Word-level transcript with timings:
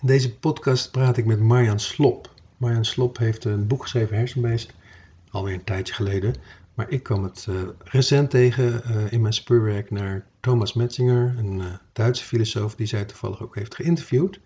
In 0.00 0.06
deze 0.06 0.38
podcast 0.38 0.90
praat 0.90 1.16
ik 1.16 1.24
met 1.24 1.40
Marjan 1.40 1.80
Slop. 1.80 2.34
Marjan 2.56 2.84
Slop 2.84 3.18
heeft 3.18 3.44
een 3.44 3.66
boek 3.66 3.82
geschreven, 3.82 4.16
Hersenbeest, 4.16 4.72
alweer 5.30 5.54
een 5.54 5.64
tijdje 5.64 5.94
geleden. 5.94 6.34
Maar 6.74 6.90
ik 6.90 7.02
kwam 7.02 7.24
het 7.24 7.46
uh, 7.48 7.62
recent 7.78 8.30
tegen 8.30 8.82
uh, 8.86 9.12
in 9.12 9.20
mijn 9.20 9.32
speurwerk 9.32 9.90
naar 9.90 10.26
Thomas 10.40 10.72
Metzinger, 10.72 11.34
een 11.38 11.58
uh, 11.58 11.74
Duitse 11.92 12.24
filosoof 12.24 12.74
die 12.74 12.86
zij 12.86 13.04
toevallig 13.04 13.42
ook 13.42 13.54
heeft 13.54 13.74
geïnterviewd. 13.74 14.40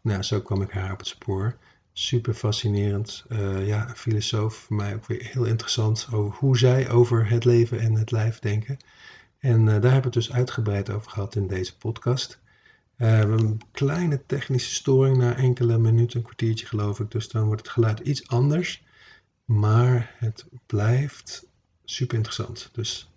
Nou, 0.00 0.22
zo 0.22 0.40
kwam 0.40 0.62
ik 0.62 0.70
haar 0.70 0.92
op 0.92 0.98
het 0.98 1.06
spoor. 1.06 1.56
Super 1.92 2.34
fascinerend. 2.34 3.24
ja, 3.64 3.88
een 3.88 3.96
filosoof, 3.96 4.54
voor 4.54 4.76
mij 4.76 4.94
ook 4.94 5.06
weer 5.06 5.28
heel 5.32 5.44
interessant 5.44 6.08
over 6.12 6.38
hoe 6.38 6.58
zij 6.58 6.90
over 6.90 7.28
het 7.28 7.44
leven 7.44 7.80
en 7.80 7.94
het 7.94 8.10
lijf 8.10 8.38
denken. 8.38 8.76
En 9.38 9.64
daar 9.64 9.74
hebben 9.74 9.90
we 9.90 10.00
het 10.00 10.12
dus 10.12 10.32
uitgebreid 10.32 10.90
over 10.90 11.10
gehad 11.10 11.34
in 11.34 11.46
deze 11.46 11.76
podcast. 11.76 12.40
We 12.98 13.06
hebben 13.06 13.38
een 13.38 13.60
kleine 13.72 14.26
technische 14.26 14.74
storing 14.74 15.16
na 15.16 15.36
enkele 15.36 15.78
minuten, 15.78 16.18
een 16.18 16.24
kwartiertje 16.24 16.66
geloof 16.66 17.00
ik. 17.00 17.10
Dus 17.10 17.28
dan 17.28 17.46
wordt 17.46 17.60
het 17.60 17.70
geluid 17.70 17.98
iets 17.98 18.28
anders. 18.28 18.82
Maar 19.44 20.14
het 20.18 20.46
blijft 20.66 21.46
super 21.84 22.16
interessant. 22.16 22.70
Dus. 22.72 23.10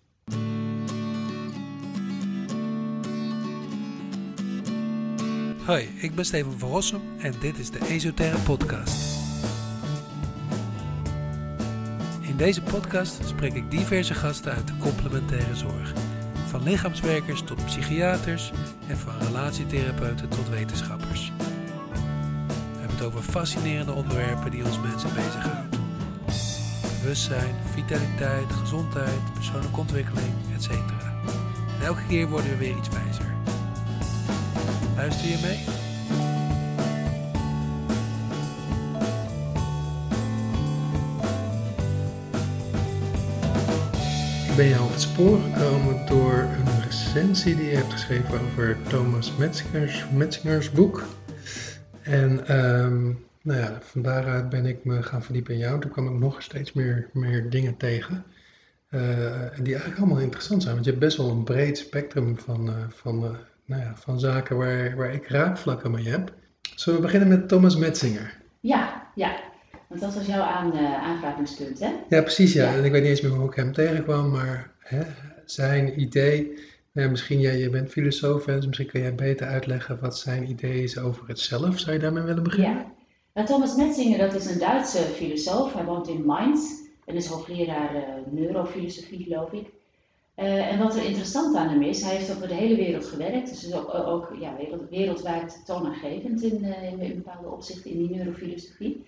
Hoi, 5.65 5.89
ik 6.01 6.15
ben 6.15 6.25
Steven 6.25 6.59
van 6.59 6.69
Rossum 6.69 7.01
en 7.17 7.33
dit 7.39 7.57
is 7.57 7.69
de 7.69 7.87
Esoterre 7.87 8.39
Podcast. 8.39 9.19
In 12.21 12.37
deze 12.37 12.61
podcast 12.61 13.27
spreek 13.27 13.53
ik 13.53 13.71
diverse 13.71 14.13
gasten 14.13 14.51
uit 14.51 14.67
de 14.67 14.77
complementaire 14.77 15.55
zorg. 15.55 15.93
Van 16.51 16.63
lichaamswerkers 16.63 17.41
tot 17.41 17.65
psychiaters 17.65 18.51
en 18.87 18.97
van 18.97 19.13
relatietherapeuten 19.19 20.29
tot 20.29 20.49
wetenschappers. 20.49 21.31
We 21.37 22.79
hebben 22.79 22.97
het 22.97 23.05
over 23.05 23.21
fascinerende 23.21 23.91
onderwerpen 23.91 24.51
die 24.51 24.65
ons 24.65 24.79
mensen 24.79 25.13
bezighouden 25.13 25.81
bewustzijn, 27.01 27.55
vitaliteit, 27.73 28.51
gezondheid, 28.51 29.33
persoonlijke 29.33 29.79
ontwikkeling, 29.79 30.33
etc. 30.55 30.69
En 30.69 31.85
elke 31.85 32.01
keer 32.07 32.27
worden 32.27 32.49
we 32.49 32.57
weer 32.57 32.77
iets 32.77 32.89
wijzer. 32.89 33.33
Luister 34.95 35.27
je 35.27 35.37
mee? 35.41 35.80
Ben 44.61 44.69
jou 44.69 44.83
op 44.83 44.91
het 44.91 45.01
spoor 45.01 45.39
gekomen 45.39 46.05
door 46.05 46.33
een 46.33 46.81
recensie 46.83 47.55
die 47.55 47.69
je 47.69 47.75
hebt 47.75 47.91
geschreven 47.91 48.39
over 48.39 48.77
Thomas 48.87 49.33
Metzingers, 50.11 50.71
boek. 50.71 51.03
En 52.01 52.59
um, 52.59 53.25
nou 53.41 53.59
ja, 53.59 53.77
van 53.81 54.01
daaruit 54.01 54.49
ben 54.49 54.65
ik 54.65 54.85
me 54.85 55.03
gaan 55.03 55.23
verdiepen 55.23 55.53
in 55.53 55.59
jou. 55.59 55.79
Toen 55.79 55.91
kwam 55.91 56.07
ik 56.07 56.19
nog 56.19 56.41
steeds 56.41 56.73
meer, 56.73 57.09
meer 57.13 57.49
dingen 57.49 57.77
tegen. 57.77 58.23
Uh, 58.89 59.01
die 59.61 59.73
eigenlijk 59.73 59.97
allemaal 59.97 60.19
interessant 60.19 60.61
zijn. 60.61 60.73
Want 60.73 60.85
je 60.85 60.91
hebt 60.91 61.03
best 61.03 61.17
wel 61.17 61.29
een 61.29 61.43
breed 61.43 61.77
spectrum 61.77 62.39
van, 62.39 62.69
uh, 62.69 62.75
van, 62.89 63.23
uh, 63.23 63.29
nou 63.65 63.81
ja, 63.81 63.93
van 63.95 64.19
zaken 64.19 64.57
waar, 64.57 64.95
waar 64.95 65.13
ik 65.13 65.27
raakvlakken 65.27 65.91
mee 65.91 66.07
heb. 66.07 66.33
Zullen 66.75 66.99
we 66.99 67.05
beginnen 67.05 67.29
met 67.29 67.47
Thomas 67.47 67.75
Metzinger? 67.75 68.37
Ja, 68.59 69.11
ja. 69.15 69.39
Want 69.91 70.03
dat 70.03 70.15
was 70.15 70.25
jouw 70.25 70.41
aan, 70.41 70.73
aanvragingspunt, 70.77 71.79
hè? 71.79 71.91
Ja, 72.09 72.21
precies. 72.21 72.53
Ja. 72.53 72.63
ja. 72.63 72.77
En 72.77 72.83
ik 72.83 72.91
weet 72.91 73.01
niet 73.01 73.09
eens 73.09 73.21
meer 73.21 73.31
hoe 73.31 73.49
ik 73.49 73.55
hem 73.55 73.73
tegenkwam, 73.73 74.31
maar 74.31 74.71
hè, 74.79 75.01
zijn 75.45 76.01
idee. 76.01 76.59
Ja, 76.91 77.09
misschien 77.09 77.39
jij, 77.39 77.57
je 77.57 77.69
bent 77.69 77.89
filosoof, 77.89 78.45
dus 78.45 78.65
misschien 78.65 78.87
kun 78.87 79.01
jij 79.01 79.15
beter 79.15 79.47
uitleggen 79.47 79.99
wat 80.01 80.17
zijn 80.17 80.49
idee 80.49 80.83
is 80.83 80.97
over 80.97 81.27
het 81.27 81.39
zelf. 81.39 81.79
Zou 81.79 81.93
je 81.93 81.99
daarmee 81.99 82.23
willen 82.23 82.43
beginnen? 82.43 82.71
Ja. 82.71 82.91
Nou, 83.33 83.47
Thomas 83.47 83.75
Metzinger, 83.75 84.17
dat 84.17 84.35
is 84.35 84.45
een 84.45 84.59
Duitse 84.59 84.97
filosoof. 84.97 85.73
Hij 85.73 85.83
woont 85.83 86.07
in 86.07 86.25
Mainz 86.25 86.61
en 87.05 87.15
is 87.15 87.25
hoogleraar 87.25 87.95
uh, 87.95 88.01
neurofilosofie, 88.29 89.23
geloof 89.23 89.51
ik. 89.51 89.67
Uh, 90.37 90.71
en 90.71 90.79
wat 90.79 90.95
er 90.95 91.05
interessant 91.05 91.55
aan 91.55 91.69
hem 91.69 91.81
is, 91.81 92.01
hij 92.01 92.15
heeft 92.15 92.35
over 92.35 92.47
de 92.47 92.53
hele 92.53 92.75
wereld 92.75 93.05
gewerkt. 93.05 93.49
Dus 93.49 93.65
is 93.65 93.73
ook, 93.73 93.93
ook 93.93 94.35
ja, 94.39 94.55
wereld, 94.55 94.89
wereldwijd 94.89 95.61
toonaangevend 95.65 96.43
in, 96.43 96.63
uh, 96.63 96.91
in, 96.91 96.99
in, 96.99 97.15
bepaalde 97.15 97.49
opzichten 97.49 97.91
in 97.91 97.97
die 97.97 98.15
neurofilosofie. 98.15 99.03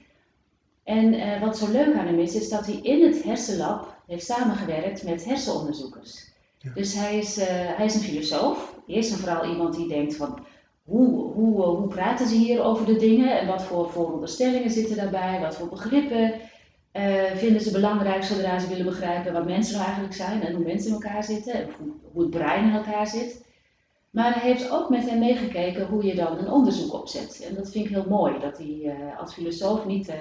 En 0.83 1.39
wat 1.39 1.57
zo 1.57 1.71
leuk 1.71 1.95
aan 1.95 2.05
hem 2.05 2.19
is, 2.19 2.35
is 2.35 2.49
dat 2.49 2.65
hij 2.65 2.75
in 2.75 3.03
het 3.03 3.23
hersenlab 3.23 3.95
heeft 4.07 4.25
samengewerkt 4.25 5.03
met 5.03 5.25
hersenonderzoekers. 5.25 6.31
Ja. 6.57 6.71
Dus 6.73 6.93
hij 6.93 7.17
is, 7.17 7.35
hij 7.49 7.85
is 7.85 7.95
een 7.95 8.01
filosoof. 8.01 8.79
Eerst 8.87 9.11
en 9.11 9.17
vooral 9.17 9.45
iemand 9.45 9.75
die 9.75 9.87
denkt 9.87 10.15
van, 10.15 10.39
hoe, 10.83 11.33
hoe, 11.33 11.61
hoe 11.61 11.87
praten 11.87 12.27
ze 12.27 12.35
hier 12.35 12.63
over 12.63 12.85
de 12.85 12.95
dingen 12.95 13.39
en 13.39 13.47
wat 13.47 13.63
voor 13.63 13.89
vooronderstellingen 13.89 14.71
zitten 14.71 14.95
daarbij, 14.95 15.39
wat 15.39 15.55
voor 15.55 15.69
begrippen 15.69 16.33
uh, 16.93 17.23
vinden 17.35 17.61
ze 17.61 17.71
belangrijk 17.71 18.23
zodra 18.23 18.59
ze 18.59 18.67
willen 18.67 18.85
begrijpen 18.85 19.33
wat 19.33 19.45
mensen 19.45 19.73
nou 19.73 19.85
eigenlijk 19.85 20.15
zijn 20.15 20.41
en 20.41 20.55
hoe 20.55 20.63
mensen 20.63 20.87
in 20.87 20.93
elkaar 20.93 21.23
zitten 21.23 21.53
en 21.53 21.67
hoe, 21.77 21.93
hoe 22.11 22.21
het 22.21 22.31
brein 22.31 22.67
in 22.67 22.75
elkaar 22.75 23.07
zit. 23.07 23.45
Maar 24.09 24.33
hij 24.33 24.51
heeft 24.51 24.69
ook 24.69 24.89
met 24.89 25.09
hem 25.09 25.19
meegekeken 25.19 25.87
hoe 25.87 26.05
je 26.05 26.15
dan 26.15 26.37
een 26.37 26.51
onderzoek 26.51 26.93
opzet. 26.93 27.45
En 27.49 27.55
dat 27.55 27.71
vind 27.71 27.85
ik 27.85 27.91
heel 27.91 28.09
mooi, 28.09 28.39
dat 28.39 28.57
hij 28.57 28.95
als 29.17 29.33
filosoof 29.33 29.85
niet, 29.85 30.13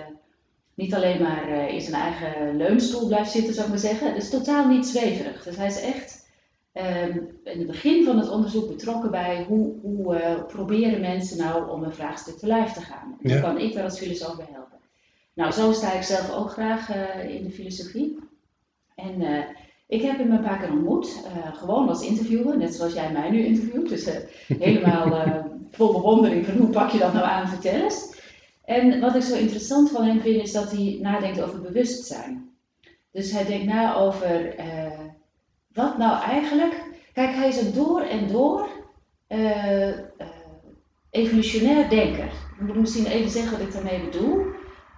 niet 0.74 0.94
alleen 0.94 1.22
maar 1.22 1.68
in 1.68 1.80
zijn 1.80 2.02
eigen 2.02 2.56
leunstoel 2.56 3.06
blijft 3.06 3.30
zitten, 3.30 3.54
zou 3.54 3.64
ik 3.64 3.72
maar 3.72 3.82
zeggen. 3.82 4.06
Het 4.12 4.22
is 4.22 4.30
totaal 4.30 4.68
niet 4.68 4.86
zweverig. 4.86 5.42
Dus 5.42 5.56
hij 5.56 5.66
is 5.66 5.80
echt 5.80 6.30
um, 6.74 7.40
in 7.44 7.58
het 7.58 7.66
begin 7.66 8.04
van 8.04 8.18
het 8.18 8.30
onderzoek 8.30 8.68
betrokken 8.68 9.10
bij 9.10 9.44
hoe, 9.48 9.74
hoe 9.82 10.20
uh, 10.20 10.44
proberen 10.46 11.00
mensen 11.00 11.38
nou 11.38 11.70
om 11.70 11.82
een 11.82 11.94
vraagstuk 11.94 12.38
te 12.38 12.46
lijf 12.46 12.72
te 12.72 12.80
gaan. 12.80 13.18
En 13.22 13.32
hoe 13.32 13.40
kan 13.40 13.58
ik 13.58 13.74
daar 13.74 13.84
als 13.84 13.98
filosoof 13.98 14.36
bij 14.36 14.48
helpen? 14.50 14.78
Nou, 15.34 15.52
zo 15.52 15.72
sta 15.72 15.92
ik 15.92 16.02
zelf 16.02 16.32
ook 16.34 16.50
graag 16.50 16.94
uh, 16.94 17.34
in 17.34 17.44
de 17.44 17.50
filosofie. 17.50 18.18
En 18.94 19.20
uh, 19.20 19.38
ik 19.86 20.02
heb 20.02 20.18
hem 20.18 20.30
een 20.30 20.42
paar 20.42 20.58
keer 20.58 20.72
ontmoet, 20.72 21.22
gewoon 21.52 21.88
als 21.88 22.06
interviewer, 22.06 22.58
net 22.58 22.74
zoals 22.74 22.92
jij 22.92 23.12
mij 23.12 23.30
nu 23.30 23.44
interviewt. 23.44 23.88
Dus 23.88 24.08
helemaal 24.58 25.44
vol 25.70 25.92
bewondering 25.92 26.46
van 26.46 26.56
hoe 26.56 26.68
pak 26.68 26.90
je 26.90 26.98
dat 26.98 27.12
nou 27.12 27.26
aan, 27.26 27.48
vertel 27.48 27.82
eens. 27.82 28.20
En 28.64 29.00
wat 29.00 29.14
ik 29.14 29.22
zo 29.22 29.36
interessant 29.36 29.90
van 29.90 30.04
hem 30.04 30.20
vind, 30.20 30.42
is 30.42 30.52
dat 30.52 30.70
hij 30.70 30.98
nadenkt 31.00 31.42
over 31.42 31.60
bewustzijn. 31.60 32.50
Dus 33.10 33.30
hij 33.30 33.44
denkt 33.44 33.66
na 33.66 33.94
over 33.94 34.54
wat 35.72 35.98
nou 35.98 36.22
eigenlijk? 36.22 36.84
Kijk, 37.12 37.34
hij 37.34 37.48
is 37.48 37.60
een 37.60 37.74
door 37.74 38.00
en 38.00 38.28
door 38.28 38.68
uh, 39.28 39.88
uh, 39.88 39.96
evolutionair 41.10 41.88
denker. 41.88 42.32
Ik 42.58 42.66
moet 42.66 42.76
misschien 42.76 43.06
even 43.06 43.30
zeggen 43.30 43.58
wat 43.58 43.66
ik 43.66 43.72
daarmee 43.72 44.04
bedoel. 44.04 44.38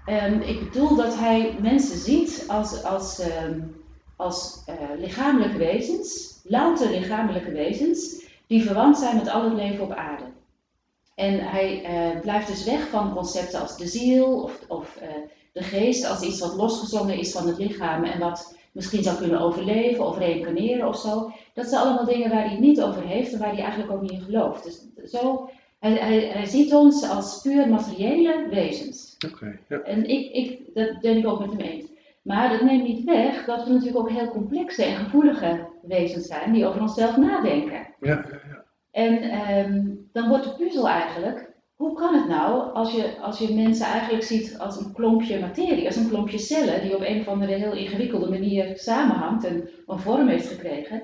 Um, 0.06 0.40
ik 0.40 0.58
bedoel 0.58 0.96
dat 0.96 1.18
hij 1.18 1.56
mensen 1.60 1.98
ziet 1.98 2.44
als, 2.48 2.84
als, 2.84 3.20
um, 3.20 3.76
als 4.16 4.64
lichamelijke 4.98 5.58
wezens, 5.58 6.40
louter 6.44 6.90
lichamelijke 6.90 7.52
wezens, 7.52 8.24
die 8.46 8.62
verwant 8.62 8.98
zijn 8.98 9.16
met 9.16 9.28
al 9.28 9.44
het 9.44 9.52
leven 9.52 9.84
op 9.84 9.92
aarde. 9.92 10.24
En 11.14 11.38
hij 11.38 11.82
blijft 12.20 12.46
dus 12.46 12.64
weg 12.64 12.88
van 12.88 13.14
concepten 13.14 13.60
als 13.60 13.76
de 13.76 13.86
ziel 13.86 14.42
of, 14.42 14.64
of 14.68 14.98
de 15.52 15.62
geest 15.62 16.06
als 16.06 16.22
iets 16.22 16.40
wat 16.40 16.54
losgezongen 16.54 17.18
is 17.18 17.32
van 17.32 17.46
het 17.46 17.58
lichaam 17.58 18.04
en 18.04 18.18
wat 18.18 18.56
misschien 18.72 19.02
zou 19.02 19.16
kunnen 19.16 19.40
overleven 19.40 20.06
of 20.06 20.18
reïncarneren 20.18 20.88
of 20.88 20.96
zo. 20.96 21.32
Dat 21.54 21.66
zijn 21.66 21.82
allemaal 21.82 22.04
dingen 22.04 22.30
waar 22.30 22.42
hij 22.42 22.50
het 22.50 22.60
niet 22.60 22.82
over 22.82 23.02
heeft 23.02 23.32
en 23.32 23.38
waar 23.38 23.54
hij 23.54 23.62
eigenlijk 23.62 23.92
ook 23.92 24.00
niet 24.00 24.10
in 24.10 24.20
gelooft. 24.20 24.64
Dus 24.64 25.10
zo, 25.10 25.50
hij, 25.78 25.92
hij, 25.92 26.18
hij 26.18 26.46
ziet 26.46 26.74
ons 26.74 27.08
als 27.08 27.40
puur 27.42 27.68
materiële 27.68 28.46
wezens. 28.50 29.16
Oké. 29.32 29.58
ja. 29.68 29.80
En 29.80 30.08
ik, 30.08 30.32
ik, 30.32 30.60
dat 30.74 31.00
ben 31.00 31.16
ik 31.16 31.26
ook 31.26 31.40
met 31.40 31.50
hem 31.50 31.60
eens. 31.60 31.84
Maar 32.22 32.48
dat 32.48 32.62
neemt 32.62 32.88
niet 32.88 33.04
weg 33.04 33.44
dat 33.44 33.64
we 33.64 33.72
natuurlijk 33.72 33.98
ook 33.98 34.10
heel 34.10 34.28
complexe 34.28 34.84
en 34.84 34.96
gevoelige 34.96 35.66
wezens 35.82 36.26
zijn 36.26 36.52
die 36.52 36.66
over 36.66 36.80
onszelf 36.80 37.16
nadenken. 37.16 37.86
Ja, 38.00 38.26
ja, 38.30 38.40
ja. 38.50 38.64
En 38.90 39.38
um, 39.58 40.03
dan 40.14 40.28
wordt 40.28 40.44
de 40.44 40.54
puzzel 40.54 40.88
eigenlijk, 40.88 41.50
hoe 41.74 41.94
kan 41.94 42.14
het 42.14 42.28
nou 42.28 42.72
als 42.72 42.92
je, 42.92 43.18
als 43.20 43.38
je 43.38 43.54
mensen 43.54 43.86
eigenlijk 43.86 44.24
ziet 44.24 44.58
als 44.58 44.76
een 44.76 44.92
klompje 44.92 45.40
materie, 45.40 45.86
als 45.86 45.96
een 45.96 46.08
klompje 46.08 46.38
cellen 46.38 46.82
die 46.82 46.94
op 46.94 47.02
een 47.04 47.20
of 47.20 47.28
andere 47.28 47.52
heel 47.52 47.72
ingewikkelde 47.72 48.30
manier 48.30 48.72
samenhangt 48.78 49.44
en 49.44 49.68
een 49.86 49.98
vorm 49.98 50.28
heeft 50.28 50.48
gekregen? 50.48 51.02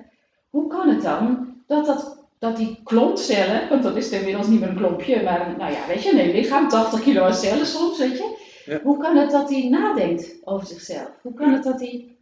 Hoe 0.51 0.67
kan 0.67 0.89
het 0.89 1.03
dan 1.03 1.55
dat, 1.67 1.87
dat, 1.87 2.27
dat 2.39 2.57
die 2.57 2.81
klompcellen, 2.85 3.69
want 3.69 3.83
dat 3.83 3.97
is 3.97 4.11
inmiddels 4.11 4.47
niet 4.47 4.61
meer 4.61 4.69
een 4.69 4.77
klompje, 4.77 5.23
maar 5.23 5.55
nou 5.59 5.73
ja, 5.73 5.87
weet 5.87 6.03
je, 6.03 6.23
een 6.23 6.31
lichaam, 6.31 6.69
80 6.69 7.01
kilo 7.01 7.23
aan 7.23 7.35
cellen 7.35 7.67
soms, 7.67 7.99
weet 7.99 8.19
je. 8.19 8.39
Ja. 8.65 8.81
Hoe 8.83 8.99
kan 8.99 9.17
het 9.17 9.31
dat 9.31 9.51
hij 9.51 9.69
nadenkt 9.69 10.37
over 10.45 10.67
zichzelf? 10.67 11.11
Hoe 11.23 11.35
kan 11.35 11.53
het 11.53 11.63
dat 11.63 11.81
hij 11.81 12.17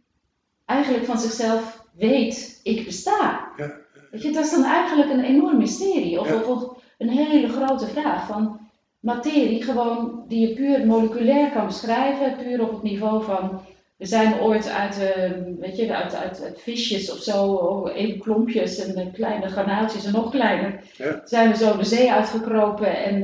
eigenlijk 0.65 1.05
van 1.05 1.19
zichzelf 1.19 1.85
weet, 1.93 2.59
ik 2.63 2.85
besta? 2.85 3.51
Ja. 3.57 3.87
Weet 4.11 4.21
je, 4.21 4.31
dat 4.31 4.45
is 4.45 4.51
dan 4.51 4.63
eigenlijk 4.63 5.09
een 5.09 5.23
enorm 5.23 5.57
mysterie. 5.57 6.19
Of, 6.19 6.47
of, 6.47 6.77
een 6.97 7.09
hele 7.09 7.49
grote 7.49 7.87
vraag 7.87 8.27
van 8.27 8.59
materie, 8.99 9.63
gewoon 9.63 10.23
die 10.27 10.47
je 10.47 10.53
puur 10.53 10.85
moleculair 10.85 11.51
kan 11.51 11.65
beschrijven, 11.65 12.35
puur 12.43 12.61
op 12.61 12.71
het 12.71 12.83
niveau 12.83 13.23
van 13.23 13.61
we 13.97 14.05
zijn 14.05 14.41
ooit 14.41 14.69
uit, 14.69 14.99
uh, 14.99 15.59
weet 15.59 15.77
je, 15.77 15.95
uit, 15.95 16.15
uit, 16.15 16.43
uit, 16.43 16.61
visjes 16.61 17.11
of 17.11 17.17
zo, 17.17 17.45
oh, 17.45 17.95
even 17.95 18.19
klompjes 18.19 18.85
en 18.85 19.11
kleine 19.11 19.49
garnaaltjes 19.49 20.05
en 20.05 20.11
nog 20.11 20.31
kleiner, 20.31 20.83
ja. 20.97 21.21
zijn 21.23 21.49
we 21.49 21.57
zo 21.57 21.77
de 21.77 21.83
zee 21.83 22.11
uitgekropen 22.11 23.03
en, 23.03 23.23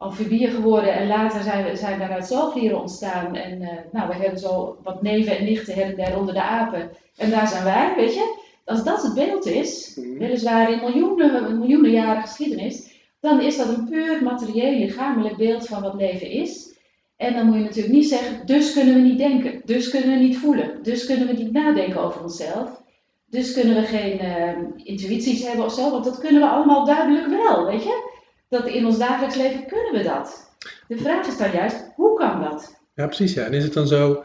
amfibieën 0.00 0.50
geworden 0.50 0.94
en 0.94 1.06
later 1.06 1.42
zijn, 1.42 1.64
we, 1.64 1.76
zijn 1.76 1.98
daaruit 1.98 2.26
zoogdieren 2.26 2.80
ontstaan. 2.80 3.36
En 3.36 3.62
eh, 3.62 3.76
nou, 3.92 4.08
we 4.08 4.14
hebben 4.14 4.38
zo 4.38 4.78
wat 4.82 5.02
neven 5.02 5.38
en 5.38 5.44
nichten 5.44 5.74
her 5.74 5.84
en 5.84 5.96
der 5.96 6.18
onder 6.18 6.34
de 6.34 6.42
apen. 6.42 6.90
En 7.16 7.30
daar 7.30 7.48
zijn 7.48 7.64
wij, 7.64 7.92
weet 7.96 8.14
je. 8.14 8.39
Als 8.70 8.84
dat 8.84 9.02
het 9.02 9.14
beeld 9.14 9.46
is, 9.46 9.96
Mhm. 9.96 10.18
weliswaar 10.18 10.72
in 10.72 10.78
miljoenen, 10.80 11.58
miljoenen 11.58 11.90
jaren 11.90 12.22
geschiedenis, 12.22 12.90
dan 13.20 13.40
is 13.40 13.56
dat 13.56 13.68
een 13.68 13.88
puur 13.88 14.22
materieel, 14.22 14.78
lichamelijk 14.78 15.36
beeld 15.36 15.66
van 15.66 15.82
wat 15.82 15.94
leven 15.94 16.30
is. 16.30 16.78
En 17.16 17.34
dan 17.34 17.46
moet 17.46 17.54
je 17.54 17.62
natuurlijk 17.62 17.94
niet 17.94 18.08
zeggen, 18.08 18.46
dus 18.46 18.72
kunnen 18.72 18.94
we 18.94 19.00
niet 19.00 19.18
denken, 19.18 19.60
dus 19.64 19.88
kunnen 19.90 20.08
we 20.18 20.24
niet 20.24 20.38
voelen, 20.38 20.82
dus 20.82 21.06
kunnen 21.06 21.26
we 21.26 21.32
niet 21.32 21.52
nadenken 21.52 22.00
over 22.00 22.22
onszelf. 22.22 22.82
Dus 23.26 23.52
kunnen 23.52 23.74
we 23.74 23.82
geen 23.82 24.18
eh, 24.18 24.56
intuïties 24.76 25.46
hebben 25.46 25.64
of 25.64 25.72
zo, 25.72 25.90
want 25.90 26.04
dat 26.04 26.18
kunnen 26.18 26.40
we 26.40 26.48
allemaal 26.48 26.84
duidelijk 26.84 27.26
wel, 27.26 27.66
weet 27.66 27.82
je? 27.82 28.10
Dat 28.48 28.66
in 28.66 28.86
ons 28.86 28.98
dagelijks 28.98 29.36
leven 29.36 29.66
kunnen 29.66 29.92
we 29.92 30.02
dat. 30.02 30.54
De 30.88 30.96
vraag 30.96 31.26
is 31.26 31.36
dan 31.36 31.52
juist, 31.52 31.90
hoe 31.96 32.18
kan 32.18 32.40
dat? 32.42 32.78
Ja, 32.94 33.06
precies. 33.06 33.34
Ja. 33.34 33.44
En 33.44 33.52
is 33.52 33.64
het 33.64 33.72
dan 33.72 33.86
zo 33.86 34.22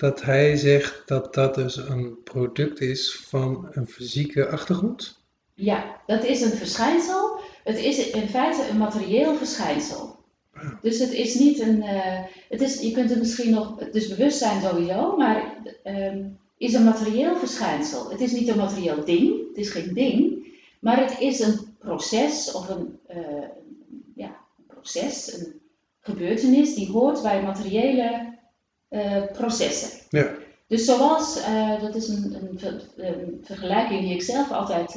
dat 0.00 0.22
hij 0.22 0.56
zegt 0.56 1.02
dat 1.06 1.34
dat 1.34 1.54
dus 1.54 1.76
een 1.76 2.22
product 2.22 2.80
is 2.80 3.24
van 3.28 3.68
een 3.70 3.86
fysieke 3.86 4.48
achtergrond? 4.48 5.18
Ja, 5.54 6.00
dat 6.06 6.24
is 6.24 6.40
een 6.40 6.50
verschijnsel. 6.50 7.40
Het 7.64 7.78
is 7.78 8.10
in 8.10 8.28
feite 8.28 8.68
een 8.70 8.78
materieel 8.78 9.34
verschijnsel. 9.34 10.18
Dus 10.82 10.98
het 10.98 11.12
is 11.12 11.34
niet 11.34 11.60
een. 11.60 11.82
eh, 11.82 12.18
het 12.48 12.60
is, 12.60 12.80
je 12.80 12.92
kunt 12.92 13.10
het 13.10 13.18
misschien 13.18 13.50
nog. 13.50 13.74
Dus 13.90 14.08
bewustzijn 14.08 14.62
sowieso, 14.62 15.16
maar 15.16 15.56
ehm, 15.82 16.24
is 16.56 16.74
een 16.74 16.84
materieel 16.84 17.36
verschijnsel. 17.36 18.10
Het 18.10 18.20
is 18.20 18.32
niet 18.32 18.48
een 18.48 18.56
materieel 18.56 19.04
ding, 19.04 19.48
het 19.48 19.56
is 19.56 19.70
geen 19.70 19.94
ding, 19.94 20.46
maar 20.80 21.00
het 21.00 21.20
is 21.20 21.40
een 21.40 21.58
proces 21.78 22.52
of 22.52 22.68
een, 22.68 22.98
eh, 23.06 23.48
ja, 24.14 24.36
een 24.58 24.66
proces, 24.66 25.38
een 25.38 25.60
gebeurtenis 26.00 26.74
die 26.74 26.90
hoort 26.90 27.22
bij 27.22 27.42
materiële 27.42 28.29
processen. 29.32 30.00
Ja. 30.08 30.30
Dus 30.66 30.84
zoals, 30.84 31.40
eh, 31.42 31.80
dat 31.80 31.94
is 31.94 32.08
een, 32.08 32.36
een, 32.40 32.58
ver- 32.58 32.82
een 32.96 33.40
vergelijking 33.42 34.00
die 34.00 34.14
ik 34.14 34.22
zelf 34.22 34.50
altijd, 34.52 34.96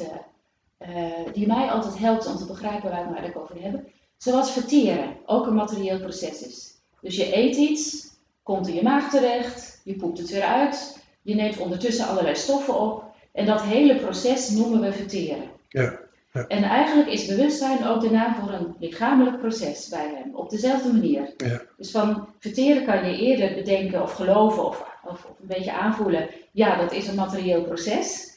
eh, 0.78 1.06
eh, 1.06 1.32
die 1.32 1.46
mij 1.46 1.68
altijd 1.70 1.98
helpt 1.98 2.26
om 2.26 2.36
te 2.36 2.46
begrijpen 2.46 2.90
waar 2.90 3.12
we 3.12 3.20
het 3.20 3.36
over 3.36 3.62
hebben. 3.62 3.86
Zoals 4.16 4.52
verteren, 4.52 5.16
ook 5.26 5.46
een 5.46 5.54
materieel 5.54 5.98
proces 5.98 6.46
is. 6.46 6.74
Dus 7.00 7.16
je 7.16 7.36
eet 7.36 7.56
iets, 7.56 8.06
komt 8.42 8.68
in 8.68 8.74
je 8.74 8.82
maag 8.82 9.10
terecht, 9.10 9.80
je 9.84 9.96
poept 9.96 10.18
het 10.18 10.30
weer 10.30 10.42
uit, 10.42 10.98
je 11.22 11.34
neemt 11.34 11.58
ondertussen 11.58 12.06
allerlei 12.08 12.36
stoffen 12.36 12.80
op. 12.80 13.04
En 13.32 13.46
dat 13.46 13.62
hele 13.62 13.96
proces 13.96 14.50
noemen 14.50 14.80
we 14.80 14.92
verteren. 14.92 15.50
Ja, 15.68 15.98
ja. 16.34 16.46
En 16.46 16.62
eigenlijk 16.62 17.08
is 17.08 17.26
bewustzijn 17.26 17.86
ook 17.86 18.00
de 18.00 18.10
naam 18.10 18.34
voor 18.34 18.52
een 18.52 18.74
lichamelijk 18.78 19.38
proces 19.38 19.88
bij 19.88 20.12
hem, 20.14 20.34
op 20.34 20.50
dezelfde 20.50 20.92
manier. 20.92 21.32
Ja. 21.36 21.62
Dus 21.76 21.90
van 21.90 22.28
verteren 22.38 22.84
kan 22.84 23.10
je 23.10 23.18
eerder 23.18 23.54
bedenken 23.54 24.02
of 24.02 24.12
geloven 24.12 24.66
of, 24.66 24.84
of, 25.04 25.24
of 25.24 25.36
een 25.40 25.46
beetje 25.46 25.72
aanvoelen, 25.72 26.28
ja, 26.52 26.76
dat 26.76 26.92
is 26.92 27.08
een 27.08 27.14
materieel 27.14 27.62
proces. 27.62 28.36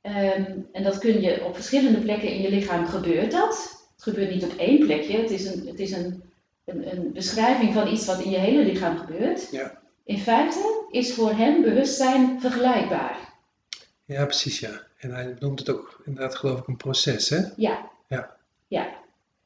Ehm, 0.00 0.52
en 0.72 0.82
dat 0.82 0.98
kun 0.98 1.20
je 1.20 1.44
op 1.44 1.54
verschillende 1.54 1.98
plekken 1.98 2.32
in 2.32 2.40
je 2.40 2.50
lichaam 2.50 2.86
gebeurt 2.86 3.32
dat. 3.32 3.86
Het 3.94 4.02
gebeurt 4.02 4.30
niet 4.30 4.44
op 4.44 4.54
één 4.56 4.78
plekje, 4.78 5.18
het 5.18 5.30
is 5.30 5.44
een, 5.46 5.66
het 5.66 5.80
is 5.80 5.92
een, 5.92 6.22
een, 6.64 6.92
een 6.92 7.12
beschrijving 7.12 7.74
van 7.74 7.88
iets 7.88 8.06
wat 8.06 8.20
in 8.20 8.30
je 8.30 8.38
hele 8.38 8.62
lichaam 8.62 8.96
gebeurt. 8.96 9.50
Ja. 9.50 9.78
In 10.04 10.18
feite 10.18 10.86
is 10.90 11.14
voor 11.14 11.30
hem 11.32 11.62
bewustzijn 11.62 12.40
vergelijkbaar. 12.40 13.27
Ja, 14.08 14.24
precies, 14.24 14.60
ja. 14.60 14.70
En 14.98 15.10
hij 15.10 15.36
noemt 15.38 15.58
het 15.58 15.68
ook 15.70 16.00
inderdaad, 16.04 16.34
geloof 16.34 16.58
ik, 16.58 16.66
een 16.66 16.76
proces, 16.76 17.28
hè? 17.28 17.40
Ja. 17.56 17.90
Ja. 18.08 18.36
Ja. 18.66 18.88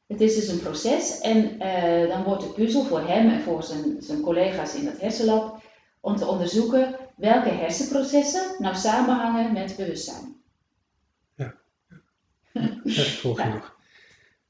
Het 0.07 0.21
is 0.21 0.35
dus 0.35 0.47
een 0.47 0.59
proces 0.59 1.19
en 1.19 1.59
eh, 1.59 2.09
dan 2.09 2.23
wordt 2.23 2.41
de 2.41 2.49
puzzel 2.49 2.83
voor 2.83 2.99
hem 3.07 3.29
en 3.29 3.41
voor 3.41 3.63
zijn, 3.63 3.95
zijn 3.99 4.21
collega's 4.21 4.75
in 4.75 4.85
het 4.85 5.01
hersenlab 5.01 5.61
om 5.99 6.15
te 6.15 6.25
onderzoeken 6.25 6.95
welke 7.15 7.49
hersenprocessen 7.49 8.55
nou 8.59 8.75
samenhangen 8.75 9.53
met 9.53 9.75
bewustzijn. 9.77 10.35
Ja, 11.35 11.53
ik 12.83 13.17
volg 13.21 13.37
je 13.37 13.43
Ja. 13.47 13.53
nog. 13.53 13.75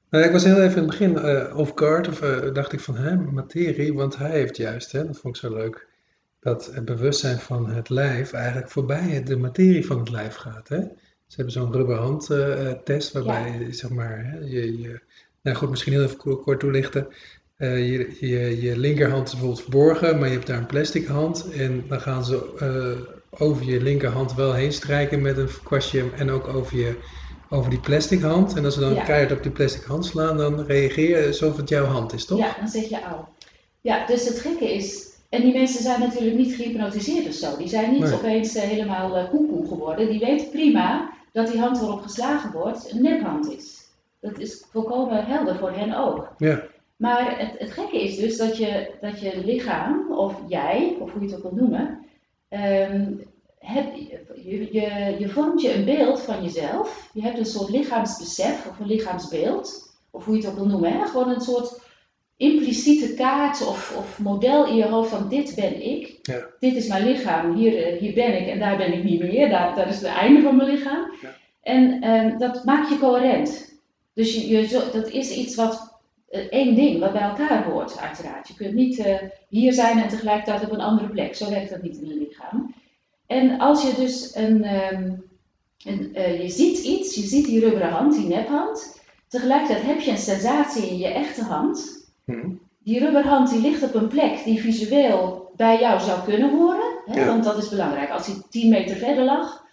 Nou, 0.09 0.25
ik 0.25 0.31
was 0.31 0.43
heel 0.43 0.61
even 0.61 0.69
in 0.75 0.77
het 0.77 0.85
begin 0.87 1.17
eh 1.17 1.57
off 1.57 1.71
guard, 1.75 2.07
of 2.07 2.21
eh, 2.21 2.53
dacht 2.53 2.73
ik 2.73 2.79
van, 2.79 2.95
hè, 2.95 3.15
materie, 3.15 3.93
want 3.93 4.17
hij 4.17 4.31
heeft 4.31 4.57
juist, 4.57 4.91
hè, 4.91 5.05
dat 5.05 5.17
vond 5.17 5.35
ik 5.35 5.41
zo 5.41 5.53
leuk, 5.53 5.87
dat 6.43 6.65
het 6.73 6.85
bewustzijn 6.85 7.39
van 7.39 7.69
het 7.69 7.89
lijf 7.89 8.33
eigenlijk 8.33 8.69
voorbij 8.69 9.23
de 9.23 9.37
materie 9.37 9.85
van 9.85 9.99
het 9.99 10.09
lijf 10.09 10.35
gaat, 10.35 10.67
hè. 10.67 10.79
Ze 11.27 11.35
hebben 11.41 11.53
zo'n 11.53 11.71
rubberhand 11.73 12.29
eh, 12.29 12.69
eh, 12.69 12.77
test 12.83 13.11
waarbij, 13.11 13.57
je, 13.59 13.73
zeg 13.73 13.89
maar, 13.89 14.25
hè, 14.25 14.37
je, 14.39 14.81
je, 14.81 14.99
nou 15.41 15.57
goed, 15.57 15.69
misschien 15.69 15.93
heel 15.93 16.03
even 16.03 16.17
ko- 16.17 16.37
kort 16.37 16.59
toelichten. 16.59 17.07
Eh, 17.55 17.89
je, 17.91 18.17
je, 18.19 18.61
je 18.61 18.77
linkerhand 18.77 19.25
is 19.27 19.31
bijvoorbeeld 19.33 19.61
verborgen, 19.61 20.19
maar 20.19 20.27
je 20.27 20.33
hebt 20.33 20.47
daar 20.47 20.57
een 20.57 20.65
plastic 20.65 21.07
hand 21.07 21.51
en 21.51 21.83
dan 21.87 22.01
gaan 22.01 22.25
ze 22.25 23.15
over 23.29 23.65
je 23.65 23.81
linkerhand 23.81 24.33
wel 24.33 24.53
heen 24.53 24.73
strijken 24.73 25.21
met 25.21 25.37
een 25.37 25.49
kwastje 25.63 26.11
en 26.15 26.31
ook 26.31 26.47
over 26.47 26.77
je 26.77 27.03
over 27.49 27.69
die 27.69 27.79
plastic 27.79 28.21
hand. 28.21 28.55
En 28.55 28.65
als 28.65 28.73
ze 28.73 28.79
dan 28.79 28.93
Ja. 28.93 29.03
keihard 29.03 29.31
op 29.31 29.43
die 29.43 29.51
plastic 29.51 29.83
hand 29.83 30.05
slaan, 30.05 30.37
dan 30.37 30.65
reageer 30.65 31.19
je 31.19 31.27
alsof 31.27 31.57
het 31.57 31.69
jouw 31.69 31.85
hand 31.85 32.13
is, 32.13 32.25
toch? 32.25 32.37
Ja, 32.37 32.55
dan 32.59 32.67
zeg 32.67 32.83
je 32.89 33.01
au. 33.01 33.25
Ja, 33.81 34.05
dus 34.05 34.27
het 34.27 34.39
gekke 34.39 34.73
is, 34.73 35.07
en 35.33 35.41
die 35.41 35.53
mensen 35.53 35.83
zijn 35.83 35.99
natuurlijk 35.99 36.35
niet 36.37 36.55
gehypnotiseerd 36.55 37.27
of 37.27 37.33
zo. 37.33 37.57
Die 37.57 37.67
zijn 37.67 37.91
niet 37.91 38.01
Nee. 38.01 38.13
opeens 38.13 38.55
eh, 38.55 38.63
helemaal 38.63 39.27
koekoe 39.29 39.67
geworden. 39.67 40.09
Die 40.09 40.19
weten 40.19 40.49
prima 40.49 41.09
dat 41.31 41.51
die 41.51 41.59
hand 41.59 41.79
waarop 41.79 42.01
geslagen 42.01 42.51
wordt 42.51 42.91
een 42.91 43.01
nephand 43.01 43.51
is. 43.51 43.87
Dat 44.19 44.39
is 44.39 44.65
volkomen 44.71 45.25
helder 45.25 45.55
voor 45.55 45.71
hen 45.71 45.97
ook. 45.97 46.33
Ja, 46.37 46.63
Maar 46.95 47.39
het, 47.39 47.59
het 47.59 47.71
gekke 47.71 48.03
is 48.03 48.15
dus 48.17 48.37
dat 48.37 48.57
je, 48.57 48.91
dat 49.01 49.19
je 49.19 49.41
lichaam, 49.45 50.11
of 50.11 50.41
jij, 50.47 50.97
of 50.99 51.11
hoe 51.11 51.21
je 51.21 51.27
het 51.27 51.35
ook 51.37 51.51
wil 51.51 51.59
noemen, 51.61 51.99
ehm, 52.49 53.11
heb, 53.59 53.93
je, 53.95 54.69
je, 54.71 55.15
je 55.19 55.29
vormt 55.29 55.61
je 55.61 55.73
een 55.73 55.85
beeld 55.85 56.21
van 56.21 56.43
jezelf. 56.43 57.09
Je 57.13 57.21
hebt 57.21 57.37
een 57.37 57.45
soort 57.45 57.69
lichaamsbesef 57.69 58.67
of 58.69 58.79
een 58.79 58.87
lichaamsbeeld, 58.87 59.95
of 60.11 60.25
hoe 60.25 60.35
je 60.35 60.41
het 60.41 60.49
ook 60.49 60.57
wil 60.57 60.67
noemen. 60.67 60.91
Hè? 60.91 61.05
Gewoon 61.05 61.29
een 61.29 61.41
soort 61.41 61.81
impliciete 62.51 63.13
kaart 63.13 63.67
of, 63.67 63.95
of 63.97 64.19
model 64.19 64.65
in 64.67 64.75
je 64.75 64.85
hoofd 64.85 65.09
van 65.09 65.29
dit 65.29 65.55
ben 65.55 65.85
ik, 65.89 66.19
Ja. 66.21 66.45
dit 66.59 66.75
is 66.75 66.87
mijn 66.87 67.05
lichaam, 67.05 67.55
hier, 67.55 67.83
eh, 67.85 67.99
hier 67.99 68.13
ben 68.13 68.41
ik 68.41 68.47
en 68.47 68.59
daar 68.59 68.77
ben 68.77 68.93
ik 68.93 69.03
niet 69.03 69.19
meer, 69.19 69.49
daar, 69.49 69.75
daar 69.75 69.87
is 69.89 69.95
het 69.95 70.05
einde 70.05 70.41
van 70.41 70.55
mijn 70.55 70.69
lichaam. 70.69 71.11
Ja. 71.21 71.29
En 71.61 72.01
ehm, 72.01 72.37
dat 72.37 72.63
maakt 72.65 72.89
je 72.89 72.97
coherent. 72.99 73.73
Dus 74.13 74.35
je, 74.35 74.47
je, 74.47 74.67
zo- 74.67 74.91
dat 74.91 75.09
is 75.09 75.35
iets 75.35 75.55
wat 75.55 75.99
eh, 76.29 76.39
één 76.49 76.75
ding 76.75 76.99
wat 76.99 77.13
bij 77.13 77.21
elkaar 77.21 77.63
hoort, 77.63 77.97
uiteraard. 77.99 78.47
Je 78.47 78.53
kunt 78.53 78.73
niet 78.73 78.99
eh, 78.99 79.15
hier 79.49 79.73
zijn 79.73 79.97
en 80.01 80.07
tegelijkertijd 80.09 80.63
op 80.63 80.71
een 80.71 80.81
andere 80.81 81.09
plek. 81.09 81.35
Zo 81.35 81.49
werkt 81.49 81.69
dat 81.69 81.81
niet 81.81 81.97
in 81.97 82.11
een 82.11 82.17
lichaam. 82.27 82.73
En 83.27 83.59
als 83.59 83.81
je 83.81 83.93
dus 83.95 84.35
een, 84.35 84.63
ehm, 84.63 85.11
een 85.85 86.11
je 86.41 86.49
ziet 86.49 86.77
iets, 86.79 87.15
je 87.15 87.21
ziet 87.21 87.45
die 87.45 87.59
rubberen 87.59 87.89
hand, 87.89 88.15
die 88.15 88.27
nephand. 88.27 89.01
Tegelijkertijd 89.27 89.83
heb 89.85 89.99
je 89.99 90.11
een 90.11 90.17
sensatie 90.17 90.89
in 90.89 90.97
je 90.97 91.07
echte 91.07 91.41
hand. 91.43 92.01
Hm. 92.25 92.49
Die 92.79 92.99
rubberhand 92.99 93.49
die 93.49 93.61
ligt 93.61 93.83
op 93.83 93.93
een 93.93 94.07
plek 94.07 94.43
die 94.43 94.61
visueel 94.61 95.51
bij 95.55 95.79
jou 95.79 95.99
zou 95.99 96.21
kunnen 96.23 96.49
horen. 96.57 96.99
Hè? 97.05 97.19
Ja. 97.19 97.25
Want 97.27 97.43
dat 97.43 97.57
is 97.57 97.69
belangrijk. 97.69 98.09
Als 98.09 98.25
hij 98.27 98.35
10 98.49 98.69
meter 98.69 98.95
verder 98.95 99.23
lag, 99.23 99.63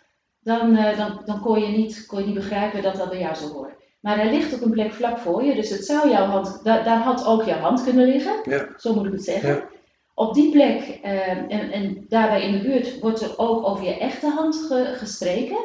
dan, 0.41 0.77
eh, 0.77 0.99
dan, 0.99 1.21
dan 1.25 1.41
kon, 1.41 1.61
je 1.61 1.67
niet, 1.77 2.07
kon 2.07 2.19
je 2.21 2.27
niet 2.27 2.35
begrijpen 2.35 2.83
dat 2.83 2.97
dat 2.97 3.09
bij 3.09 3.19
jou 3.19 3.35
zou 3.37 3.53
horen. 3.53 3.75
Maar 4.01 4.17
hij 4.17 4.31
ligt 4.31 4.55
op 4.55 4.63
een 4.63 4.71
plek 4.71 4.93
vlak 4.93 5.19
voor 5.19 5.45
je, 5.45 5.55
dus 5.55 5.71
het 5.71 5.85
zou 5.85 6.11
jouw 6.11 6.25
hand, 6.27 6.61
da- 6.65 6.83
daar 6.83 6.99
had 6.99 7.27
ook 7.27 7.43
jouw 7.45 7.59
hand 7.59 7.85
kunnen 7.85 8.07
liggen. 8.07 8.33
Ja. 8.45 8.69
Zo 8.77 8.95
moet 8.95 9.07
ik 9.07 9.13
het 9.13 9.25
zeggen. 9.25 9.49
Ja. 9.55 9.69
Op 10.15 10.35
die 10.35 10.51
plek 10.51 10.99
eh, 11.03 11.29
en, 11.29 11.71
en 11.73 12.05
daarbij 12.09 12.43
in 12.43 12.53
de 12.53 12.59
buurt 12.61 13.01
wordt 13.01 13.21
er 13.21 13.39
ook 13.39 13.67
over 13.67 13.85
je 13.85 13.99
echte 13.99 14.29
hand 14.29 14.57
ge- 14.57 14.93
gestreken. 14.97 15.59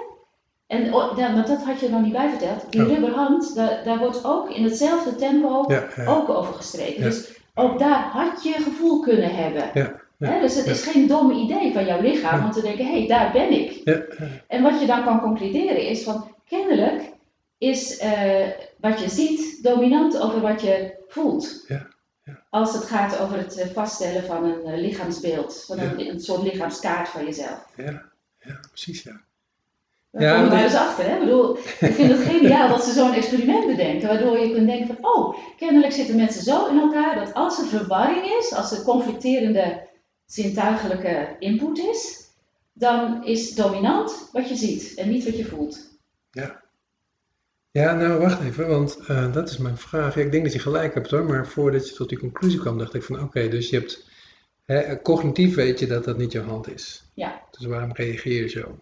En 0.67 0.89
maar 0.89 1.45
dat 1.47 1.63
had 1.63 1.79
je 1.79 1.89
nog 1.89 2.01
niet 2.01 2.13
bij 2.13 2.29
verteld. 2.29 2.71
Die 2.71 2.81
Oh. 2.81 2.87
rubberhand, 2.87 3.55
daar, 3.55 3.83
daar 3.83 3.97
wordt 3.97 4.25
ook 4.25 4.49
in 4.49 4.63
hetzelfde 4.63 5.15
tempo 5.15 5.65
ja, 5.67 5.87
ja, 5.95 6.05
ook 6.05 6.29
over 6.29 6.53
gestreken. 6.53 7.03
Ja. 7.03 7.09
Dus 7.09 7.39
ook 7.53 7.79
daar 7.79 8.03
had 8.03 8.43
je 8.43 8.53
gevoel 8.53 8.99
kunnen 9.01 9.35
hebben. 9.35 9.93
Dus 10.41 10.55
het 10.55 10.65
is 10.65 10.83
geen 10.83 11.07
dom 11.07 11.31
idee 11.31 11.73
van 11.73 11.85
jouw 11.85 12.01
lichaam 12.01 12.45
om 12.45 12.51
te 12.51 12.61
denken, 12.61 12.85
hé, 12.85 12.97
hey, 12.97 13.07
daar 13.07 13.31
ben 13.31 13.51
ik. 13.51 13.81
En 14.47 14.63
wat 14.63 14.79
je 14.79 14.85
dan 14.85 15.03
kan 15.03 15.21
concluderen 15.21 15.87
is 15.87 16.03
van, 16.03 16.35
kennelijk 16.47 17.13
is 17.57 17.97
eh, 17.97 18.47
wat 18.79 18.99
je 18.99 19.09
ziet 19.09 19.63
dominant 19.63 20.19
over 20.19 20.41
wat 20.41 20.61
je 20.61 21.03
voelt. 21.07 21.65
Als 22.49 22.73
het 22.73 22.83
gaat 22.83 23.19
over 23.19 23.37
het 23.37 23.57
eh, 23.57 23.67
vaststellen 23.67 24.23
van 24.23 24.43
een 24.43 24.65
eh, 24.65 24.79
lichaamsbeeld, 24.79 25.63
van 25.65 25.79
een, 25.79 26.09
een 26.09 26.19
soort 26.19 26.41
lichaamskaart 26.43 27.09
van 27.09 27.25
jezelf. 27.25 27.65
ja, 27.75 28.03
ja, 28.39 28.59
precies, 28.71 29.03
ja. 29.03 29.21
Daar 30.15 30.23
Ja, 30.23 30.35
komen 30.35 30.49
wij 30.51 30.65
is- 30.65 30.71
dus 30.71 30.79
achter. 30.79 31.05
Hè? 31.05 31.13
Ik, 31.13 31.19
bedoel, 31.19 31.57
ik 31.57 31.93
vind 31.93 32.11
het 32.11 32.21
geniaal 32.27 32.69
dat 32.69 32.83
ze 32.83 32.91
zo'n 32.91 33.13
experiment 33.13 33.65
bedenken, 33.67 34.07
waardoor 34.07 34.37
je 34.39 34.51
kunt 34.53 34.67
denken 34.67 34.87
van, 34.95 35.05
oh, 35.15 35.37
kennelijk 35.57 35.93
zitten 35.93 36.15
mensen 36.15 36.43
zo 36.43 36.67
in 36.67 36.79
elkaar 36.79 37.15
dat 37.15 37.33
als 37.33 37.59
er 37.59 37.65
verwarring 37.65 38.25
is, 38.39 38.53
als 38.53 38.71
er 38.71 38.83
conflicterende 38.83 39.87
zintuigelijke 40.25 41.35
input 41.39 41.77
is, 41.77 42.23
dan 42.73 43.25
is 43.25 43.51
dominant 43.55 44.29
wat 44.31 44.49
je 44.49 44.55
ziet 44.55 44.93
en 44.95 45.09
niet 45.09 45.25
wat 45.25 45.37
je 45.37 45.45
voelt. 45.45 45.93
Ja, 47.71 47.93
nou 47.93 48.19
wacht 48.19 48.41
even, 48.41 48.67
want 48.67 48.97
eh, 49.07 49.33
dat 49.33 49.49
is 49.49 49.57
mijn 49.57 49.77
vraag. 49.77 50.15
Ja, 50.15 50.21
ik 50.21 50.31
denk 50.31 50.43
dat 50.43 50.53
je 50.53 50.59
gelijk 50.59 50.93
hebt 50.93 51.11
hoor, 51.11 51.23
maar 51.25 51.47
voordat 51.47 51.89
je 51.89 51.95
tot 51.95 52.09
die 52.09 52.19
conclusie 52.19 52.59
kwam, 52.59 52.77
dacht 52.77 52.93
ik 52.93 53.03
van 53.03 53.21
oké, 53.21 53.47
dus 53.47 53.69
je 53.69 53.77
hebt, 53.79 54.09
hè, 54.65 55.01
cognitief 55.01 55.55
weet 55.55 55.79
je 55.79 55.87
dat 55.87 56.03
dat 56.03 56.17
niet 56.17 56.31
jouw 56.31 56.43
hand 56.43 56.73
is. 56.73 57.03
Ja. 57.13 57.41
Dus 57.51 57.65
waarom 57.65 57.91
reageer 57.93 58.41
je 58.41 58.49
zo? 58.49 58.77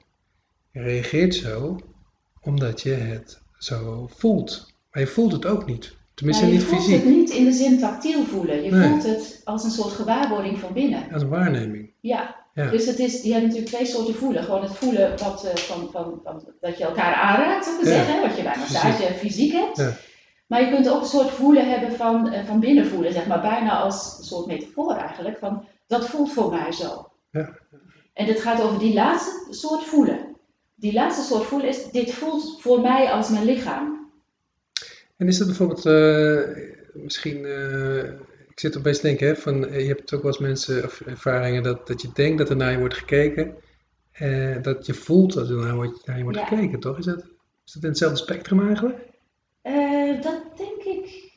Je 0.73 0.81
reageert 0.81 1.35
zo 1.35 1.79
omdat 2.41 2.81
je 2.81 2.89
het 2.91 3.41
zo 3.57 4.07
voelt. 4.15 4.73
Maar 4.91 5.01
je 5.01 5.07
voelt 5.07 5.31
het 5.31 5.45
ook 5.45 5.65
niet. 5.65 5.95
Tenminste 6.13 6.43
Nou, 6.43 6.55
je 6.55 6.61
niet 6.61 6.69
voelt 6.69 6.83
fysiek, 6.83 7.03
het 7.03 7.09
niet 7.15 7.29
in 7.29 7.43
de 7.45 7.51
zin 7.51 7.79
tactiel 7.79 8.23
voelen. 8.23 8.63
Je 8.63 8.71
Nee. 8.71 8.89
voelt 8.89 9.03
het 9.03 9.41
als 9.43 9.63
een 9.63 9.71
soort 9.71 9.91
gewaarwording 9.93 10.59
van 10.59 10.73
binnen. 10.73 11.11
als 11.13 11.21
een 11.21 11.29
waarneming. 11.29 11.93
Ja. 11.99 12.41
Ja. 12.53 12.69
Dus 12.69 12.85
het 12.85 12.99
is, 12.99 13.21
je 13.21 13.31
hebt 13.31 13.43
natuurlijk 13.45 13.71
twee 13.71 13.85
soorten 13.85 14.15
voelen. 14.15 14.43
Gewoon 14.43 14.61
het 14.61 14.75
voelen 14.75 15.09
wat, 15.09 15.43
eh, 15.45 15.55
van, 15.55 15.89
van, 15.91 16.19
van, 16.23 16.53
dat 16.61 16.77
je 16.77 16.83
elkaar 16.83 17.13
aanraakt, 17.15 17.65
maar 17.65 17.85
Ja. 17.85 17.91
zeggen. 18.05 18.21
Wat 18.21 18.35
je 18.37 18.43
bij 18.43 18.55
massage 18.57 19.13
fysiek 19.13 19.51
hebt. 19.51 19.77
Ja. 19.77 19.91
Maar 20.47 20.61
je 20.61 20.69
kunt 20.69 20.89
ook 20.89 21.01
een 21.01 21.07
soort 21.07 21.29
voelen 21.29 21.69
hebben 21.69 21.91
van, 21.97 22.31
eh, 22.31 22.45
van 22.45 22.59
binnen 22.59 22.85
voelen, 22.87 23.13
zeg 23.13 23.27
maar. 23.27 23.41
Bijna 23.41 23.79
als 23.79 24.15
een 24.17 24.23
soort 24.23 24.45
metafoor 24.47 24.95
eigenlijk. 24.95 25.37
Van, 25.37 25.65
dat 25.87 26.05
voelt 26.09 26.31
voor 26.33 26.49
mij 26.51 26.71
zo. 26.71 27.11
Ja. 27.31 27.57
En 28.13 28.25
het 28.25 28.41
gaat 28.41 28.61
over 28.61 28.79
die 28.79 28.93
laatste 28.93 29.47
soort 29.49 29.83
voelen. 29.83 30.32
Die 30.75 30.93
laatste 30.93 31.23
soort 31.23 31.43
voelen 31.45 31.67
is, 31.67 31.91
dit 31.91 32.13
voelt 32.13 32.61
voor 32.61 32.81
mij 32.81 33.11
als 33.11 33.29
mijn 33.29 33.45
lichaam. 33.45 34.11
En 35.17 35.27
is 35.27 35.37
dat 35.37 35.47
bijvoorbeeld, 35.47 35.85
eh, 35.85 36.63
misschien, 36.93 37.45
eh, 37.45 38.03
ik 38.49 38.59
zit 38.59 38.77
opeens 38.77 38.99
te 38.99 39.07
denken, 39.07 39.27
hè, 39.27 39.35
van, 39.35 39.67
eh, 39.67 39.79
je 39.81 39.87
hebt 39.87 40.13
ook 40.13 40.21
wel 40.21 40.31
eens 40.31 40.41
mensen 40.41 40.83
of 40.83 41.01
ervaringen 41.01 41.63
dat, 41.63 41.87
dat 41.87 42.01
je 42.01 42.09
denkt 42.13 42.37
dat 42.37 42.49
er 42.49 42.55
naar 42.55 42.71
je 42.71 42.77
wordt 42.79 42.97
gekeken, 42.97 43.55
dat 44.61 44.85
je 44.85 44.93
voelt 44.93 45.33
dat 45.33 45.49
er 45.49 45.55
naar, 45.55 45.75
wordt- 45.75 46.05
naar 46.07 46.17
je 46.17 46.23
wordt 46.23 46.37
Ja. 46.37 46.45
gekeken, 46.45 46.79
toch? 46.79 46.97
Is 46.97 47.05
dat, 47.05 47.23
is 47.65 47.73
dat 47.73 47.83
in 47.83 47.89
hetzelfde 47.89 48.17
spectrum 48.17 48.67
eigenlijk? 48.67 48.97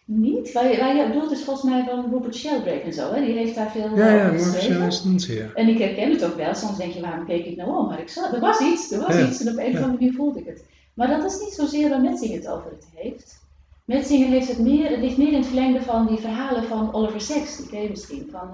Niet. 0.06 0.52
Waar 0.52 0.70
je, 0.70 0.78
waar 0.78 0.96
je 0.96 1.06
bedoelt 1.06 1.30
is 1.30 1.44
volgens 1.44 1.70
mij 1.70 1.84
van 1.84 2.10
Robert 2.12 2.34
Sheldrake 2.36 2.80
en 2.80 2.92
zo. 2.92 3.12
Hè? 3.12 3.20
Die 3.20 3.34
heeft 3.34 3.54
daar 3.54 3.70
veel 3.70 3.96
Ja, 3.96 4.08
ja, 4.08 4.20
over 4.28 4.32
morgen 4.36 4.44
geschreven. 4.52 5.34
ja. 5.36 5.52
En 5.54 5.68
ik 5.68 5.78
herken 5.78 6.10
het 6.10 6.24
ook 6.24 6.36
wel. 6.36 6.54
Soms 6.54 6.76
denk 6.76 6.92
je, 6.92 7.00
waarom 7.00 7.26
keek 7.26 7.44
ik 7.46 7.56
nou 7.56 7.76
om? 7.76 7.86
Maar 7.88 8.00
ik 8.00 8.08
zag, 8.08 8.32
er 8.32 8.40
was 8.40 8.60
iets, 8.60 8.92
er 8.92 9.00
was 9.00 9.14
Ja, 9.14 9.26
iets. 9.26 9.40
En 9.44 9.52
op 9.52 9.58
een 9.58 9.64
of 9.66 9.74
andere 9.74 9.92
manier 9.92 10.12
voelde 10.12 10.38
ik 10.38 10.46
het. 10.46 10.64
Maar 10.94 11.08
dat 11.08 11.24
is 11.24 11.40
niet 11.40 11.52
zozeer 11.52 11.88
waar 11.88 12.00
Metzinger 12.00 12.36
het 12.36 12.48
over 12.48 12.70
het 12.70 12.86
heeft. 12.94 13.44
Metzinger 13.84 14.28
heeft 14.28 14.48
het 14.48 14.58
meer, 14.58 14.90
het 14.90 15.00
ligt 15.00 15.16
meer 15.16 15.28
in 15.32 15.34
het 15.38 15.46
verlengde 15.46 15.82
van 15.82 16.06
die 16.06 16.18
verhalen 16.18 16.64
van 16.64 16.94
Oliver 16.94 17.20
Sacks. 17.20 17.56
Die 17.56 17.66
ken 17.68 17.82
je 17.82 17.88
misschien. 17.90 18.28
Van, 18.30 18.50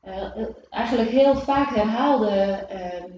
eh, 0.00 0.22
eh, 0.22 0.46
eigenlijk 0.70 1.10
heel 1.10 1.34
vaak 1.36 1.74
herhaalde 1.74 2.28
ehm, 2.68 3.10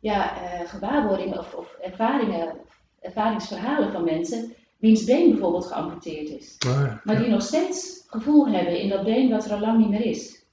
ja, 0.00 0.30
eh, 0.42 0.68
gewaarwordingen 0.68 1.38
of, 1.38 1.54
of 1.54 1.76
ervaringen, 1.80 2.52
ervaringsverhalen 3.00 3.92
van 3.92 4.04
mensen. 4.04 4.52
Wiens 4.82 5.04
been 5.04 5.30
bijvoorbeeld 5.30 5.66
geamputeerd 5.66 6.28
is. 6.28 6.56
Ah, 6.58 6.72
ja. 6.72 7.00
Maar 7.04 7.18
die 7.18 7.28
nog 7.28 7.42
steeds 7.42 8.04
gevoel 8.06 8.46
hebben 8.48 8.80
in 8.80 8.88
dat 8.88 9.04
been 9.04 9.30
wat 9.30 9.44
er 9.44 9.52
al 9.52 9.60
lang 9.60 9.78
niet 9.78 9.88
meer 9.88 10.04
is. 10.04 10.44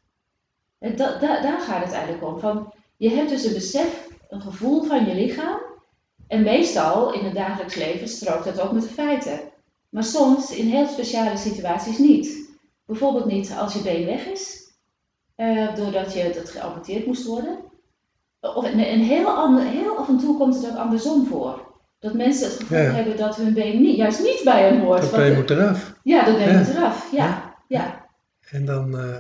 Da, 0.79 0.89
da- 0.95 1.41
daar 1.41 1.59
gaat 1.59 1.83
het 1.83 1.93
eigenlijk 1.93 2.23
om. 2.23 2.39
Van, 2.39 2.73
je 2.97 3.09
hebt 3.09 3.29
dus 3.29 3.43
een 3.45 3.53
besef, 3.53 4.07
een 4.29 4.41
gevoel 4.41 4.83
van 4.83 5.05
je 5.05 5.15
lichaam. 5.15 5.59
En 6.27 6.43
meestal 6.43 7.13
in 7.13 7.25
het 7.25 7.33
dagelijks 7.33 7.75
leven 7.75 8.07
strookt 8.07 8.43
dat 8.43 8.59
ook 8.61 8.71
met 8.71 8.81
de 8.83 8.89
feiten. 8.89 9.39
Maar 9.89 10.03
soms 10.03 10.55
in 10.55 10.67
heel 10.67 10.87
speciale 10.87 11.37
situaties 11.37 11.97
niet. 11.97 12.57
Bijvoorbeeld 12.85 13.25
niet 13.25 13.55
als 13.59 13.73
je 13.73 13.81
been 13.81 14.05
weg 14.05 14.25
is, 14.25 14.73
eh, 15.35 15.75
doordat 15.75 16.13
je 16.13 16.31
dat 16.33 16.49
geamputeerd 16.49 17.05
moest 17.05 17.25
worden. 17.25 17.59
Of, 18.39 18.65
en 18.65 18.79
en 18.79 18.99
heel, 18.99 19.27
ander, 19.29 19.63
heel 19.63 19.97
af 19.97 20.07
en 20.07 20.17
toe 20.17 20.37
komt 20.37 20.55
het 20.55 20.69
ook 20.71 20.77
andersom 20.77 21.25
voor. 21.25 21.68
Dat 21.99 22.13
mensen 22.13 22.49
het 22.49 22.57
gevoel 22.59 22.77
Ja, 22.77 22.83
hebben 22.83 23.17
dat 23.17 23.35
hun 23.35 23.53
been 23.53 23.81
niet, 23.81 23.95
juist 23.95 24.23
niet 24.23 24.41
bij 24.43 24.63
hen 24.63 24.79
hoort. 24.79 25.01
Dat 25.01 25.11
been 25.11 25.35
moet 25.35 25.49
eraf. 25.49 25.93
ja, 26.03 26.25
dat 26.25 26.37
ben 26.37 26.47
Ja. 26.47 26.59
ik 26.59 26.67
eraf. 26.67 27.11
Ja, 27.11 27.55
ja. 27.67 28.07
En 28.49 28.65
dan 28.65 28.97
eh, 28.99 29.15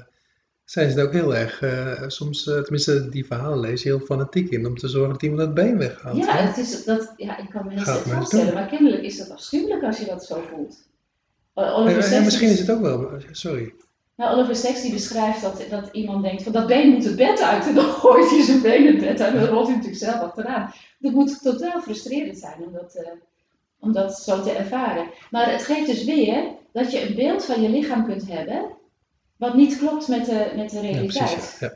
zijn 0.65 0.91
ze 0.91 0.99
er 0.99 1.05
ook 1.05 1.13
heel 1.13 1.35
erg, 1.35 1.61
eh, 1.61 2.03
soms, 2.07 2.47
eh, 2.47 2.59
tenminste 2.61 3.09
die 3.09 3.25
verhalen 3.25 3.59
lees 3.59 3.83
je 3.83 3.89
heel 3.89 3.99
fanatiek 3.99 4.49
in, 4.49 4.65
om 4.67 4.77
te 4.77 4.87
zorgen 4.87 5.11
dat 5.13 5.23
iemand 5.23 5.41
het 5.41 5.53
been 5.53 5.77
weghaalt. 5.77 6.17
Ja, 6.17 6.35
hè? 6.35 6.47
het 6.47 6.57
is, 6.57 6.83
dat, 6.83 7.13
ja, 7.17 7.37
ik 7.37 7.49
kan 7.49 7.65
me 7.65 7.73
heel 7.73 7.83
Gaat 7.83 8.01
slecht 8.01 8.15
voorstellen, 8.17 8.53
maar 8.53 8.67
kennelijk 8.67 9.03
is 9.03 9.17
dat 9.17 9.29
afschuwelijk 9.31 9.83
als 9.83 9.97
je 9.99 10.05
dat 10.05 10.25
zo 10.25 10.43
voelt. 10.53 10.87
En, 11.53 12.01
en 12.11 12.23
misschien 12.23 12.49
is 12.49 12.59
het 12.59 12.71
ook 12.71 12.81
wel, 12.81 13.11
sorry. 13.31 13.73
Nou, 14.19 14.35
Oliver 14.37 14.55
Sacks 14.55 14.81
die 14.81 14.91
beschrijft 14.93 15.41
dat, 15.41 15.65
dat 15.69 15.89
iemand 15.91 16.23
denkt 16.23 16.43
van 16.43 16.51
dat 16.51 16.67
been 16.67 16.89
moet 16.89 17.03
het 17.05 17.15
bed 17.15 17.41
uit 17.41 17.67
en 17.67 17.75
dan 17.75 17.85
gooit 17.85 18.29
hij 18.29 18.41
zijn 18.43 18.61
been 18.61 18.85
het 18.87 18.99
bed 18.99 19.21
uit 19.21 19.33
en 19.33 19.39
dan 19.39 19.49
rolt 19.49 19.65
hij 19.67 19.75
natuurlijk 19.75 20.03
zelf 20.03 20.19
achteraan. 20.21 20.71
Dat 20.99 21.11
moet 21.11 21.41
totaal 21.41 21.81
frustrerend 21.81 22.37
zijn 22.37 22.63
om 22.65 22.73
dat, 22.73 22.95
eh, 22.95 23.11
om 23.79 23.91
dat 23.91 24.17
zo 24.19 24.41
te 24.41 24.51
ervaren. 24.51 25.09
Maar 25.31 25.51
het 25.51 25.63
geeft 25.63 25.87
dus 25.87 26.03
weer 26.03 26.43
dat 26.73 26.91
je 26.91 27.07
een 27.09 27.15
beeld 27.15 27.45
van 27.45 27.61
je 27.61 27.69
lichaam 27.69 28.05
kunt 28.05 28.27
hebben 28.31 28.77
wat 29.35 29.55
niet 29.55 29.77
klopt 29.77 30.07
met 30.07 30.25
de, 30.25 30.51
met 30.55 30.69
de 30.69 30.75
Ja, 30.75 30.81
realiteit. 30.81 31.29
precies. 31.33 31.59
Ja. 31.59 31.73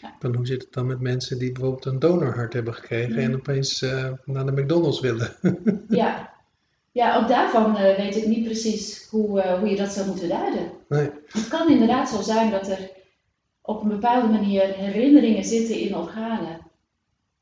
Ja. 0.00 0.14
Dan 0.18 0.34
hoe 0.34 0.46
zit 0.46 0.62
het 0.62 0.72
dan 0.72 0.86
met 0.86 1.00
mensen 1.00 1.38
die 1.38 1.52
bijvoorbeeld 1.52 1.84
een 1.84 1.98
donorhart 1.98 2.52
hebben 2.52 2.74
gekregen 2.74 3.10
Mhm. 3.12 3.20
en 3.20 3.34
opeens 3.34 3.82
eh, 3.82 4.12
naar 4.24 4.46
de 4.46 4.52
McDonald's 4.62 5.00
willen? 5.00 5.32
Ja, 5.88 6.34
ja 6.96 7.16
ook 7.16 7.28
daarvan 7.28 7.76
eh, 7.76 7.96
weet 7.96 8.16
ik 8.16 8.26
niet 8.26 8.44
precies 8.44 9.06
hoe, 9.10 9.40
eh, 9.40 9.58
hoe 9.58 9.68
je 9.68 9.76
dat 9.76 9.92
zou 9.92 10.06
moeten 10.06 10.28
duiden. 10.28 10.70
Nee. 10.88 11.10
Het 11.26 11.48
kan 11.48 11.68
inderdaad 11.70 12.08
zo 12.08 12.20
zijn 12.22 12.50
dat 12.50 12.68
er 12.68 12.90
op 13.62 13.82
een 13.82 13.88
bepaalde 13.88 14.28
manier 14.28 14.62
herinneringen 14.74 15.44
zitten 15.44 15.78
in 15.78 15.96
organen. 15.96 16.60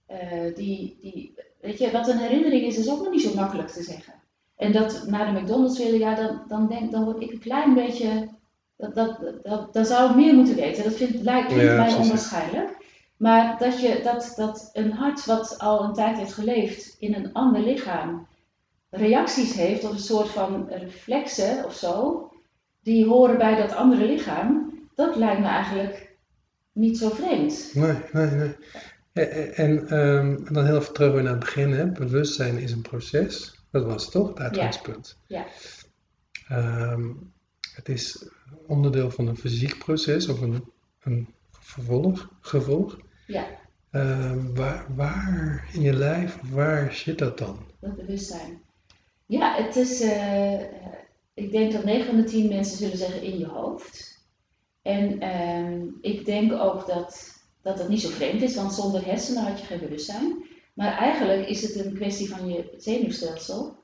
eh, 0.07 0.55
die, 0.55 0.99
die, 1.01 1.35
weet 1.61 1.79
je, 1.79 1.91
wat 1.91 2.09
een 2.09 2.19
herinnering 2.19 2.63
is, 2.63 2.79
is 2.79 2.91
ook 2.91 3.03
nog 3.03 3.11
niet 3.13 3.23
zo 3.23 3.35
makkelijk 3.35 3.69
te 3.69 3.83
zeggen. 3.83 4.15
En 4.57 4.73
dat 4.73 5.05
naar 5.07 5.35
de 5.35 5.41
McDonald's 5.41 5.79
willen, 5.79 5.99
ja, 5.99 6.15
dan, 6.15 6.43
dan, 6.49 6.69
denk, 6.69 6.93
dan 6.93 7.05
word 7.05 7.23
ik 7.23 7.33
een 7.33 7.39
klein 7.39 7.75
beetje. 7.75 8.29
Dat, 8.77 8.95
dat, 8.95 9.21
dat, 9.43 9.73
dan 9.73 9.85
zou 9.87 10.11
ik 10.11 10.17
meer 10.17 10.35
moeten 10.35 10.55
weten. 10.57 10.85
Dat 10.85 10.95
vind, 10.95 11.23
lijkt 11.23 11.51
Ja, 11.51 11.77
mij 11.77 11.77
precies. 11.77 11.97
onwaarschijnlijk. 11.99 12.77
Maar 13.17 13.59
dat, 13.59 13.81
je, 13.81 14.01
dat, 14.05 14.33
dat 14.37 14.71
een 14.73 14.93
hart 14.93 15.25
wat 15.25 15.59
al 15.59 15.85
een 15.85 15.93
tijd 15.95 16.17
heeft 16.17 16.33
geleefd 16.33 16.97
in 16.99 17.15
een 17.15 17.33
ander 17.33 17.61
lichaam 17.61 18.27
reacties 18.97 19.55
heeft 19.55 19.85
of 19.85 19.91
een 19.91 19.99
soort 19.99 20.29
van 20.29 20.69
reflexen 20.69 21.65
of 21.65 21.75
zo, 21.75 22.29
die 22.83 23.07
horen 23.07 23.39
bij 23.39 23.57
dat 23.57 23.75
andere 23.75 24.07
lichaam, 24.07 24.73
dat 24.95 25.17
lijkt 25.17 25.41
me 25.41 25.47
eigenlijk 25.47 26.17
niet 26.73 26.99
zo 26.99 27.09
vreemd. 27.09 27.71
Nee, 27.75 27.97
nee, 28.13 28.27
nee. 28.27 28.55
En, 29.13 29.55
en 29.57 29.89
ehm, 29.89 30.53
dan 30.53 30.65
heel 30.65 30.77
even 30.77 30.93
terug 30.93 31.13
weer 31.13 31.23
naar 31.23 31.33
het 31.33 31.41
begin. 31.41 31.73
Hè. 31.73 31.87
Bewustzijn 31.87 32.59
is 32.59 32.73
een 32.73 32.83
proces. 32.83 33.63
Dat 33.71 33.85
was 33.85 34.11
toch, 34.11 34.29
het 34.29 34.39
uitgangspunt. 34.39 35.19
Ja. 35.27 35.47
Ehm, 36.49 37.13
het 37.75 37.89
is 37.89 38.29
onderdeel 38.67 39.11
van 39.11 39.27
een 39.27 39.37
fysiek 39.37 39.79
proces 39.79 40.29
of 40.29 40.41
een, 40.41 40.65
een 41.03 41.29
vervolg, 41.51 42.29
gevolg. 42.41 42.97
Ja. 43.27 43.47
Ehm, 43.91 44.55
waar, 44.55 44.87
waar 44.95 45.69
in 45.73 45.83
je 45.83 45.93
lijf, 45.93 46.39
waar 46.51 46.93
zit 46.93 47.19
dat 47.19 47.39
dan? 47.39 47.59
Dat 47.81 47.97
bewustzijn. 47.97 48.63
Ja, 49.27 49.55
het 49.55 49.77
is, 49.77 50.01
eh, 50.01 50.61
ik 51.35 51.51
denk 51.53 51.73
dat 51.73 51.85
9 51.85 52.07
van 52.07 52.17
de 52.17 52.25
10 52.25 52.49
mensen 52.49 52.77
zullen 52.77 52.97
zeggen 52.99 53.23
in 53.23 53.39
je 53.39 53.47
hoofd. 53.47 54.23
En 54.83 55.21
ehm, 55.21 55.89
ik 56.01 56.25
denk 56.25 56.53
ook 56.53 56.87
dat, 56.87 57.33
dat 57.63 57.77
dat 57.77 57.89
niet 57.89 58.01
zo 58.01 58.09
vreemd 58.09 58.43
is, 58.43 58.55
want 58.55 58.73
zonder 58.73 59.05
hersenen 59.05 59.45
had 59.45 59.61
je 59.61 59.67
geen 59.67 59.81
bewustzijn. 59.81 60.45
Maar 60.75 60.99
eigenlijk 60.99 61.49
is 61.49 61.63
het 61.63 61.85
een 61.85 61.95
kwestie 61.95 62.29
van 62.29 62.49
je 62.49 62.75
zenuwstelsel. 62.77 63.77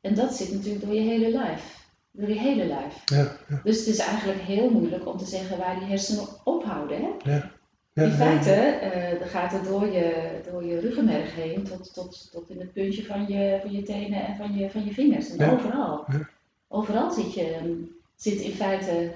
En 0.00 0.14
dat 0.14 0.34
zit 0.34 0.52
natuurlijk 0.52 0.84
door 0.84 0.94
je 0.94 1.00
hele 1.00 1.30
lijf. 1.30 1.88
Door 2.10 2.28
je 2.28 2.38
hele 2.38 2.66
lijf. 2.66 3.02
Ja, 3.04 3.36
ja, 3.48 3.60
Dus 3.64 3.78
het 3.78 3.86
is 3.86 3.98
eigenlijk 3.98 4.40
heel 4.40 4.70
moeilijk 4.70 5.06
om 5.06 5.18
te 5.18 5.26
zeggen 5.26 5.58
waar 5.58 5.78
die 5.78 5.88
hersenen 5.88 6.26
ophouden. 6.44 7.00
Hè? 7.00 7.32
ja. 7.32 7.52
In 7.94 8.10
feite 8.10 8.78
dan 9.18 9.28
gaat 9.28 9.52
het 9.52 9.64
door 9.64 9.86
je, 9.86 10.40
door 10.50 10.64
je 10.64 10.80
ruggenmerg 10.80 11.34
heen 11.34 11.62
tot, 11.64 11.94
tot, 11.94 12.28
tot 12.32 12.50
in 12.50 12.58
het 12.60 12.72
puntje 12.72 13.04
van 13.04 13.26
je, 13.28 13.58
van 13.62 13.72
je 13.72 13.82
tenen 13.82 14.26
en 14.26 14.36
van 14.36 14.54
je, 14.54 14.70
van 14.70 14.84
je 14.84 14.92
vingers. 14.92 15.30
En 15.30 15.46
Ja. 15.46 15.52
overal. 15.52 16.04
Ja. 16.10 16.28
Overal 16.68 17.10
zit, 17.10 17.34
je, 17.34 17.42
ehm, 17.42 17.70
zit 18.16 18.40
in 18.40 18.52
feite 18.52 19.12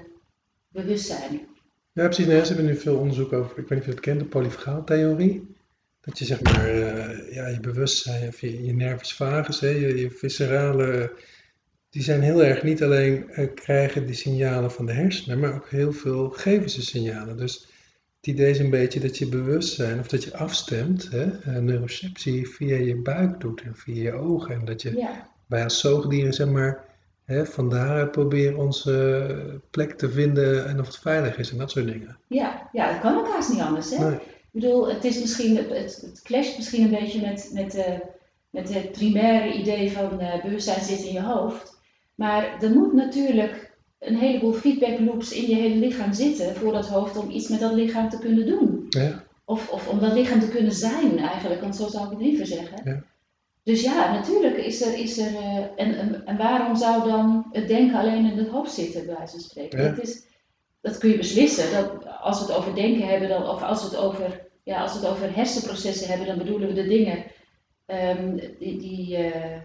bewustzijn. 0.67 1.47
Ja, 1.91 2.05
precies. 2.05 2.25
Nee, 2.25 2.45
ze 2.45 2.53
hebben 2.53 2.65
nu 2.65 2.75
veel 2.75 2.97
onderzoek 2.97 3.33
over, 3.33 3.57
ik 3.57 3.67
weet 3.67 3.69
niet 3.69 3.79
of 3.79 3.85
je 3.85 3.91
het 3.91 3.99
kent, 3.99 4.19
de 4.19 4.25
polyfagaaltheorie. 4.25 5.55
Dat 6.01 6.19
je 6.19 6.25
zeg 6.25 6.41
maar, 6.41 6.65
eh, 6.69 7.33
ja, 7.33 7.47
je 7.47 7.59
bewustzijn 7.59 8.27
of 8.27 8.41
je, 8.41 8.65
je 8.65 8.73
nervus 8.73 9.13
vagus, 9.13 9.59
hè, 9.59 9.67
je, 9.67 9.97
je 9.97 10.11
viscerale, 10.11 11.11
die 11.89 12.03
zijn 12.03 12.21
heel 12.21 12.43
erg 12.43 12.63
niet 12.63 12.83
alleen 12.83 13.29
eh, 13.29 13.47
krijgen 13.55 14.05
die 14.05 14.15
signalen 14.15 14.71
van 14.71 14.85
de 14.85 14.93
hersenen, 14.93 15.39
maar 15.39 15.53
ook 15.55 15.69
heel 15.69 15.93
veel 15.93 16.29
geven 16.29 16.69
ze 16.69 16.81
signalen. 16.81 17.37
Dus 17.37 17.67
het 18.19 18.27
idee 18.27 18.49
is 18.49 18.59
een 18.59 18.69
beetje 18.69 18.99
dat 18.99 19.17
je 19.17 19.27
bewustzijn 19.27 19.99
of 19.99 20.07
dat 20.07 20.23
je 20.23 20.37
afstemt, 20.37 21.09
hè, 21.11 21.39
eh, 21.39 21.55
neuroceptie 21.55 22.49
via 22.49 22.77
je 22.77 22.95
buik 22.95 23.39
doet 23.39 23.61
en 23.61 23.75
via 23.75 24.01
je 24.01 24.13
ogen. 24.13 24.55
En 24.55 24.65
dat 24.65 24.81
je 24.81 24.97
Ja, 24.97 25.29
wij 25.45 25.63
als 25.63 25.79
zoogdieren, 25.79 26.33
zeg 26.33 26.47
maar, 26.47 26.85
hè, 27.25 27.45
van 27.45 27.69
daaruit 27.69 28.11
proberen 28.11 28.57
onze 28.57 29.61
plek 29.69 29.91
te 29.93 30.09
vinden 30.09 30.67
en 30.67 30.79
of 30.79 30.85
het 30.85 30.97
veilig 30.97 31.37
is 31.37 31.51
en 31.51 31.57
dat 31.57 31.71
soort 31.71 31.85
dingen. 31.85 32.17
ja, 32.27 32.69
ja, 32.71 32.91
dat 32.91 33.01
kan 33.01 33.17
ook 33.17 33.27
haast 33.27 33.49
niet 33.49 33.61
anders. 33.61 33.89
Hè? 33.89 34.09
Nee. 34.09 34.19
Ik 34.51 34.61
bedoel, 34.61 34.93
het, 34.93 35.03
is 35.03 35.19
misschien, 35.19 35.57
het, 35.57 35.69
het, 36.01 36.21
clasht 36.23 36.57
misschien 36.57 36.83
een 36.83 36.99
beetje 36.99 37.21
met, 37.21 37.51
met 37.53 37.71
de, 37.71 37.99
met 38.49 38.73
het 38.73 38.91
primaire 38.91 39.53
idee 39.53 39.91
van 39.91 40.21
uh, 40.21 40.43
bewustzijn 40.43 40.83
zit 40.83 41.01
in 41.01 41.13
je 41.13 41.21
hoofd. 41.21 41.77
Maar 42.15 42.63
er 42.63 42.69
moet 42.69 42.93
natuurlijk 42.93 43.68
een 43.99 44.15
heleboel 44.15 44.53
feedback 44.53 44.99
loops 44.99 45.31
in 45.31 45.47
je 45.49 45.55
hele 45.55 45.75
lichaam 45.75 46.13
zitten 46.13 46.55
voor 46.55 46.71
dat 46.71 46.87
hoofd 46.87 47.17
om 47.17 47.29
iets 47.29 47.47
met 47.47 47.59
dat 47.59 47.73
lichaam 47.73 48.09
te 48.09 48.19
kunnen 48.19 48.45
doen. 48.45 48.85
Ja. 48.89 49.23
Of, 49.45 49.69
of 49.69 49.87
om 49.87 49.99
dat 49.99 50.13
lichaam 50.13 50.39
te 50.39 50.49
kunnen 50.49 50.71
zijn 50.71 51.17
eigenlijk, 51.17 51.61
want 51.61 51.75
zo 51.75 51.87
zou 51.87 52.05
ik 52.05 52.11
het 52.11 52.21
liever 52.21 52.45
zeggen. 52.45 52.81
Ja. 52.83 53.03
Dus 53.63 53.81
ja, 53.81 54.13
natuurlijk 54.13 54.57
is 54.57 54.81
er, 54.81 54.93
is 54.93 55.17
er 55.17 55.31
uh, 55.31 55.57
en, 55.57 55.97
en, 55.97 56.25
en, 56.25 56.37
waarom 56.37 56.75
zou 56.75 57.09
dan 57.09 57.45
het 57.51 57.67
denken 57.67 57.99
alleen 57.99 58.25
in 58.25 58.37
het 58.37 58.47
hoofd 58.47 58.71
zitten, 58.71 59.05
bij 59.05 59.15
wijze 59.15 59.31
van 59.31 59.39
spreken? 59.39 59.81
Ja. 59.81 59.89
Dat, 59.89 60.01
is, 60.01 60.23
dat 60.81 60.97
kun 60.97 61.09
je 61.09 61.17
beslissen. 61.17 61.71
Dat, 61.71 61.91
als 62.21 62.39
we 62.39 62.45
het 62.45 62.55
over 62.55 62.75
denken 62.75 63.07
hebben, 63.07 63.29
dan, 63.29 63.47
of 63.47 63.61
als 63.61 63.81
we, 63.81 63.87
het 63.87 63.97
over, 63.97 64.47
ja, 64.63 64.81
als 64.81 64.93
we 64.93 64.99
het 64.99 65.07
over 65.07 65.35
hersenprocessen 65.35 66.07
hebben, 66.07 66.27
dan 66.27 66.37
bedoelen 66.37 66.67
we 66.67 66.73
de 66.73 66.87
dingen 66.87 67.23
um, 67.87 68.35
die, 68.59 68.79
die, 68.79 69.17
uh, 69.17 69.57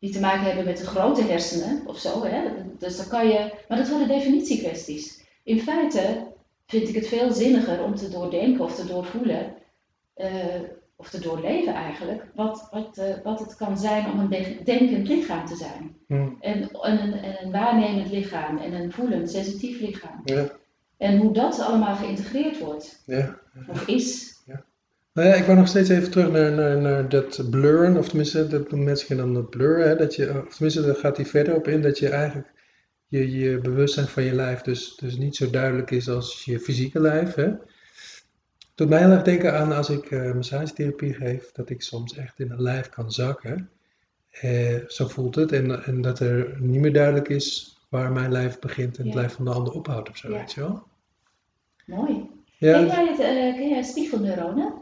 die 0.00 0.12
te 0.12 0.20
maken 0.20 0.44
hebben 0.46 0.64
met 0.64 0.78
de 0.78 0.86
grote 0.86 1.22
hersenen 1.22 1.82
of 1.86 1.98
zo. 1.98 2.24
Hè? 2.24 2.42
Dus 2.78 2.96
dan 2.96 3.08
kan 3.08 3.28
je, 3.28 3.54
maar 3.68 3.78
dat 3.78 3.88
worden 3.88 4.08
definitiekwesties. 4.08 5.24
In 5.42 5.60
feite 5.60 6.26
vind 6.66 6.88
ik 6.88 6.94
het 6.94 7.06
veel 7.06 7.32
zinniger 7.32 7.82
om 7.82 7.94
te 7.94 8.08
doordenken 8.08 8.64
of 8.64 8.74
te 8.74 8.86
doorvoelen, 8.86 9.54
uh, 10.16 10.26
of 10.96 11.10
te 11.10 11.20
doorleven 11.20 11.74
eigenlijk, 11.74 12.26
wat, 12.34 12.68
wat, 12.70 12.98
uh, 12.98 13.04
wat 13.24 13.40
het 13.40 13.56
kan 13.56 13.78
zijn 13.78 14.12
om 14.12 14.18
een 14.18 14.58
denkend 14.64 15.08
lichaam 15.08 15.46
te 15.46 15.56
zijn. 15.56 15.96
Hmm. 16.06 16.36
En, 16.40 16.70
en, 16.70 17.02
een, 17.02 17.12
en 17.12 17.44
een 17.44 17.52
waarnemend 17.52 18.10
lichaam 18.10 18.58
en 18.58 18.72
een 18.72 18.92
voelend, 18.92 19.30
sensitief 19.30 19.80
lichaam. 19.80 20.20
Ja. 20.24 20.50
En 20.96 21.18
hoe 21.18 21.32
dat 21.32 21.60
allemaal 21.60 21.94
geïntegreerd 21.94 22.58
wordt, 22.58 23.02
Ja. 23.06 23.38
of 23.68 23.86
is. 23.86 24.39
Nou 25.12 25.28
ja, 25.28 25.34
ik 25.34 25.44
wou 25.44 25.58
nog 25.58 25.68
steeds 25.68 25.88
even 25.88 26.10
terug 26.10 26.30
naar, 26.30 26.52
naar, 26.52 26.80
naar 26.80 27.08
dat 27.08 27.50
blurren, 27.50 27.96
of 27.96 28.08
tenminste, 28.08 28.46
dat 28.46 28.70
doen 28.70 28.84
mensen 28.84 29.16
dan 29.16 29.34
dat 29.34 29.50
blurren, 29.50 29.88
hè, 29.88 29.96
dat 29.96 30.14
je, 30.14 30.42
of 30.46 30.54
tenminste, 30.54 30.82
daar 30.82 30.94
gaat 30.94 31.16
hij 31.16 31.26
verder 31.26 31.54
op 31.54 31.68
in, 31.68 31.82
dat 31.82 31.98
je 31.98 32.08
eigenlijk 32.08 32.52
je, 33.06 33.38
je 33.38 33.58
bewustzijn 33.58 34.06
van 34.06 34.22
je 34.22 34.34
lijf 34.34 34.60
dus, 34.60 34.96
dus 34.96 35.16
niet 35.16 35.36
zo 35.36 35.50
duidelijk 35.50 35.90
is 35.90 36.08
als 36.08 36.44
je 36.44 36.60
fysieke 36.60 37.00
lijf. 37.00 37.34
Hè. 37.34 37.52
Doet 38.74 38.88
mij 38.88 38.98
heel 38.98 39.10
erg 39.10 39.22
denken 39.22 39.58
aan 39.58 39.72
als 39.72 39.90
ik 39.90 40.10
uh, 40.10 40.34
massagetherapie 40.34 41.14
geef, 41.14 41.52
dat 41.52 41.70
ik 41.70 41.82
soms 41.82 42.16
echt 42.16 42.38
in 42.38 42.50
een 42.50 42.62
lijf 42.62 42.88
kan 42.88 43.12
zakken. 43.12 43.70
Eh, 44.30 44.76
zo 44.86 45.08
voelt 45.08 45.34
het. 45.34 45.52
En, 45.52 45.84
en 45.84 46.00
dat 46.00 46.18
er 46.20 46.56
niet 46.60 46.80
meer 46.80 46.92
duidelijk 46.92 47.28
is 47.28 47.78
waar 47.88 48.12
mijn 48.12 48.32
lijf 48.32 48.58
begint 48.58 48.98
en 48.98 49.04
het 49.06 49.14
lijf 49.14 49.32
van 49.32 49.44
de 49.44 49.50
ander 49.50 49.72
ophoudt 49.72 50.08
of 50.08 50.16
zo, 50.16 50.28
Ja. 50.28 50.38
weet 50.38 50.52
je 50.52 50.60
wel? 50.60 50.82
Mooi. 51.86 52.30
Ja, 52.58 52.72
Ken 52.72 52.86
jij, 52.86 53.06
het, 53.06 53.18
eh, 53.18 53.54
ken 53.60 53.68
jij 53.68 53.82
spiegelneuronen? 53.82 54.72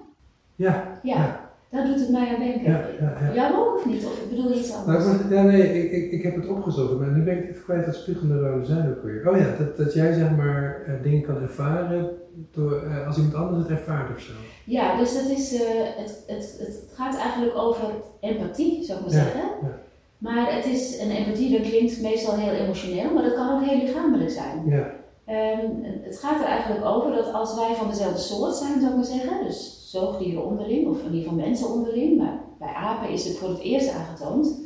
Ja, 0.66 0.98
Ja, 1.02 1.40
daar 1.70 1.86
doet 1.86 2.00
het 2.00 2.10
mij 2.10 2.28
aan 2.34 2.40
denken. 2.40 2.70
ja, 2.70 2.80
ja, 3.00 3.32
ja. 3.34 3.56
Ook 3.56 3.74
of 3.76 3.86
niet? 3.86 4.04
Of 4.04 4.28
bedoel 4.28 4.48
je 4.52 4.58
iets 4.58 4.68
Nou, 4.70 4.86
anders? 4.86 5.20
ik, 5.20 5.30
ja, 5.30 5.42
nee, 5.42 5.82
ik, 5.82 5.90
ik, 5.92 6.12
ik 6.12 6.22
heb 6.22 6.34
het 6.36 6.48
opgezocht, 6.48 6.98
maar 6.98 7.08
nu 7.10 7.22
ben 7.24 7.38
ik 7.38 7.48
even 7.50 7.62
kwijt 7.64 7.86
wat 7.86 7.94
spiegelneuronen 7.94 8.66
zijn 8.66 8.88
ook 8.90 9.02
weer. 9.02 9.28
Oh 9.30 9.36
ja, 9.38 9.46
dat, 9.58 9.76
dat 9.76 9.94
jij 9.94 10.12
zeg 10.12 10.36
maar 10.36 10.82
eh, 10.86 11.02
dingen 11.02 11.22
kan 11.22 11.42
ervaren 11.42 12.10
door, 12.52 12.82
eh, 12.82 13.06
als 13.06 13.16
iemand 13.16 13.34
anders 13.34 13.62
het 13.68 13.78
ervaart 13.78 14.10
of 14.16 14.20
zo. 14.20 14.32
Ja, 14.64 14.98
dus 14.98 15.14
dat 15.14 15.28
is, 15.38 15.54
eh, 15.54 15.68
het, 15.96 16.22
het, 16.26 16.56
het 16.58 16.84
gaat 16.94 17.16
eigenlijk 17.18 17.56
over 17.56 17.84
empathie, 18.20 18.84
zou 18.84 18.98
ik 18.98 19.04
maar 19.04 19.14
zeggen. 19.14 19.40
ja. 19.62 19.78
Maar 20.18 20.54
het 20.54 20.66
is, 20.66 21.00
een 21.00 21.10
empathie 21.10 21.58
dat 21.58 21.68
klinkt 21.68 22.02
meestal 22.02 22.34
heel 22.36 22.52
emotioneel, 22.64 23.10
maar 23.14 23.22
dat 23.22 23.34
kan 23.34 23.54
ook 23.54 23.68
heel 23.68 23.82
lichamelijk 23.86 24.30
zijn. 24.30 24.62
Ja, 24.66 24.96
Ehm, 25.24 25.66
het 26.02 26.18
gaat 26.18 26.40
er 26.40 26.46
eigenlijk 26.46 26.84
over 26.86 27.12
dat 27.12 27.32
als 27.32 27.54
wij 27.54 27.74
van 27.74 27.88
dezelfde 27.88 28.18
soort 28.18 28.54
zijn, 28.54 28.80
zou 28.80 28.90
ik 28.90 28.96
maar 28.96 29.04
zeggen, 29.04 29.44
dus 29.46 29.77
zoogdieren 29.92 30.44
onderling, 30.44 30.86
of 30.88 30.98
in 30.98 31.04
ieder 31.14 31.28
geval 31.30 31.44
mensen 31.46 31.68
onderling, 31.72 32.18
maar 32.18 32.40
bij 32.58 32.72
apen 32.74 33.08
is 33.10 33.24
het 33.24 33.36
voor 33.38 33.48
het 33.48 33.60
eerst 33.60 33.92
aangetoond, 33.92 34.60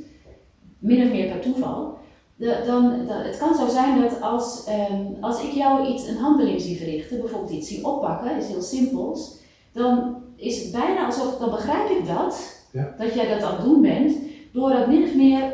min 0.78 1.02
of 1.06 1.10
meer 1.12 1.26
per 1.30 1.40
toeval, 1.40 1.94
de- 2.36 2.62
dan, 2.66 2.84
het 3.08 3.38
kan 3.38 3.54
zo 3.54 3.68
zijn 3.68 4.00
dat 4.00 4.20
als, 4.20 4.64
ehm, 4.64 5.02
als 5.20 5.42
ik 5.42 5.50
jou 5.50 5.86
iets, 5.86 6.06
een 6.08 6.16
handeling 6.16 6.60
zie 6.60 6.76
verrichten, 6.76 7.20
bijvoorbeeld 7.20 7.52
iets 7.52 7.68
zie 7.68 7.86
oppakken, 7.86 8.36
is 8.36 8.46
heel 8.48 8.62
simpels, 8.62 9.36
dan 9.72 10.16
is 10.36 10.62
het 10.62 10.72
bijna 10.72 11.06
alsof, 11.06 11.38
dan 11.38 11.50
begrijp 11.50 11.88
ik 11.90 12.06
dat, 12.06 12.60
Ja. 12.72 12.94
dat 12.98 13.14
jij 13.14 13.28
dat 13.28 13.42
aan 13.42 13.54
het 13.56 13.64
doen 13.64 13.82
bent, 13.82 14.16
door 14.52 14.70
dat 14.70 14.86
min 14.86 15.02
of 15.02 15.14
meer 15.14 15.52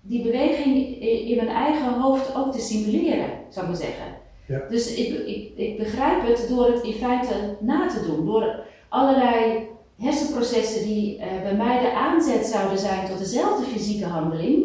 die 0.00 0.22
beweging 0.22 1.00
in 1.28 1.36
mijn 1.36 1.48
eigen 1.48 2.00
hoofd 2.00 2.36
ook 2.36 2.52
te 2.52 2.60
simuleren, 2.60 3.28
zou 3.50 3.66
ik 3.66 3.72
maar 3.72 3.80
zeggen. 3.80 4.06
Ja. 4.46 4.62
Dus 4.70 4.94
ik, 4.94 5.26
ik, 5.26 5.52
ik 5.56 5.76
begrijp 5.78 6.26
het 6.26 6.46
door 6.48 6.66
het 6.66 6.82
in 6.82 6.92
feite 6.92 7.34
na 7.60 7.86
te 7.88 8.04
doen, 8.06 8.26
door 8.26 8.56
allerlei 8.94 9.68
hersenprocessen 9.96 10.82
die 10.82 11.18
eh, 11.18 11.42
bij 11.42 11.54
mij 11.54 11.80
de 11.80 11.92
aanzet 11.92 12.46
zouden 12.46 12.78
zijn 12.78 13.08
tot 13.08 13.18
dezelfde 13.18 13.64
fysieke 13.64 14.06
handeling, 14.06 14.64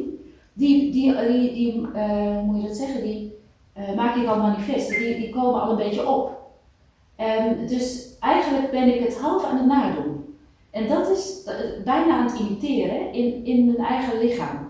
die, 0.53 0.91
die, 0.91 1.15
die, 1.27 1.53
die 1.53 1.87
eh, 1.93 2.41
moet 2.41 2.61
je 2.61 2.67
dat 2.67 2.77
zeggen, 2.77 3.03
die 3.03 3.33
eh, 3.73 3.95
maak 3.95 4.15
ik 4.15 4.27
al 4.27 4.37
manifest, 4.37 4.89
die, 4.89 5.17
die 5.17 5.29
komen 5.29 5.61
al 5.61 5.69
een 5.69 5.77
beetje 5.77 6.07
op. 6.07 6.37
Ehm, 7.15 7.67
dus 7.67 8.17
eigenlijk 8.19 8.71
ben 8.71 8.95
ik 8.95 9.03
het 9.03 9.17
half 9.17 9.45
aan 9.45 9.57
het 9.57 9.65
nadoen. 9.65 10.37
En 10.71 10.87
dat 10.87 11.09
is 11.09 11.43
bijna 11.83 12.17
aan 12.17 12.27
het 12.27 12.39
imiteren 12.39 13.13
in, 13.13 13.45
in 13.45 13.65
mijn 13.65 13.77
eigen 13.77 14.19
lichaam. 14.19 14.67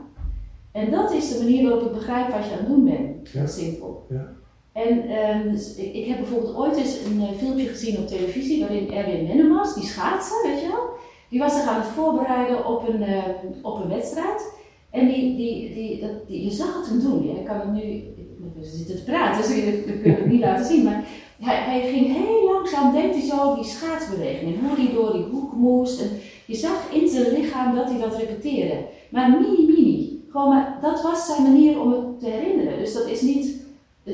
En 0.71 0.91
dat 0.91 1.11
is 1.11 1.29
de 1.31 1.43
manier 1.43 1.69
waarop 1.69 1.87
ik 1.87 1.91
begrijp 1.91 2.29
wat 2.29 2.45
je 2.45 2.51
aan 2.51 2.57
het 2.57 2.67
doen 2.67 2.85
bent. 2.85 3.29
Ja. 3.29 3.47
simpel. 3.47 4.05
Ja. 4.09 4.31
En 4.73 5.09
ehm, 5.09 5.51
dus 5.51 5.75
ik, 5.75 5.93
ik 5.93 6.05
heb 6.05 6.17
bijvoorbeeld 6.17 6.55
ooit 6.55 6.77
eens 6.77 6.97
een 7.05 7.21
eh, 7.21 7.37
filmpje 7.37 7.67
gezien 7.67 7.97
op 7.97 8.07
televisie 8.07 8.59
waarin 8.59 8.91
Erwin 8.91 9.27
Mennemars, 9.27 9.73
die 9.73 9.83
schaatser, 9.83 10.41
weet 10.43 10.61
je 10.61 10.67
wel, 10.67 10.89
die 11.29 11.39
was 11.39 11.53
zich 11.53 11.67
aan 11.67 11.81
het 11.81 11.89
voorbereiden 11.89 12.65
op 12.65 12.87
een, 12.87 13.01
eh, 13.01 13.23
op 13.61 13.83
een 13.83 13.89
wedstrijd. 13.89 14.57
En 14.89 15.07
die, 15.07 15.35
die, 15.35 15.73
die, 15.73 15.99
dat, 15.99 16.27
die, 16.27 16.43
je 16.43 16.51
zag 16.51 16.77
het 16.77 16.89
hem 16.89 16.99
doen. 16.99 17.27
Ja. 17.27 17.39
Ik 17.39 17.45
kan 17.45 17.59
het 17.59 17.73
nu, 17.73 18.03
we 18.59 18.65
zitten 18.65 18.95
te 18.95 19.03
praten, 19.03 19.41
dus 19.41 19.55
we 19.55 19.83
we 19.85 19.99
kunnen 20.01 20.19
het 20.19 20.31
niet 20.31 20.41
laten 20.41 20.65
zien. 20.65 20.83
Maar 20.83 21.03
hij, 21.39 21.55
hij 21.55 21.91
ging 21.91 22.05
heel 22.05 22.53
langzaam, 22.53 22.93
deed 22.93 23.11
hij 23.11 23.21
zo 23.21 23.55
die 23.55 23.63
schaatsbeweging. 23.63 24.53
En 24.53 24.67
hoe 24.67 24.77
hij 24.77 24.93
door 24.93 25.11
die 25.11 25.25
hoek 25.31 25.53
moest. 25.53 26.01
En 26.01 26.09
je 26.45 26.55
zag 26.55 26.91
in 26.91 27.07
zijn 27.07 27.33
lichaam 27.33 27.75
dat 27.75 27.89
hij 27.89 27.99
dat 27.99 28.15
repeteerde. 28.17 28.85
Maar 29.09 29.29
mini, 29.29 29.65
mini. 29.65 30.23
Gewoon, 30.29 30.49
maar 30.49 30.77
dat 30.81 31.01
was 31.01 31.25
zijn 31.25 31.43
manier 31.43 31.81
om 31.81 31.91
het 31.91 32.19
te 32.19 32.29
herinneren. 32.29 32.79
Dus 32.79 32.93
dat 32.93 33.07
is 33.07 33.21
niet 33.21 33.58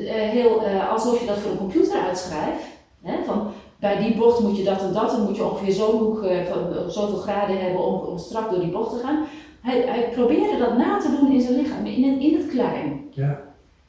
heel 0.03 0.63
eh, 0.63 0.91
alsof 0.91 1.19
je 1.19 1.25
dat 1.25 1.37
voor 1.37 1.51
een 1.51 1.57
computer 1.57 1.99
uitschrijft. 2.07 2.63
Hè? 3.03 3.13
Van, 3.25 3.47
bij 3.79 3.97
die 3.97 4.15
bocht 4.17 4.39
moet 4.39 4.57
je 4.57 4.63
dat 4.63 4.81
en 4.81 4.93
dat, 4.93 5.13
en 5.15 5.23
moet 5.23 5.35
je 5.35 5.43
ongeveer 5.43 5.73
zo'n 5.73 5.97
hoek 5.99 6.23
eh, 6.23 6.37
van 6.51 6.73
eh, 6.77 6.87
zoveel 6.87 7.17
graden 7.17 7.59
hebben 7.61 7.85
om, 7.85 7.93
om 7.99 8.17
strak 8.17 8.49
door 8.49 8.59
die 8.59 8.71
bocht 8.71 8.91
te 8.99 9.05
gaan. 9.05 9.25
Hij, 9.61 9.81
hij 9.87 10.09
probeerde 10.13 10.57
dat 10.57 10.77
na 10.77 10.97
te 10.99 11.15
doen 11.19 11.31
in 11.31 11.41
zijn 11.41 11.55
lichaam, 11.61 11.85
in, 11.85 12.03
het- 12.13 12.21
in 12.23 12.33
het 12.37 12.47
klein. 12.49 13.05
ja, 13.11 13.39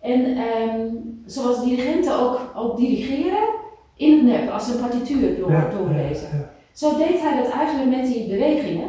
En 0.00 0.36
ehm, 0.36 0.80
zoals 1.26 1.64
dirigenten 1.64 2.18
ook, 2.20 2.40
ook 2.56 2.76
dirigeren 2.76 3.48
in 3.96 4.12
het 4.12 4.22
nep, 4.22 4.50
als 4.50 4.66
ze 4.66 4.72
een 4.72 4.80
partituur 4.80 5.38
door, 5.38 5.50
ja, 5.50 5.68
doorlezen. 5.78 6.28
ja, 6.32 6.50
Zo 6.72 6.96
deed 6.96 7.20
hij 7.20 7.42
dat 7.42 7.52
eigenlijk 7.52 7.96
met 7.96 8.06
die 8.12 8.28
bewegingen. 8.28 8.88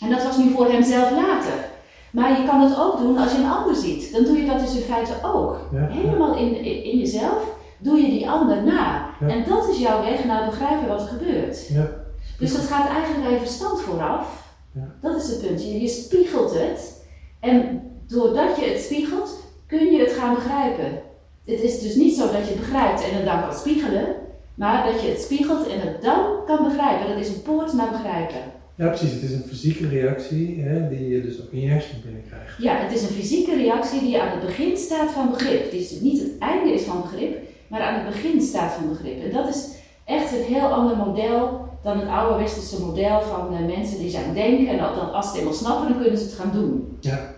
En 0.00 0.10
dat 0.10 0.22
was 0.24 0.36
nu 0.38 0.50
voor 0.50 0.66
hemzelf 0.70 1.10
later. 1.10 1.68
Maar 2.16 2.40
je 2.40 2.46
kan 2.46 2.60
het 2.60 2.78
ook 2.78 2.98
doen 2.98 3.18
als 3.18 3.32
je 3.32 3.38
een 3.38 3.50
ander 3.50 3.74
ziet. 3.74 4.12
Dan 4.12 4.24
doe 4.24 4.36
je 4.36 4.46
dat 4.46 4.60
dus 4.60 4.74
in 4.74 4.82
feite 4.82 5.12
ook. 5.22 5.68
Ja. 5.72 5.86
Helemaal 5.86 6.36
in, 6.36 6.56
in, 6.56 6.84
in 6.84 6.98
jezelf 6.98 7.42
doe 7.78 8.00
je 8.00 8.08
die 8.08 8.30
ander 8.30 8.62
na. 8.62 9.10
Ja. 9.20 9.26
En 9.28 9.44
dat 9.48 9.68
is 9.68 9.78
jouw 9.78 10.02
weg 10.02 10.24
naar 10.24 10.46
begrijpen 10.46 10.88
wat 10.88 11.00
er 11.00 11.06
gebeurt. 11.06 11.68
ja, 11.68 11.90
Dus 12.38 12.52
dat 12.52 12.64
gaat 12.64 12.88
eigenlijk 12.88 13.26
aan 13.26 13.32
je 13.32 13.38
verstand 13.38 13.80
vooraf. 13.80 14.54
Ja. 14.72 14.94
Dat 15.00 15.16
is 15.16 15.28
het 15.28 15.46
punt. 15.46 15.62
Je, 15.62 15.80
je 15.80 15.88
spiegelt 15.88 16.54
het. 16.54 17.06
En 17.40 17.82
doordat 18.06 18.56
je 18.56 18.64
het 18.64 18.80
spiegelt, 18.80 19.40
kun 19.66 19.92
je 19.92 19.98
het 20.00 20.12
gaan 20.12 20.34
begrijpen. 20.34 21.02
Het 21.44 21.60
is 21.60 21.80
dus 21.80 21.94
niet 21.94 22.16
zo 22.16 22.22
dat 22.22 22.46
je 22.46 22.54
het 22.54 22.60
begrijpt 22.60 23.10
en 23.10 23.16
het 23.16 23.24
dan 23.24 23.40
kan 23.40 23.54
spiegelen. 23.54 24.06
Maar 24.54 24.92
dat 24.92 25.00
je 25.02 25.08
het 25.08 25.20
spiegelt 25.20 25.66
en 25.66 25.80
het 25.80 26.02
dan 26.02 26.26
kan 26.46 26.64
begrijpen. 26.64 27.08
Dat 27.08 27.18
is 27.18 27.28
een 27.28 27.42
poort 27.42 27.72
naar 27.72 27.90
begrijpen. 27.90 28.55
Ja, 28.76 28.86
precies. 28.88 29.12
Het 29.12 29.22
is 29.22 29.32
een 29.32 29.48
fysieke 29.48 29.88
reactie 29.88 30.60
hè, 30.60 30.88
die 30.88 31.08
je 31.08 31.22
dus 31.22 31.42
ook 31.42 31.52
in 31.52 31.60
je 31.60 31.68
hersenen 31.68 32.02
binnenkrijgt. 32.02 32.54
Ja, 32.58 32.76
het 32.76 32.92
is 32.92 33.02
een 33.02 33.14
fysieke 33.14 33.56
reactie 33.56 34.00
die 34.00 34.20
aan 34.20 34.38
het 34.38 34.46
begin 34.46 34.76
staat 34.76 35.10
van 35.10 35.30
begrip. 35.30 35.70
Die 35.70 35.80
is 35.80 36.00
niet 36.00 36.22
het 36.22 36.38
einde 36.38 36.72
is 36.72 36.82
van 36.82 37.02
begrip, 37.02 37.38
maar 37.68 37.80
aan 37.80 37.94
het 37.94 38.14
begin 38.14 38.40
staat 38.40 38.72
van 38.72 38.88
begrip. 38.88 39.22
En 39.22 39.32
dat 39.32 39.48
is 39.48 39.68
echt 40.04 40.32
een 40.32 40.54
heel 40.54 40.68
ander 40.68 40.96
model 40.96 41.68
dan 41.82 41.98
het 41.98 42.08
oude 42.08 42.42
westerse 42.42 42.80
model 42.80 43.20
van 43.20 43.54
eh, 43.54 43.66
mensen 43.76 43.98
die 43.98 44.10
zijn 44.10 44.34
denken. 44.34 44.68
En 44.68 44.78
dat, 44.78 45.12
als 45.12 45.26
ze 45.26 45.30
het 45.30 45.40
eenmaal 45.40 45.54
snappen, 45.54 45.88
dan 45.88 46.00
kunnen 46.00 46.18
ze 46.18 46.24
het 46.24 46.34
gaan 46.34 46.52
doen. 46.52 46.96
Ja, 47.00 47.34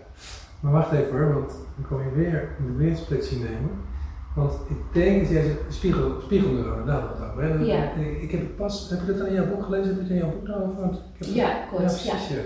maar 0.59 0.71
wacht 0.71 0.91
even 0.91 1.11
hoor, 1.11 1.33
want 1.33 1.49
dan 1.49 1.87
kom 1.87 2.03
je 2.03 2.15
weer, 2.15 2.55
een 2.59 2.97
splitsing 2.97 3.41
nemen. 3.41 3.71
Want 4.35 4.53
ik 4.69 4.75
denk, 4.93 5.27
jij 5.27 5.43
zegt 5.43 5.57
spiegel, 5.69 6.11
spiegelneuronen, 6.23 6.85
daar 6.85 7.01
we 7.01 7.07
het 7.23 7.31
over. 7.31 7.43
Hè? 7.43 7.53
Ja. 7.73 7.91
Ik, 7.93 8.21
ik 8.21 8.31
heb 8.31 8.55
pas, 8.57 8.89
heb 8.89 8.99
je 9.05 9.13
dat 9.13 9.27
aan 9.27 9.33
jouw 9.33 9.47
boek 9.47 9.63
gelezen? 9.63 9.85
Heb 9.87 9.95
je 9.95 10.01
het 10.01 10.09
in 10.11 10.17
jouw 10.17 10.31
boek 10.31 10.45
daarover? 10.47 10.79
Want 10.81 10.93
ik 10.95 11.01
heb 11.17 11.27
het- 11.27 11.35
Ja, 11.35 11.49
kort. 11.71 11.81
Ja, 11.81 11.87
precies, 11.87 12.27
ja. 12.29 12.41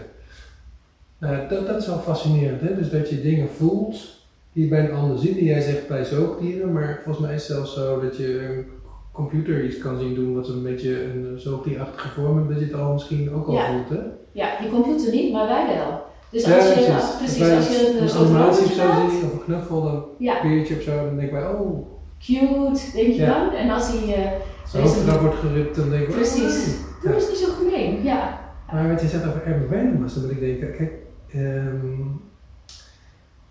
Nou, 1.17 1.48
dat, 1.48 1.67
dat 1.67 1.82
is 1.82 1.88
wel 1.88 1.98
fascinerend, 2.00 2.62
hè? 2.62 2.76
Dus 2.76 2.89
dat 2.89 3.10
je 3.10 3.22
dingen 3.22 3.50
voelt 3.50 4.22
die 4.54 4.63
je 4.63 4.69
bij 4.69 4.89
een 4.89 4.96
ander 4.96 5.17
ziet. 5.17 5.34
Die 5.36 5.43
jij 5.43 5.62
zegt 5.62 5.88
bij 5.88 6.04
zoogdieren, 6.06 6.72
maar 6.74 7.00
volgens 7.04 7.26
mij 7.26 7.36
is 7.36 7.48
het 7.48 7.56
zelfs 7.58 7.74
zo 7.74 8.02
dat 8.02 8.17
je 8.17 8.39
een 8.48 8.65
computer 9.12 9.63
iets 9.65 9.78
kan 9.78 10.00
zien 10.00 10.15
doen 10.15 10.36
wat 10.36 10.48
een 10.48 10.63
beetje 10.63 11.04
een 11.04 11.34
zoogdierachtige 11.39 12.10
vorm 12.10 12.38
heeft, 12.38 12.50
dat 12.50 12.60
je 12.60 12.65
het 12.65 12.82
al 12.84 12.93
misschien 12.93 13.34
ook 13.34 13.48
al 13.48 13.54
Ja. 13.54 13.72
voelt, 13.72 13.89
hè? 13.89 14.06
Ja, 14.32 14.60
die 14.62 14.69
computer 14.69 15.12
niet, 15.13 15.32
maar 15.34 15.48
wij 15.48 15.76
wel. 15.76 16.02
Dus 16.34 16.43
als 16.46 16.54
je, 16.67 16.74
precies. 16.74 16.93
als- 16.93 17.17
precies, 17.17 17.38
je 17.38 17.98
een 17.98 18.04
een 18.04 18.12
animatie 18.26 18.63
of 18.65 18.72
zo 18.72 19.10
zien, 19.10 19.26
of 19.26 19.34
een 19.34 19.43
knuffel, 19.46 19.82
dan 19.84 20.06
ja, 20.17 20.41
beertje 20.41 20.76
of 20.76 20.82
zo, 20.82 20.96
dan 21.06 21.15
denken 21.15 21.36
wij, 21.41 21.48
oh, 21.50 21.88
cute, 22.19 22.82
denk 22.96 23.08
je 23.08 23.15
Ja. 23.15 23.39
dan. 23.46 23.54
En 23.54 23.69
als 23.69 23.88
hij, 23.88 23.98
eh, 24.15 24.32
zijn 24.67 24.84
Deze- 24.84 24.96
hoofd 24.96 25.08
eraf 25.08 25.22
wordt 25.22 25.36
gerupt, 25.36 25.76
dan 25.76 25.89
denken 25.89 26.08
we, 26.08 26.13
Precies. 26.13 26.67
oh, 26.67 27.02
doe 27.02 27.10
ja. 27.12 27.15
eens 27.15 27.30
niet 27.30 27.38
zo 27.38 27.52
gemeen. 27.52 28.04
Ja, 28.04 28.39
Maar 28.72 28.89
wat 28.89 29.02
je 29.02 29.08
zegt 29.08 29.26
over 29.28 29.43
Erwin 29.46 29.67
Wennemars, 29.69 30.13
dan 30.13 30.24
moet 30.24 30.32
ik 30.32 30.39
denken, 30.39 30.76
kijk, 30.78 30.91
ehm, 31.32 32.02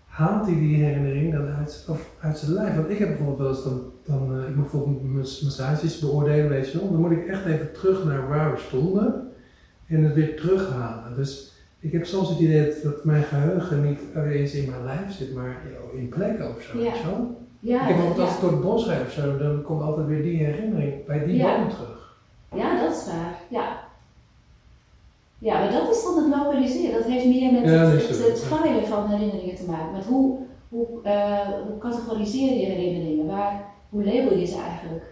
haalt 0.05 0.45
hij 0.45 0.55
die 0.55 0.83
herinnering 0.83 1.33
dan 1.33 1.47
uit, 1.47 1.85
of 1.89 2.09
uit 2.19 2.37
zijn 2.37 2.51
lijf? 2.53 2.75
Want 2.75 2.89
ik 2.89 2.97
heb 2.97 3.07
bijvoorbeeld 3.07 3.37
wel 3.37 3.47
eens 3.49 3.63
dan, 3.63 3.81
dan 4.05 4.37
eh, 4.37 4.49
ik 4.49 4.55
moet 4.55 4.71
bijvoorbeeld 4.71 5.03
mas- 5.03 5.41
massages 5.41 5.99
beoordelen, 5.99 6.49
weet 6.49 6.71
je 6.71 6.79
wel, 6.79 6.91
dan 6.91 7.01
moet 7.01 7.11
ik 7.11 7.27
echt 7.27 7.45
even 7.45 7.71
terug 7.73 8.05
naar 8.05 8.27
waar 8.27 8.51
we 8.51 8.57
stonden 8.57 9.27
en 9.87 10.03
het 10.03 10.13
weer 10.13 10.35
terughalen. 10.35 11.15
Dus 11.15 11.52
ik 11.83 11.91
heb 11.91 12.05
soms 12.05 12.29
het 12.29 12.39
idee 12.39 12.65
dat, 12.65 12.83
dat 12.83 13.03
mijn 13.03 13.23
geheugen 13.23 13.85
niet 13.89 13.99
eens 14.33 14.53
in 14.53 14.69
mijn 14.69 14.83
lijf 14.83 15.11
zit, 15.17 15.33
maar 15.35 15.61
in 15.95 16.09
plekken 16.09 16.49
of 16.55 16.61
zo. 16.61 16.77
Ja. 16.79 16.91
wel? 17.05 17.41
ja, 17.59 17.81
ik 17.81 17.87
heb 17.87 17.95
bijvoorbeeld 17.95 18.27
als 18.27 18.35
ik 18.35 18.41
door 18.41 18.51
het 18.51 18.61
bos 18.61 18.85
rijd 18.87 19.01
of 19.05 19.11
zo, 19.11 19.37
dan 19.37 19.61
komt 19.61 19.81
altijd 19.81 20.07
weer 20.07 20.23
die 20.23 20.37
herinnering 20.45 21.05
bij 21.05 21.25
die 21.25 21.35
Ja. 21.35 21.55
boom 21.57 21.69
terug. 21.69 22.15
ja, 22.55 22.81
dat 22.81 22.95
is 22.95 23.05
waar. 23.05 23.35
Ja. 23.49 23.81
Ja, 25.37 25.59
maar 25.59 25.71
dat 25.71 25.95
is 25.95 26.03
dan 26.03 26.15
het 26.17 26.35
lokaliseren. 26.35 26.93
Dat 26.99 27.03
heeft 27.11 27.25
meer 27.25 27.51
met 27.51 27.63
Ja, 27.63 27.69
het, 27.71 28.01
is 28.01 28.07
het, 28.07 28.17
zo. 28.17 28.29
het 28.29 28.39
filen 28.43 28.87
van 28.87 29.09
herinneringen 29.09 29.55
te 29.55 29.63
maken. 29.67 29.91
Met 29.91 30.05
hoe, 30.05 30.37
hoe, 30.69 30.87
eh, 31.03 31.47
hoe 31.67 31.77
categoriseer 31.79 32.53
je 32.59 32.65
herinneringen? 32.65 33.25
Waar, 33.25 33.61
hoe 33.89 34.03
label 34.03 34.37
je 34.37 34.45
ze 34.45 34.57
eigenlijk? 34.57 35.03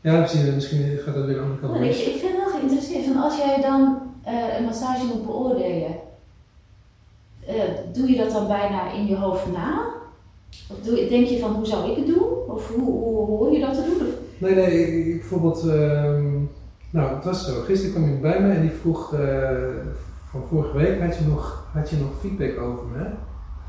Ja, 0.00 0.18
precies. 0.18 0.54
Misschien 0.54 0.98
gaat 1.04 1.14
dat 1.14 1.24
weer 1.24 1.34
de 1.34 1.40
andere 1.40 1.60
kant 1.60 1.74
op. 1.76 1.82
ik, 1.82 1.96
ik 1.96 2.20
wel 2.36 2.45
geïnteresseerd 2.56 3.04
van 3.04 3.22
als 3.22 3.36
jij 3.36 3.60
dan 3.60 3.98
eh, 4.24 4.58
een 4.58 4.64
massage 4.64 5.06
moet 5.06 5.26
beoordelen, 5.26 5.94
eh, 7.46 7.54
doe 7.92 8.10
je 8.10 8.16
dat 8.16 8.30
dan 8.30 8.46
bijna 8.46 8.92
in 8.92 9.06
je 9.06 9.16
hoofd 9.16 9.52
na? 9.52 9.94
Of 10.70 10.78
doe, 10.82 11.08
denk 11.08 11.26
je 11.26 11.38
van 11.38 11.54
hoe 11.54 11.66
zou 11.66 11.90
ik 11.90 11.96
het 11.96 12.06
doen? 12.06 12.28
Of 12.48 12.68
hoe, 12.68 12.84
hoe 12.84 13.26
hoor 13.26 13.52
je 13.52 13.60
dat 13.60 13.74
te 13.74 13.96
doen? 13.98 14.08
Nee, 14.38 14.54
nee, 14.54 14.86
ik, 14.86 15.06
ik 15.06 15.20
bijvoorbeeld, 15.20 15.68
ehm, 15.68 16.32
nou 16.90 17.14
het 17.14 17.24
was 17.24 17.46
zo, 17.46 17.60
gisteren 17.60 17.94
kwam 17.94 18.04
iemand 18.04 18.22
bij 18.22 18.40
me 18.40 18.54
en 18.54 18.60
die 18.60 18.70
vroeg, 18.70 19.14
eh, 19.14 19.58
van 20.30 20.42
vorige 20.48 20.76
week 20.76 21.00
had 21.00 21.16
je, 21.16 21.24
nog, 21.24 21.68
had 21.72 21.90
je 21.90 21.96
nog 21.96 22.20
feedback 22.20 22.58
over 22.58 22.86
me? 22.86 23.04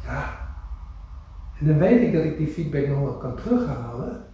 Ja. 0.04 0.46
En 1.60 1.68
dan 1.68 1.78
weet 1.78 2.02
ik 2.02 2.14
dat 2.14 2.24
ik 2.24 2.38
die 2.38 2.48
feedback 2.48 2.88
nog 2.88 3.00
wel 3.00 3.18
kan 3.18 3.36
terughalen, 3.36 4.26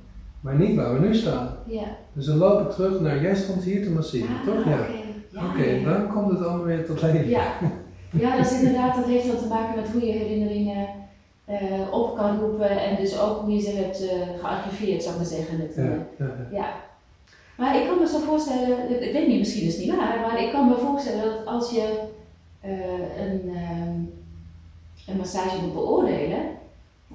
maar 0.44 0.56
niet 0.56 0.76
waar 0.76 0.94
we 0.94 1.08
nu 1.08 1.16
staan. 1.16 1.56
ja. 1.66 1.84
Dus 2.14 2.26
dan 2.26 2.38
loop 2.38 2.62
ik 2.62 2.70
terug 2.70 3.00
naar, 3.00 3.22
jij 3.22 3.36
stond 3.36 3.64
hier 3.64 3.84
te 3.84 3.90
masseren, 3.90 4.36
Ah, 4.40 4.46
toch? 4.46 4.66
Ja. 4.66 4.80
Oké, 5.50 5.64
ja, 5.64 5.90
dan 5.90 6.08
komt 6.14 6.32
het 6.32 6.46
allemaal 6.48 6.66
weer 6.66 6.86
tot 6.86 7.02
leven. 7.02 7.30
Ja, 7.30 7.44
ja 8.24 8.38
dat 8.38 8.46
is 8.46 8.58
inderdaad, 8.58 8.96
dat 8.96 9.06
heeft 9.06 9.28
dan 9.28 9.38
te 9.38 9.48
maken 9.48 9.76
met 9.82 9.90
hoe 9.92 10.06
je 10.06 10.12
herinneringen 10.12 10.88
eh, 11.46 11.92
op 11.92 12.16
kan 12.18 12.40
roepen 12.40 12.70
en 12.70 12.96
dus 12.96 13.20
ook 13.20 13.42
hoe 13.42 13.54
je 13.54 13.62
ze 13.62 13.70
hebt 13.72 14.10
eh, 14.10 14.18
gearchiveerd, 14.40 15.02
zou 15.04 15.14
ik 15.16 15.22
maar 15.22 15.30
zeggen. 15.30 15.60
Het, 15.60 15.76
Ja, 15.76 15.84
eh, 15.84 16.28
ja, 16.52 16.58
ja. 16.58 16.74
Maar 17.58 17.82
ik 17.82 17.88
kan 17.88 18.00
me 18.00 18.08
zo 18.08 18.20
voorstellen, 18.20 19.04
ik, 19.08 19.14
weet 19.14 19.28
niet, 19.28 19.40
misschien 19.40 19.68
is 19.68 19.76
het 19.76 19.86
niet 19.86 19.96
waar, 19.96 20.20
maar 20.22 20.42
ik 20.44 20.52
kan 20.52 20.68
me 20.68 20.76
voorstellen 20.76 21.24
dat 21.24 21.46
als 21.46 21.72
je 21.72 22.00
een, 23.20 23.52
ehm, 23.56 24.00
een 25.08 25.18
massage 25.18 25.62
moet 25.62 25.74
beoordelen, 25.74 26.40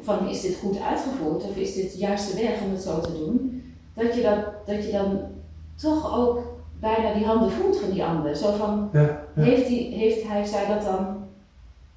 van 0.03 0.29
is 0.29 0.41
dit 0.41 0.57
goed 0.63 0.81
uitgevoerd 0.81 1.43
of 1.45 1.57
is 1.57 1.75
dit 1.75 1.93
de 1.93 1.99
juiste 1.99 2.37
weg 2.37 2.61
om 2.65 2.71
het 2.71 2.83
zo 2.83 3.01
te 3.01 3.13
doen, 3.13 3.63
dat 3.95 4.15
je, 4.15 4.23
dat, 4.23 4.67
dat 4.67 4.85
je 4.85 4.93
dan 4.93 5.21
toch 5.77 6.17
ook 6.19 6.43
bijna 6.81 7.13
die 7.15 7.25
handen 7.27 7.51
voelt 7.51 7.77
van 7.79 7.91
die 7.91 8.05
ander. 8.05 8.37
Zo 8.37 8.53
van, 8.57 8.89
Ja, 8.93 9.01
ja. 9.35 9.43
heeft, 9.43 9.67
die, 9.69 9.95
heeft 9.95 10.23
hij 10.29 10.45
zij 10.45 10.67
dat 10.67 10.83
dan 10.83 11.17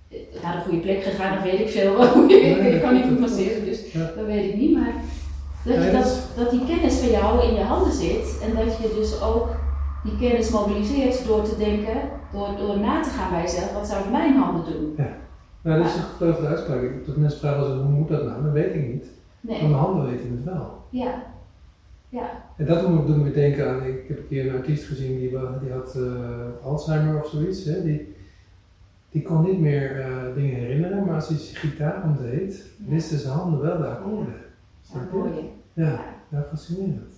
eh, 0.10 0.18
naar 0.44 0.56
de 0.56 0.62
goede 0.64 0.80
plek 0.80 1.04
gegaan, 1.04 1.38
of 1.38 1.44
weet 1.44 1.60
ik 1.60 1.70
veel. 1.70 2.02
ik 2.74 2.82
kan 2.82 2.94
niet 2.94 3.02
goed 3.04 3.12
dat 3.12 3.20
masseren, 3.20 3.66
dus 3.66 3.92
Ja. 3.92 4.12
dat 4.16 4.26
weet 4.26 4.54
ik 4.54 4.58
niet. 4.60 4.74
Maar 4.78 4.94
dat, 5.66 5.76
je 5.76 6.22
dat 6.36 6.50
die 6.50 6.66
kennis 6.66 6.94
van 6.98 7.10
jou 7.10 7.44
in 7.48 7.54
je 7.54 7.62
handen 7.62 7.94
zit 7.94 8.40
en 8.44 8.56
dat 8.66 8.78
je 8.78 8.94
dus 8.96 9.22
ook 9.22 9.48
die 10.04 10.18
kennis 10.30 10.50
mobiliseert 10.50 11.26
door 11.28 11.44
te 11.44 11.58
denken, 11.58 11.98
door, 12.34 12.48
door 12.58 12.80
na 12.80 13.02
te 13.02 13.10
gaan 13.10 13.30
bij 13.32 13.42
jezelf, 13.42 13.74
wat 13.74 13.88
zou 13.88 14.04
ik 14.04 14.12
mijn 14.12 14.36
handen 14.36 14.72
doen? 14.74 14.96
Nou, 15.62 15.78
dat 15.82 15.88
is 15.92 15.96
een 15.96 16.02
gevleugelde 16.04 16.48
uitspraak. 16.48 16.82
Ik- 16.82 17.06
Dat 17.06 17.16
mensen 17.18 17.40
vragen 17.40 17.64
eens, 17.64 17.74
hoe 17.82 17.92
moet 17.92 18.08
dat 18.08 18.26
nou? 18.26 18.44
Dat 18.44 18.52
weet 18.52 18.76
ik 18.76 18.88
niet. 18.88 19.06
Maar 19.42 19.54
Nee, 19.56 19.62
mijn 19.62 19.74
handen 19.82 20.06
weten 20.10 20.32
het 20.32 20.44
wel. 20.44 20.84
ja, 20.90 21.24
ja, 22.10 22.30
En 22.58 22.66
dat 22.66 22.82
doet 23.08 23.18
me, 23.24 23.32
denken 23.32 23.70
aan, 23.70 23.84
ik 23.84 24.08
heb 24.08 24.18
een 24.18 24.28
keer 24.28 24.48
een 24.50 24.56
artiest 24.58 24.84
gezien 24.86 25.18
die, 25.20 25.30
die 25.62 25.72
had 25.72 25.96
eh, 25.96 26.64
Alzheimer 26.64 27.24
of 27.24 27.30
zoiets. 27.30 27.66
Hè? 27.66 27.84
Die, 27.84 28.16
die 29.12 29.22
kon 29.22 29.42
niet 29.44 29.60
meer 29.60 30.00
eh, 30.00 30.08
dingen 30.36 30.56
herinneren, 30.56 31.06
maar 31.06 31.16
als 31.16 31.28
hij 31.28 31.38
zijn 31.38 31.56
gitaar 31.56 32.04
omdeed, 32.04 32.66
wisten 32.88 33.20
zijn 33.20 33.34
handen 33.34 33.62
wel 33.62 33.78
de 33.78 33.86
akkoorden. 33.88 34.34
ja, 34.34 34.90
Snap 34.92 35.12
hoor 35.12 35.28
je? 35.28 35.34
je. 35.34 35.42
Ja, 35.84 36.00
ja, 36.30 36.42
fascinerend. 36.50 37.14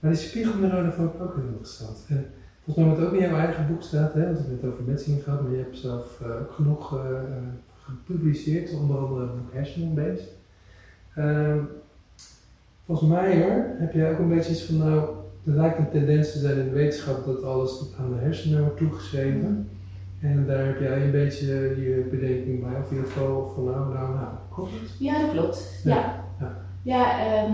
Maar 0.00 0.10
die 0.10 0.20
spiegelneuronen 0.20 0.92
vond 0.92 1.14
ik 1.14 1.22
ook 1.22 1.34
heel 1.34 1.44
interessant. 1.46 2.04
En 2.08 2.26
volgens 2.66 2.86
mij 2.86 2.96
wat 2.96 3.06
ook 3.06 3.12
in 3.12 3.28
jouw 3.28 3.38
eigen 3.38 3.66
boek 3.66 3.82
staat, 3.82 4.12
hè, 4.12 4.24
want 4.24 4.36
we 4.36 4.42
hebben 4.42 4.60
het 4.60 4.72
over 4.72 4.84
metsingen 4.84 5.22
gehad, 5.22 5.42
maar 5.42 5.50
je 5.50 5.56
hebt 5.56 5.76
zelf 5.76 6.20
eh, 6.20 6.30
ook 6.40 6.52
genoeg 6.52 6.98
eh, 6.98 7.00
gepubliceerd, 7.84 8.74
onder 8.74 8.98
andere 8.98 9.20
het 9.20 9.30
boek 9.34 9.94
Based. 9.94 10.28
Ehm, 11.14 11.58
volgens 12.86 13.08
mij 13.08 13.42
hoor, 13.42 13.64
heb 13.78 13.92
jij 13.92 14.12
ook 14.12 14.18
een 14.18 14.28
beetje 14.28 14.52
iets 14.52 14.62
van, 14.62 14.76
nou, 14.78 15.08
er 15.44 15.52
lijkt 15.52 15.78
een 15.78 15.90
tendens 15.90 16.32
te 16.32 16.38
zijn 16.38 16.58
in 16.58 16.64
de 16.64 16.74
wetenschap 16.74 17.24
dat 17.24 17.42
alles 17.42 17.84
aan 17.98 18.12
de 18.12 18.18
hersenen 18.18 18.60
wordt 18.60 18.76
toegeschreven. 18.76 19.68
En 20.20 20.46
daar 20.46 20.66
heb 20.66 20.80
jij 20.80 21.02
een 21.02 21.10
beetje 21.10 21.46
je 21.54 22.08
bedenking 22.10 22.60
bij, 22.60 22.80
of 22.80 22.90
in 22.90 22.96
ieder 22.96 23.10
geval 23.12 23.52
van 23.54 23.64
nou, 23.64 23.94
nou, 23.94 24.14
nou, 24.14 24.28
klopt 24.54 24.72
het? 24.72 24.98
Ja, 24.98 25.20
dat 25.20 25.30
klopt. 25.30 25.80
Ja, 25.84 25.94
Ja. 25.94 26.24
ja. 26.40 26.64
Ja, 26.82 27.20
ehm, 27.26 27.52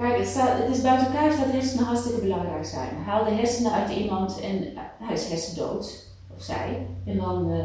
kijk, 0.00 0.18
het, 0.18 0.28
staat, 0.28 0.58
het 0.58 0.76
is 0.76 0.82
buiten 0.82 1.12
kijf 1.12 1.38
dat 1.38 1.52
hersenen 1.52 1.84
hartstikke 1.84 2.20
belangrijk 2.20 2.64
zijn. 2.64 2.90
Haal 3.06 3.24
de 3.24 3.30
hersenen 3.30 3.72
uit 3.72 3.90
iemand 3.90 4.40
en 4.40 4.64
eh, 4.64 4.80
hij 4.98 5.14
is 5.14 5.28
hersendood, 5.28 6.06
of 6.36 6.42
zij. 6.42 6.86
En 7.04 7.16
dan, 7.16 7.50
eh, 7.50 7.64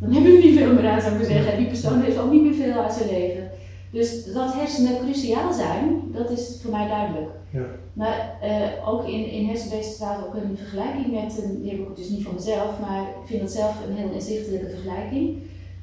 dan 0.00 0.12
hebben 0.12 0.32
we 0.32 0.38
niet 0.38 0.58
veel 0.58 0.72
meer 0.72 0.88
aan, 0.88 1.00
zou 1.00 1.18
ik 1.18 1.24
zeggen. 1.24 1.52
En 1.52 1.58
die 1.58 1.66
persoon 1.66 2.02
heeft 2.02 2.18
ook 2.18 2.30
niet 2.30 2.42
meer 2.42 2.54
veel 2.54 2.82
uit 2.82 2.92
zijn 2.92 3.08
leven. 3.08 3.50
Dus 3.90 4.32
dat 4.32 4.54
hersenen 4.54 4.98
cruciaal 4.98 5.52
zijn, 5.52 6.02
dat 6.12 6.30
is 6.30 6.58
voor 6.62 6.70
mij 6.70 6.88
duidelijk. 6.88 7.30
Ja. 7.50 7.64
Maar 7.92 8.36
eh, 8.40 8.88
ook 8.88 9.04
in, 9.04 9.30
in 9.30 9.56
staat 9.82 10.26
ook 10.26 10.34
een 10.34 10.56
vergelijking 10.56 11.22
met, 11.22 11.42
een, 11.42 11.62
die 11.62 11.70
heb 11.70 11.80
ik 11.80 11.96
dus 11.96 12.08
niet 12.08 12.22
van 12.22 12.34
mezelf, 12.34 12.80
maar 12.80 13.00
ik 13.02 13.26
vind 13.26 13.40
dat 13.40 13.50
zelf 13.50 13.74
een 13.86 13.96
heel 13.96 14.10
inzichtelijke 14.10 14.68
vergelijking. 14.68 15.38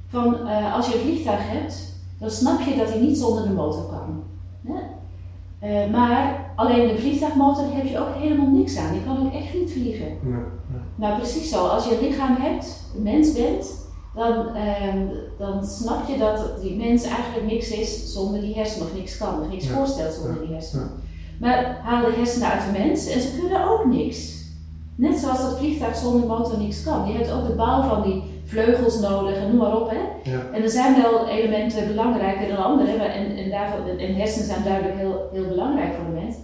Van 0.08 0.48
als 0.74 0.88
je 0.88 0.94
een 0.94 1.02
vliegtuig 1.02 1.50
hebt, 1.50 1.96
dan 2.20 2.32
snap 2.32 2.60
je 2.60 2.76
dat 2.76 2.90
hij 2.90 3.00
niet 3.00 3.18
zonder 3.18 3.44
de 3.44 3.54
motor 3.54 3.86
kan. 3.86 4.24
Hè? 4.66 4.82
Eh, 5.60 5.90
maar 5.92 6.52
alleen 6.56 6.88
de 6.88 6.98
vliegtuigmotor 6.98 7.64
heb 7.70 7.86
je 7.88 8.00
ook 8.00 8.16
helemaal 8.16 8.50
niks 8.52 8.78
aan. 8.78 8.92
Die 8.92 9.04
kan 9.04 9.26
ook 9.26 9.34
echt 9.34 9.54
niet 9.54 9.72
vliegen. 9.72 10.06
Ja, 10.08 10.38
ja. 10.74 10.80
Nou, 10.96 11.18
precies 11.18 11.50
zo. 11.50 11.66
Als 11.68 11.86
je 11.88 11.98
een 11.98 12.08
lichaam 12.08 12.36
hebt, 12.40 12.84
een 12.96 13.04
mens 13.04 13.34
bent, 13.34 13.86
dan, 14.16 14.56
ehm, 14.56 14.98
dan 15.38 15.66
snap 15.66 16.08
je 16.08 16.18
dat 16.18 16.62
die 16.62 16.76
mens 16.76 17.04
eigenlijk 17.04 17.46
niks 17.52 17.70
is 17.72 18.14
zonder 18.14 18.42
die 18.42 18.56
hersenen, 18.56 18.88
of 18.88 18.94
niks 18.94 19.18
kan, 19.18 19.42
of 19.42 19.50
niks 19.50 19.68
Ja. 19.68 19.74
voorstelt 19.76 20.14
zonder 20.14 20.40
die 20.46 20.54
hersenen. 20.54 20.90
Maar 21.40 21.80
haal 21.84 22.06
de 22.06 22.12
hersenen 22.16 22.50
uit 22.52 22.62
de 22.66 22.80
mens 22.80 23.08
en 23.08 23.22
ze 23.22 23.38
kunnen 23.40 23.70
ook 23.70 23.86
niks. 23.86 24.36
Net 24.96 25.18
zoals 25.18 25.42
dat 25.42 25.58
vliegtuig 25.58 25.96
zonder 25.96 26.28
motor 26.28 26.58
niks 26.60 26.84
kan. 26.84 27.08
Je 27.08 27.14
hebt 27.18 27.32
ook 27.32 27.48
de 27.48 27.54
bouw 27.54 27.82
van 27.88 28.02
die 28.04 28.24
vleugels 28.48 29.00
nodig 29.00 29.36
en 29.36 29.48
noem 29.48 29.58
maar 29.58 29.82
op. 29.82 29.90
Hè? 29.90 30.32
Ja. 30.32 30.40
En 30.54 30.64
er 30.64 30.70
zijn 30.70 31.02
wel 31.02 31.28
elementen 31.28 31.88
belangrijker 31.88 32.48
dan 32.48 32.66
andere. 32.66 32.92
En, 33.04 33.38
en, 33.38 33.50
daarvan, 33.50 33.88
en 33.98 34.16
hersenen 34.16 34.48
zijn 34.48 34.64
duidelijk 34.64 34.98
heel, 34.98 35.30
heel 35.34 35.48
belangrijk 35.48 35.94
voor 35.94 36.06
de 36.06 36.20
mens. 36.22 36.36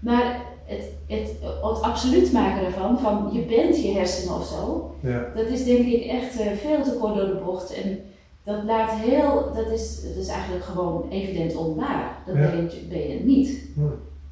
Maar 0.00 0.40
het, 0.64 0.82
het, 1.06 1.30
het 1.40 1.82
absoluut 1.82 2.32
maken 2.32 2.64
ervan, 2.64 2.98
van 2.98 3.30
je 3.32 3.40
bent 3.40 3.82
je 3.82 3.92
hersenen 3.92 4.34
of 4.34 4.46
zo, 4.46 4.94
ja. 5.00 5.24
dat 5.36 5.46
is 5.46 5.64
denk 5.64 5.86
ik 5.86 6.04
echt 6.04 6.40
eh, 6.40 6.46
veel 6.52 6.82
te 6.82 6.96
kort 7.00 7.14
door 7.14 7.26
de 7.26 7.40
bocht. 7.44 7.74
En 7.82 7.98
dat 8.44 8.62
laat 8.64 8.90
heel, 8.90 9.52
dat 9.54 9.70
is, 9.70 10.02
dat 10.02 10.22
is 10.24 10.28
eigenlijk 10.28 10.64
gewoon 10.64 11.06
evident 11.10 11.56
onwaar. 11.56 12.16
Dat 12.26 12.36
Ja. 12.36 12.50
ben, 12.50 12.64
je, 12.64 12.86
ben 12.88 13.08
je 13.08 13.20
niet. 13.24 13.68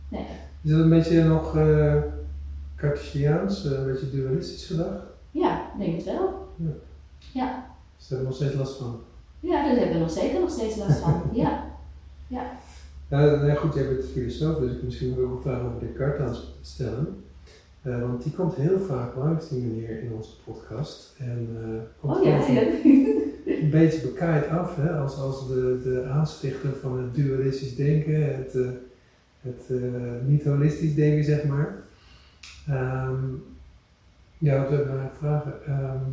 Nee. 0.08 0.24
Is 0.64 0.70
dat 0.70 0.80
een 0.80 0.88
beetje 0.90 1.22
nog 1.24 1.56
eh 1.56 1.94
Cartesiaans, 2.76 3.64
eh, 3.64 3.72
een 3.78 3.86
beetje 3.86 4.10
dualistisch 4.10 4.66
gedacht? 4.66 5.02
Ja, 5.30 5.62
ik 5.78 5.84
denk 5.84 5.96
het 5.96 6.04
wel. 6.04 6.28
Is 8.00 8.08
daar 8.08 8.22
nog 8.22 8.34
steeds 8.34 8.54
last 8.54 8.76
van? 8.76 9.00
Ja, 9.40 9.62
daar 9.62 9.76
hebben 9.76 9.92
we 9.92 9.98
nog 9.98 10.10
zeker 10.10 10.40
nog 10.40 10.50
steeds 10.50 10.76
last 10.76 10.98
van. 10.98 11.22
Ja. 11.32 11.72
Ja, 12.26 13.18
nou 13.18 13.54
goed, 13.54 13.74
jij 13.74 13.88
bent 13.88 14.04
filosoof, 14.12 14.58
dus 14.58 14.72
ik 14.72 14.82
misschien 14.82 15.18
ook 15.18 15.36
een 15.36 15.42
vraag 15.42 15.60
over 15.60 15.80
Descartes 15.80 16.26
aan 16.26 16.36
stellen. 16.62 17.24
Eh, 17.82 18.00
want 18.00 18.22
die 18.22 18.32
komt 18.32 18.54
heel 18.54 18.78
vaak 18.78 19.16
langs, 19.16 19.48
die 19.48 19.60
meneer, 19.60 20.02
in 20.02 20.12
onze 20.12 20.30
podcast. 20.44 21.14
En 21.18 21.48
eh, 21.62 22.00
komt 22.00 22.16
Oh 22.16 22.24
ja, 22.24 22.46
ja. 22.46 22.62
een 23.62 23.70
beetje 23.70 24.00
bekaaid 24.00 24.48
af, 24.48 24.76
hè, 24.76 24.90
als, 24.90 25.16
als 25.16 25.48
de, 25.48 25.80
de 25.84 26.04
aanstichter 26.10 26.70
van 26.80 26.98
het 26.98 27.14
dualistisch 27.14 27.76
denken, 27.76 28.36
het, 28.36 28.54
eh, 28.54 28.68
het 29.40 29.62
eh, 29.68 30.26
niet 30.26 30.44
holistisch 30.44 30.94
denken, 30.94 31.24
zeg 31.24 31.44
maar. 31.44 31.74
Ehm, 32.68 33.24
ja, 34.38 34.60
wat 34.60 34.68
wil 34.68 34.78
ik 34.78 34.86
nou 34.86 35.00
vragen? 35.18 35.66
Ehm, 35.66 36.10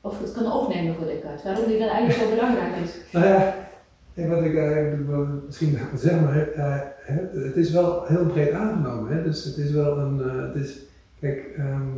Of 0.00 0.20
het 0.20 0.32
kan 0.32 0.52
opnemen 0.52 0.94
voor 0.94 1.04
Descartes. 1.04 1.42
Waarom 1.42 1.66
die 1.66 1.78
dan 1.78 1.88
eigenlijk 1.88 2.18
zo 2.20 2.30
belangrijk 2.36 2.76
is. 2.76 2.90
nou 3.12 3.26
ja, 3.26 3.54
en 4.14 4.28
wat 4.28 4.44
ik 4.44 4.56
eigenlijk 4.56 5.08
wel 5.08 5.26
misschien 5.46 5.78
zeggen, 5.94 6.24
maar 6.24 6.48
eh, 6.48 6.80
het, 7.32 7.56
is 7.56 7.70
wel 7.70 8.04
heel 8.04 8.26
breed 8.26 8.52
aangenomen. 8.52 9.16
Hè? 9.16 9.22
Dus 9.22 9.44
het 9.44 9.56
is 9.56 9.70
wel 9.70 9.98
een, 9.98 10.18
het 10.18 10.54
is, 10.54 10.78
kijk, 11.20 11.44
ehm, 11.56 11.88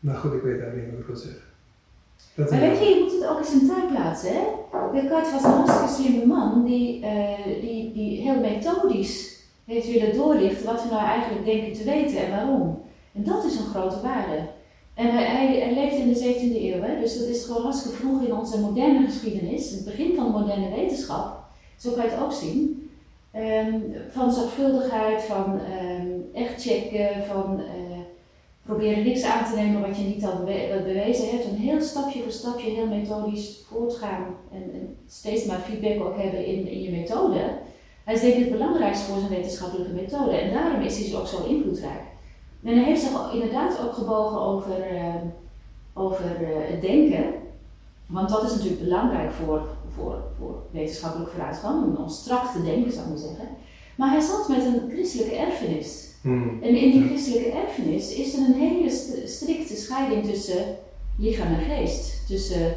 nou 0.00 0.18
goed, 0.18 0.32
ik 0.32 0.42
weet 0.42 0.60
eigenlijk 0.60 0.84
niet 0.84 0.90
wat 0.90 1.00
ik 1.00 1.06
wil 1.06 1.16
zeggen. 1.16 1.42
Dat 2.34 2.50
Maar 2.50 2.60
weet 2.60 2.78
je, 2.78 2.84
je 2.84 3.00
moet 3.02 3.12
het 3.12 3.30
ook 3.30 3.38
eens 3.38 3.52
in 3.52 3.68
tijd 3.68 3.88
plaatsen. 3.88 4.32
Hè? 4.32 4.42
Descartes 4.92 5.32
was 5.32 5.44
een 5.44 5.50
hartstikke 5.50 5.92
slimme 5.92 6.26
man 6.26 6.64
die, 6.64 7.04
die, 7.60 7.92
die 7.92 8.20
heel 8.20 8.40
methodisch 8.40 9.36
heeft 9.64 9.92
willen 9.92 10.16
doorlichten 10.16 10.66
wat 10.66 10.82
we 10.82 10.88
nou 10.90 11.06
eigenlijk 11.06 11.44
denken 11.44 11.72
te 11.72 11.84
weten 11.84 12.24
en 12.24 12.30
waarom. 12.30 12.84
En 13.16 13.24
dat 13.24 13.44
is 13.44 13.58
een 13.58 13.66
grote 13.66 14.00
waarde. 14.00 14.48
En 14.94 15.10
hij, 15.10 15.74
leefde 15.74 15.96
in 15.96 16.12
de 16.12 16.18
17e 16.18 16.62
eeuw, 16.62 16.82
hè? 16.82 17.00
dus 17.00 17.18
dat 17.18 17.28
is 17.28 17.44
gewoon 17.44 17.62
hartstikke 17.62 17.96
vroeg 17.96 18.22
in 18.22 18.34
onze 18.34 18.60
moderne 18.60 19.06
geschiedenis, 19.06 19.70
het 19.70 19.84
begin 19.84 20.14
van 20.14 20.24
de 20.24 20.38
moderne 20.38 20.70
wetenschap. 20.74 21.44
Zo 21.76 21.90
kan 21.92 22.04
je 22.04 22.10
het 22.10 22.20
ook 22.20 22.32
zien. 22.32 22.90
Ehm, 23.30 23.80
van 24.10 24.32
zorgvuldigheid, 24.32 25.22
van 25.22 25.60
ehm, 25.60 26.06
echt 26.34 26.62
checken, 26.62 27.24
van 27.26 27.60
eh, 27.60 27.98
proberen 28.62 29.04
niks 29.04 29.22
aan 29.22 29.44
te 29.44 29.56
nemen 29.56 29.80
wat 29.80 29.96
je 29.96 30.02
niet 30.02 30.24
al 30.24 30.44
bewezen 30.84 31.28
hebt. 31.28 31.44
En 31.44 31.54
heel 31.54 31.80
stapje 31.80 32.22
voor 32.22 32.32
stapje, 32.32 32.70
heel 32.70 32.86
methodisch 32.86 33.64
voortgaan 33.68 34.24
en, 34.52 34.62
en 34.74 34.96
steeds 35.08 35.44
maar 35.44 35.58
feedback 35.58 36.06
ook 36.06 36.22
hebben 36.22 36.46
in, 36.46 36.68
in 36.68 36.82
je 36.82 36.90
methode. 36.90 37.40
Hij 38.04 38.14
is 38.14 38.20
denk 38.20 38.34
ik 38.34 38.40
het 38.40 38.50
belangrijkste 38.50 39.04
voor 39.04 39.18
zijn 39.18 39.30
wetenschappelijke 39.30 39.92
methode 39.92 40.36
en 40.36 40.52
daarom 40.52 40.80
is 40.80 40.98
hij 40.98 41.18
ook 41.18 41.26
zo 41.26 41.44
invloedrijk. 41.44 42.02
En 42.62 42.74
hij 42.74 42.84
heeft 42.84 43.00
zich 43.00 43.32
inderdaad 43.32 43.80
ook 43.80 43.92
gebogen 43.92 44.40
over, 44.40 44.80
eh, 44.80 45.14
over 45.94 46.24
eh, 46.24 46.70
het 46.70 46.80
denken, 46.80 47.24
want 48.06 48.28
dat 48.28 48.42
is 48.42 48.50
natuurlijk 48.50 48.82
belangrijk 48.82 49.32
voor, 49.32 49.62
voor, 49.94 50.14
voor 50.38 50.62
wetenschappelijk 50.70 51.30
vooruitgang, 51.30 51.84
om 51.84 51.96
ons 52.04 52.18
strak 52.18 52.46
te 52.52 52.62
denken 52.62 52.92
zou 52.92 53.04
ik 53.04 53.10
maar 53.10 53.18
zeggen. 53.18 53.48
Maar 53.96 54.10
hij 54.10 54.20
zat 54.20 54.48
met 54.48 54.64
een 54.64 54.90
christelijke 54.90 55.34
erfenis. 55.36 56.04
Hmm. 56.22 56.58
En 56.62 56.76
in 56.76 56.90
die 56.90 57.06
christelijke 57.08 57.50
erfenis 57.50 58.14
is 58.14 58.34
er 58.34 58.40
een 58.40 58.54
hele 58.60 58.90
st- 58.90 59.28
strikte 59.28 59.76
scheiding 59.76 60.24
tussen 60.24 60.76
lichaam 61.18 61.54
en 61.54 61.60
geest. 61.60 62.26
Tussen 62.26 62.74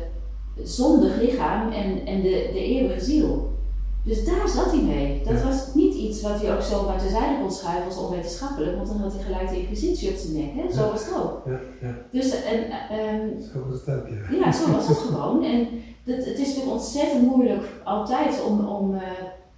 zondig 0.63 1.21
lichaam 1.21 1.71
en, 1.71 2.05
en 2.05 2.21
de, 2.21 2.49
de 2.53 2.63
eeuwige 2.63 3.01
ziel. 3.01 3.57
Dus 4.03 4.25
daar 4.25 4.47
zat 4.47 4.71
hij 4.71 4.81
mee. 4.81 5.21
Dat 5.25 5.39
Ja. 5.39 5.45
was 5.47 5.73
niet 5.73 5.93
iets 5.95 6.21
wat 6.21 6.41
hij 6.41 6.53
ook 6.55 6.61
zomaar 6.61 6.97
terzijde 6.99 7.39
kon 7.41 7.51
schuiven 7.51 7.85
als 7.85 7.97
onwetenschappelijk, 7.97 8.75
want 8.75 8.87
dan 8.87 8.97
had 8.97 9.13
hij 9.13 9.23
gelijk 9.23 9.49
de 9.49 9.59
inquisitie 9.59 10.09
op 10.09 10.15
zijn 10.17 10.33
nek. 10.33 10.51
Hè? 10.55 10.73
Zo 10.73 10.83
Ja. 10.85 10.91
was 10.91 11.05
het 11.05 11.15
ook. 11.15 11.41
Ja, 11.45 11.59
ja, 11.81 11.93
Dus, 12.11 12.43
en, 12.43 12.69
ehm, 12.89 13.27
zo 13.53 13.65
was 13.69 13.79
het 13.85 13.95
ook, 13.95 14.07
ja. 14.09 14.37
ja, 14.45 14.51
zo 14.51 14.71
was 14.71 14.87
het 14.87 14.97
gewoon. 14.97 15.43
En 15.43 15.67
het, 16.03 16.25
het 16.25 16.39
is 16.39 16.47
natuurlijk 16.47 16.71
ontzettend 16.71 17.21
moeilijk 17.27 17.63
altijd 17.83 18.43
om, 18.43 18.67
om 18.67 18.95
eh, 18.95 19.01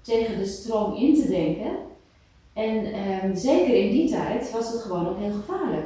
tegen 0.01 0.37
de 0.37 0.45
stroom 0.45 0.93
in 0.95 1.15
te 1.21 1.27
denken. 1.27 1.71
En 2.53 2.85
ehm, 2.93 3.35
zeker 3.35 3.75
in 3.75 3.91
die 3.91 4.09
tijd 4.09 4.51
was 4.51 4.71
het 4.73 4.81
gewoon 4.81 5.07
ook 5.07 5.17
heel 5.19 5.33
gevaarlijk. 5.33 5.85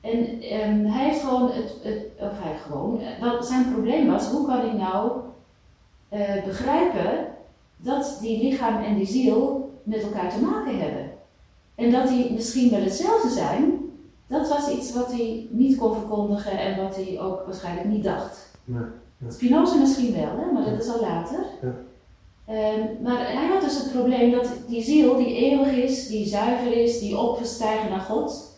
En 0.00 0.40
ehm, 0.42 0.84
hij 0.84 1.04
heeft 1.08 1.20
gewoon 1.20 1.50
het, 1.50 1.74
het 1.82 1.98
of 2.18 2.42
hij 2.42 2.56
gewoon, 2.66 3.00
eh, 3.00 3.20
wat 3.32 3.46
zijn 3.46 3.72
probleem 3.72 4.06
was, 4.10 4.26
hoe 4.26 4.46
kan 4.46 4.66
ik 4.66 4.72
nou 4.72 5.10
eh, 6.08 6.44
begrijpen 6.46 7.26
dat 7.82 8.18
die 8.20 8.42
lichaam 8.42 8.82
en 8.82 8.96
die 8.96 9.06
ziel 9.06 9.70
met 9.82 10.02
elkaar 10.02 10.30
te 10.30 10.40
maken 10.40 10.78
hebben? 10.78 11.10
En 11.74 11.90
dat 11.90 12.08
die 12.08 12.32
misschien 12.32 12.70
wel 12.70 12.80
hetzelfde 12.80 13.28
zijn, 13.28 13.72
dat 14.26 14.48
was 14.48 14.70
iets 14.70 14.94
wat 14.94 15.12
hij 15.12 15.46
niet 15.50 15.76
kon 15.76 15.94
verkondigen 15.94 16.58
en 16.58 16.82
wat 16.82 16.96
hij 16.96 17.20
ook 17.20 17.44
waarschijnlijk 17.44 17.88
niet 17.88 18.04
dacht. 18.04 18.50
Nee, 18.64 18.82
ja. 19.18 19.30
Spinoza 19.30 19.76
misschien 19.76 20.12
wel, 20.12 20.38
hè? 20.38 20.52
maar 20.52 20.64
dat 20.64 20.82
is 20.82 20.88
al 20.88 21.00
later. 21.00 21.38
Ja. 21.62 21.74
Ehm, 22.46 23.02
maar 23.02 23.32
hij 23.32 23.46
had 23.46 23.62
dus 23.62 23.78
het 23.78 23.92
probleem 23.92 24.30
dat 24.30 24.52
die 24.68 24.82
ziel 24.82 25.16
die 25.16 25.36
eeuwig 25.36 25.72
is, 25.72 26.06
die 26.06 26.26
zuiver 26.26 26.76
is, 26.76 26.98
die 26.98 27.18
op 27.18 27.38
wil 27.38 27.46
stijgen 27.46 27.90
naar 27.90 28.00
God, 28.00 28.52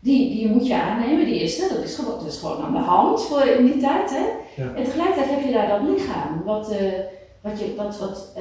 die, 0.00 0.30
die 0.30 0.48
moet 0.48 0.66
je 0.66 0.82
aannemen, 0.82 1.24
die 1.24 1.40
is 1.40 1.60
er, 1.60 1.68
dat 1.68 1.84
is 1.84 1.94
gewoon, 1.94 2.18
dat 2.18 2.32
is 2.32 2.38
gewoon 2.38 2.62
aan 2.62 2.72
de 2.72 2.78
hand 2.78 3.22
voor 3.22 3.42
in 3.42 3.64
die 3.64 3.76
tijd. 3.76 4.10
Hè? 4.10 4.26
Ja. 4.62 4.74
En 4.74 4.84
tegelijkertijd 4.84 5.30
heb 5.30 5.44
je 5.44 5.52
daar 5.52 5.68
dat 5.68 5.88
lichaam, 5.88 6.42
wat, 6.44 6.70
eh, 6.70 6.92
wat, 7.50 7.58
je, 7.60 7.74
wat, 7.76 7.98
wat 7.98 8.32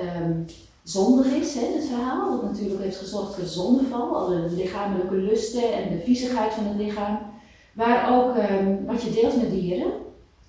zondig 0.84 1.26
is, 1.26 1.54
hè, 1.54 1.66
het 1.76 1.86
verhaal, 1.86 2.32
dat 2.32 2.44
natuurlijk 2.44 2.82
heeft 2.84 2.98
gezorgd 2.98 3.36
voor 3.36 3.46
zondeval, 3.46 4.16
al 4.16 4.28
de 4.28 4.50
lichamelijke 4.56 5.16
lusten 5.16 5.74
en 5.74 5.90
de 5.98 6.04
viezigheid 6.04 6.54
van 6.54 6.66
het 6.66 6.78
lichaam, 6.78 7.18
waar 7.74 8.18
ook 8.18 8.36
ehm, 8.36 8.86
wat 8.86 9.02
je 9.02 9.12
deelt 9.12 9.36
met 9.42 9.52
dieren. 9.52 9.92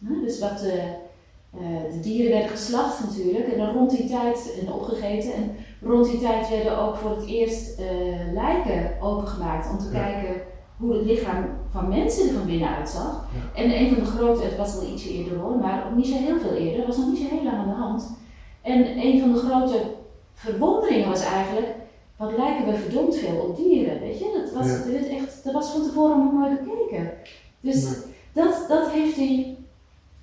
hè, 0.05 0.21
dus 0.25 0.39
wat 0.39 0.63
eh, 0.63 0.85
eh, 0.85 1.93
de 1.93 2.01
dieren 2.01 2.33
werden 2.33 2.51
geslacht 2.51 3.01
natuurlijk 3.01 3.47
en 3.49 3.59
dan 3.59 3.75
rond 3.75 3.91
die 3.91 4.09
tijd 4.09 4.53
en 4.61 4.73
opgegeten. 4.73 5.33
En 5.35 5.51
rond 5.83 6.11
die 6.11 6.21
tijd 6.21 6.49
werden 6.49 6.79
ook 6.79 6.97
voor 6.97 7.11
het 7.17 7.27
eerst 7.27 7.79
eh, 7.79 7.87
lijken 8.35 8.97
opengemaakt 9.03 9.71
om 9.71 9.79
te 9.79 9.91
Ja. 9.93 10.05
kijken 10.05 10.43
hoe 10.79 10.93
het 10.93 11.05
lichaam 11.07 11.45
van 11.71 11.89
mensen 11.89 12.29
er 12.29 12.35
van 12.35 12.47
binnen 12.47 12.69
uitzag. 12.77 13.25
En 13.55 13.79
een 13.81 13.95
van 13.95 14.05
de 14.05 14.11
grote, 14.11 14.43
het 14.43 14.57
was 14.57 14.75
wel 14.75 14.91
ietsje 14.93 15.13
eerder 15.13 15.39
hoor, 15.39 15.57
maar 15.57 15.87
ook 15.87 15.97
niet 15.97 16.07
zo 16.07 16.15
heel 16.17 16.39
veel 16.39 16.57
eerder, 16.57 16.87
was 16.87 16.97
nog 16.97 17.09
niet 17.09 17.19
zo 17.19 17.35
heel 17.35 17.45
lang 17.45 17.57
aan 17.57 17.69
de 17.69 17.75
hand. 17.75 18.11
En 18.67 18.99
een 18.99 19.21
van 19.21 19.33
de 19.33 19.39
grote 19.39 19.81
verwonderingen 20.35 21.09
was 21.09 21.25
eigenlijk, 21.25 21.67
wat 22.17 22.33
lijken 22.37 22.67
we 22.67 22.79
verdomd 22.79 23.17
veel 23.17 23.37
op 23.49 23.57
dieren, 23.57 24.01
weet 24.01 24.19
je? 24.19 24.41
Dat 24.45 24.53
was, 24.53 24.67
Ja. 24.67 24.91
werd 24.93 25.09
echt, 25.09 25.45
dat 25.45 25.53
was 25.53 25.71
van 25.71 25.83
tevoren 25.83 26.19
nog 26.19 26.33
nooit 26.33 26.65
bekeken. 26.65 27.11
Dus 27.61 27.85
Nee. 27.85 27.95
dat, 28.33 28.65
dat 28.69 28.91
heeft 28.91 29.17
hij. 29.17 29.57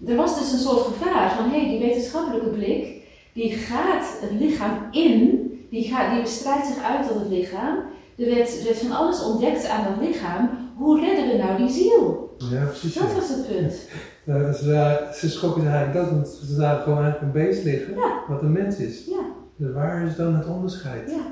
Er 0.07 0.15
was 0.15 0.39
dus 0.39 0.51
een 0.51 0.59
soort 0.59 0.81
gevaar 0.85 1.31
van 1.35 1.49
hé, 1.49 1.59
hey, 1.59 1.69
die 1.69 1.79
wetenschappelijke 1.79 2.49
blik, 2.49 3.01
die 3.33 3.51
gaat 3.51 4.17
het 4.21 4.31
lichaam 4.39 4.87
in, 4.91 5.49
die, 5.69 5.83
gaat, 5.83 6.11
die 6.13 6.21
bestrijdt 6.21 6.67
zich 6.67 6.83
uit 6.83 7.07
tot 7.07 7.19
het 7.19 7.29
lichaam. 7.29 7.77
Er 8.17 8.25
werd, 8.35 8.57
er 8.59 8.63
werd 8.63 8.77
van 8.77 8.91
alles 8.91 9.23
ontdekt 9.23 9.67
aan 9.67 9.83
dat 9.83 10.07
lichaam. 10.07 10.49
Hoe 10.77 10.99
redden 10.99 11.27
we 11.27 11.43
nou 11.43 11.57
die 11.57 11.69
ziel? 11.69 12.35
Ja, 12.51 12.65
precies. 12.65 12.93
Dat 12.93 13.13
was 13.13 13.29
het 13.29 13.47
punt. 13.47 13.73
Nou, 14.23 14.53
ze, 14.53 14.63
zagen- 14.63 15.13
ze 15.15 15.29
schrokken 15.29 15.61
zich 15.61 15.71
eigenlijk 15.71 16.05
dat, 16.05 16.15
want 16.15 16.27
ze 16.27 16.53
zagen 16.55 16.83
gewoon 16.83 17.03
eigenlijk 17.03 17.35
een 17.35 17.41
beest 17.45 17.63
liggen, 17.63 17.93
Ja. 17.95 18.19
wat 18.27 18.41
een 18.41 18.51
mens 18.51 18.77
is. 18.77 19.05
Ja, 19.05 19.23
Dus 19.55 19.73
waar 19.73 20.05
is 20.07 20.15
dan 20.15 20.35
het 20.35 20.47
onderscheid? 20.47 21.09
ja, 21.09 21.25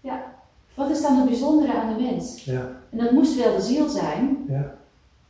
ja. 0.00 0.22
Wat 0.74 0.90
is 0.90 1.02
dan 1.02 1.16
het 1.16 1.28
bijzondere 1.28 1.72
aan 1.74 1.94
de 1.96 2.02
mens? 2.02 2.44
Ja, 2.44 2.68
En 2.90 2.98
dat 2.98 3.10
moest 3.10 3.36
wel 3.44 3.56
de 3.56 3.62
ziel 3.62 3.88
zijn. 3.88 4.44
Ja. 4.48 4.74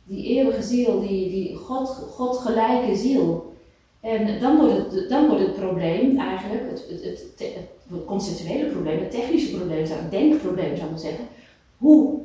Die 0.03 0.25
eeuwige 0.37 0.61
ziel, 0.61 0.99
die, 1.01 1.29
die 1.29 1.55
God, 1.55 1.87
God 1.89 2.37
gelijke 2.37 2.95
ziel. 2.95 3.53
En 4.01 4.39
dan 4.39 4.57
wordt 4.57 4.73
het, 4.93 5.09
dan 5.09 5.27
wordt 5.27 5.41
het 5.45 5.55
probleem 5.55 6.17
eigenlijk, 6.19 6.61
het, 6.69 6.85
het, 6.89 7.03
het, 7.03 7.25
het 7.37 8.05
conceptuele 8.05 8.69
probleem, 8.69 8.99
het 8.99 9.11
technische 9.11 9.55
probleem, 9.55 9.81
het 9.83 10.11
denkprobleem 10.11 10.75
zou 10.75 10.83
ik 10.85 10.89
maar 10.89 10.99
zeggen. 10.99 11.25
Hoe 11.77 12.19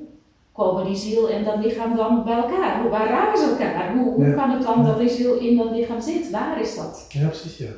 komen 0.58 0.84
die 0.84 0.96
ziel 0.96 1.30
en 1.30 1.44
dat 1.44 1.64
lichaam 1.64 1.96
dan 1.96 2.24
bij 2.24 2.36
elkaar? 2.42 2.80
Hoe, 2.80 2.90
waar 2.90 3.08
raken 3.08 3.38
ze 3.38 3.44
elkaar? 3.50 3.96
Hoe, 3.96 4.12
hoe 4.14 4.26
Ja. 4.26 4.32
kan 4.34 4.50
het 4.50 4.62
dan 4.62 4.84
dat 4.84 4.98
die 4.98 5.08
ziel 5.08 5.38
in 5.38 5.56
dat 5.56 5.70
lichaam 5.70 6.00
zit? 6.00 6.30
Waar 6.30 6.60
is 6.60 6.76
dat? 6.76 7.06
ja, 7.08 7.26
precies 7.26 7.56
ja. 7.58 7.70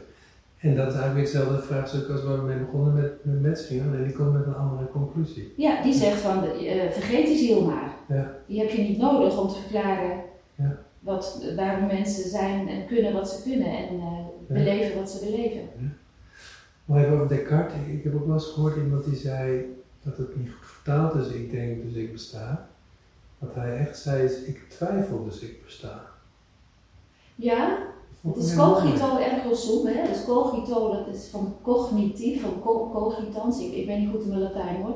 En 0.59 0.75
dat 0.77 0.87
is 0.87 0.95
eigenlijk 0.95 1.27
hetzelfde 1.29 1.63
vraagstuk 1.63 2.09
als 2.11 2.23
waar 2.25 2.37
we 2.39 2.43
mee 2.53 2.59
begonnen 2.59 2.95
met, 2.95 3.13
met. 3.43 3.69
En 3.71 4.05
die 4.05 4.13
komt 4.13 4.33
met 4.33 4.47
een 4.47 4.55
andere 4.55 4.89
conclusie. 4.93 5.53
Ja, 5.57 5.83
die 5.83 5.93
zegt 5.95 6.21
van, 6.21 6.45
eh, 6.45 6.91
vergeet 6.91 7.27
die 7.27 7.39
ziel 7.39 7.61
maar. 7.65 7.91
Ja. 8.09 8.31
Die 8.47 8.59
heb 8.61 8.71
je 8.71 8.83
niet 8.83 8.99
nodig 8.99 9.41
om 9.41 9.49
te 9.49 9.55
verklaren 9.61 10.17
Ja. 10.55 10.77
wat, 11.01 11.45
waarom 11.57 11.87
mensen 11.87 12.31
zijn 12.31 12.69
en 12.69 12.87
kunnen 12.87 13.13
wat 13.13 13.31
ze 13.31 13.43
kunnen 13.51 13.67
en 13.69 13.89
eh, 14.01 14.07
beleven 14.49 14.99
wat 15.01 15.11
ze 15.11 15.25
beleven. 15.25 15.61
Maar 16.85 17.01
even 17.05 17.15
over 17.15 17.29
Descartes. 17.29 17.77
Ik, 17.87 17.93
ik 17.99 18.05
heb 18.05 18.15
ook 18.15 18.27
wel 18.27 18.35
eens 18.35 18.53
gehoord 18.55 18.77
iemand 18.77 19.05
die 19.05 19.17
zei 19.17 19.65
dat 20.03 20.17
het 20.17 20.37
niet 20.37 20.51
goed 20.51 20.67
vertaald 20.67 21.15
is. 21.15 21.33
Ik 21.33 21.51
denk 21.51 21.83
dus 21.83 21.95
ik 21.95 22.13
besta. 22.13 22.69
Wat 23.41 23.55
hij 23.55 23.77
echt 23.79 23.99
zei 23.99 24.25
is, 24.25 24.43
ik 24.43 24.69
twijfel 24.69 25.25
dus 25.25 25.41
ik 25.41 25.65
besta. 25.65 26.01
Ja, 27.35 27.79
het 28.27 28.37
is 28.37 28.55
cogito 28.57 29.17
ergo 29.19 29.55
sum, 29.55 29.87
hè. 29.87 30.03
Dus 30.09 30.25
cogito, 30.25 30.93
dat 30.93 31.15
is 31.15 31.29
van 31.31 31.55
cognitief, 31.63 32.43
van 32.43 32.61
co- 32.61 32.91
cogitans. 32.93 33.61
Ik, 33.61 33.73
ik 33.73 33.87
ben 33.87 33.99
niet 34.01 34.09
goed 34.11 34.23
in 34.23 34.29
mijn 34.29 34.41
Latijn 34.41 34.77
hoor. 34.83 34.95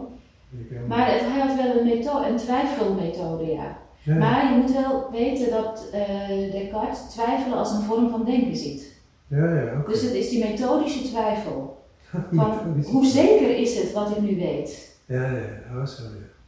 Heb- 0.70 0.86
Maar 0.88 1.12
het, 1.12 1.20
hij 1.20 1.40
had 1.46 1.56
wel 1.56 1.76
een, 1.78 1.86
methode, 1.86 2.26
een 2.26 2.36
twijfelmethode, 2.36 3.46
ja. 3.46 3.76
ja, 4.02 4.14
Maar 4.14 4.52
je 4.52 4.60
moet 4.60 4.72
wel 4.72 5.08
weten 5.10 5.50
dat 5.50 5.88
eh, 5.92 6.28
Descartes 6.52 6.98
twijfelen 7.10 7.58
als 7.58 7.72
een 7.72 7.82
vorm 7.82 8.10
van 8.10 8.24
denken 8.24 8.56
ziet. 8.56 8.92
ja, 9.28 9.54
ja, 9.54 9.78
oké. 9.80 9.90
Dus 9.90 10.02
het 10.02 10.12
is 10.12 10.28
die 10.28 10.44
methodische 10.44 11.08
twijfel. 11.08 11.82
Van 12.32 12.82
hoe 12.86 13.06
zeker 13.06 13.56
is 13.58 13.76
het 13.80 13.92
wat 13.92 14.10
ik 14.10 14.20
nu 14.20 14.36
weet? 14.36 14.96
Ja, 15.06 15.22
ja, 15.22 15.36
ja, 15.38 15.78
oh, 15.80 15.86
zo, 15.86 16.02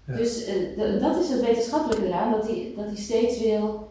ja. 0.06 0.16
Dus 0.16 0.44
eh, 0.44 0.54
dat 1.00 1.16
is 1.22 1.28
het 1.28 1.40
wetenschappelijke 1.40 2.06
eraan, 2.06 2.30
dat 2.30 2.46
hij, 2.46 2.72
dat 2.76 2.84
hij 2.86 2.96
steeds 2.96 3.40
wil. 3.40 3.88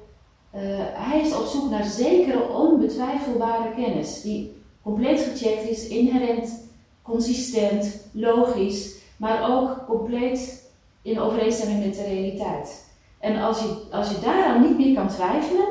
eh, 0.52 0.62
hij 0.94 1.22
is 1.22 1.36
op 1.36 1.46
zoek 1.46 1.70
naar 1.70 1.84
zekere, 1.84 2.50
onbetwijfelbare 2.50 3.74
kennis, 3.76 4.22
die 4.22 4.62
compleet 4.84 5.20
gecheckt 5.20 5.70
is, 5.70 5.88
inherent 5.88 6.64
consistent, 7.02 8.02
logisch, 8.12 8.94
maar 9.18 9.50
ook 9.56 9.86
compleet 9.88 10.70
in 11.02 11.20
overeenstemming 11.20 11.86
met 11.86 11.96
de 11.96 12.04
realiteit. 12.04 12.84
En 13.20 13.38
als 13.42 13.60
je, 13.60 13.82
als 13.92 14.10
je 14.10 14.20
daaraan 14.24 14.62
niet 14.62 14.78
meer 14.78 14.96
kan 14.96 15.08
twijfelen, 15.08 15.68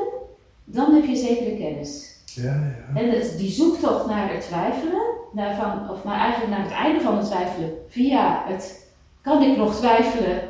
dan 0.63 0.93
heb 0.93 1.05
je 1.05 1.15
zekere 1.15 1.57
kennis. 1.57 2.13
Ja, 2.25 2.43
ja. 2.43 2.99
En 3.01 3.09
het, 3.09 3.37
die 3.37 3.49
zoektocht 3.51 4.05
naar 4.07 4.33
het 4.33 4.41
twijfelen, 4.41 5.01
naar 5.31 5.55
van, 5.55 5.89
of 5.89 6.03
maar 6.03 6.19
eigenlijk 6.19 6.51
naar 6.51 6.63
het 6.63 6.73
einde 6.73 7.01
van 7.01 7.17
het 7.17 7.25
twijfelen, 7.25 7.73
via 7.87 8.43
het 8.47 8.84
kan 9.25 9.41
ik 9.41 9.57
nog 9.57 9.75
twijfelen? 9.75 10.41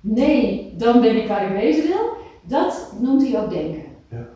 Nee, 0.00 0.74
dan 0.76 1.00
ben 1.00 1.16
ik 1.22 1.28
waar 1.28 1.46
ik 1.46 1.52
wezen 1.52 1.86
wil. 1.86 2.16
Dat 2.42 2.94
noemt 3.00 3.28
hij 3.28 3.42
ook 3.42 3.50
denken. 3.50 3.82
Ja. 4.08 4.28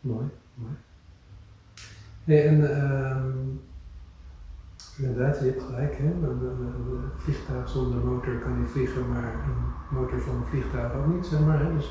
Mooi, 0.00 0.26
mooi. 0.54 0.74
Hey, 2.24 2.46
en 2.48 2.76
ehm 2.76 3.62
inderdaad, 4.98 5.38
je 5.38 5.44
hebt 5.44 5.62
gelijk, 5.62 5.96
hè? 5.96 6.04
Een 6.04 7.10
vliegtuig 7.16 7.68
zonder 7.68 8.04
motor 8.04 8.38
kan 8.38 8.60
niet 8.60 8.70
vliegen, 8.70 9.08
maar 9.08 9.34
een 9.34 9.98
motor 9.98 10.20
zonder 10.20 10.48
vliegtuig 10.48 10.94
ook 10.94 11.06
niet, 11.06 11.26
zeg 11.26 11.40
maar. 11.40 11.64
Hè? 11.64 11.74
Dus 11.74 11.90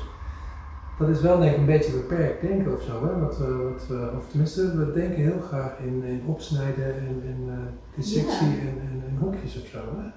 dat 0.98 1.08
is 1.08 1.20
wel 1.20 1.38
denk 1.38 1.52
ik 1.52 1.58
een 1.58 1.66
beetje 1.66 1.92
beperkt 1.92 2.40
denken 2.40 2.74
of 2.74 2.82
zo, 2.82 3.06
hè? 3.06 3.20
Wat 3.20 3.38
we, 3.38 3.70
wat 3.72 3.86
we, 3.86 4.10
of 4.16 4.28
tenminste, 4.28 4.76
we 4.76 4.92
denken 4.92 5.22
heel 5.22 5.40
graag 5.40 5.78
in, 5.78 6.02
in 6.02 6.22
opsnijden 6.26 6.94
en, 6.94 7.42
uh, 7.46 7.54
dissectie 7.96 8.46
Ja. 8.46 8.52
en, 8.52 8.80
en, 8.80 9.02
en 9.08 9.16
hokjes 9.20 9.60
of 9.60 9.66
zo, 9.66 9.78
hè? 9.78 10.08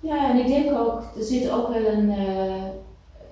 Ja, 0.00 0.30
en 0.30 0.36
ik 0.36 0.46
denk 0.46 0.78
ook, 0.78 1.02
er 1.16 1.22
zit 1.24 1.50
ook 1.50 1.68
wel 1.68 1.86
een, 1.86 2.10
eh, 2.10 2.64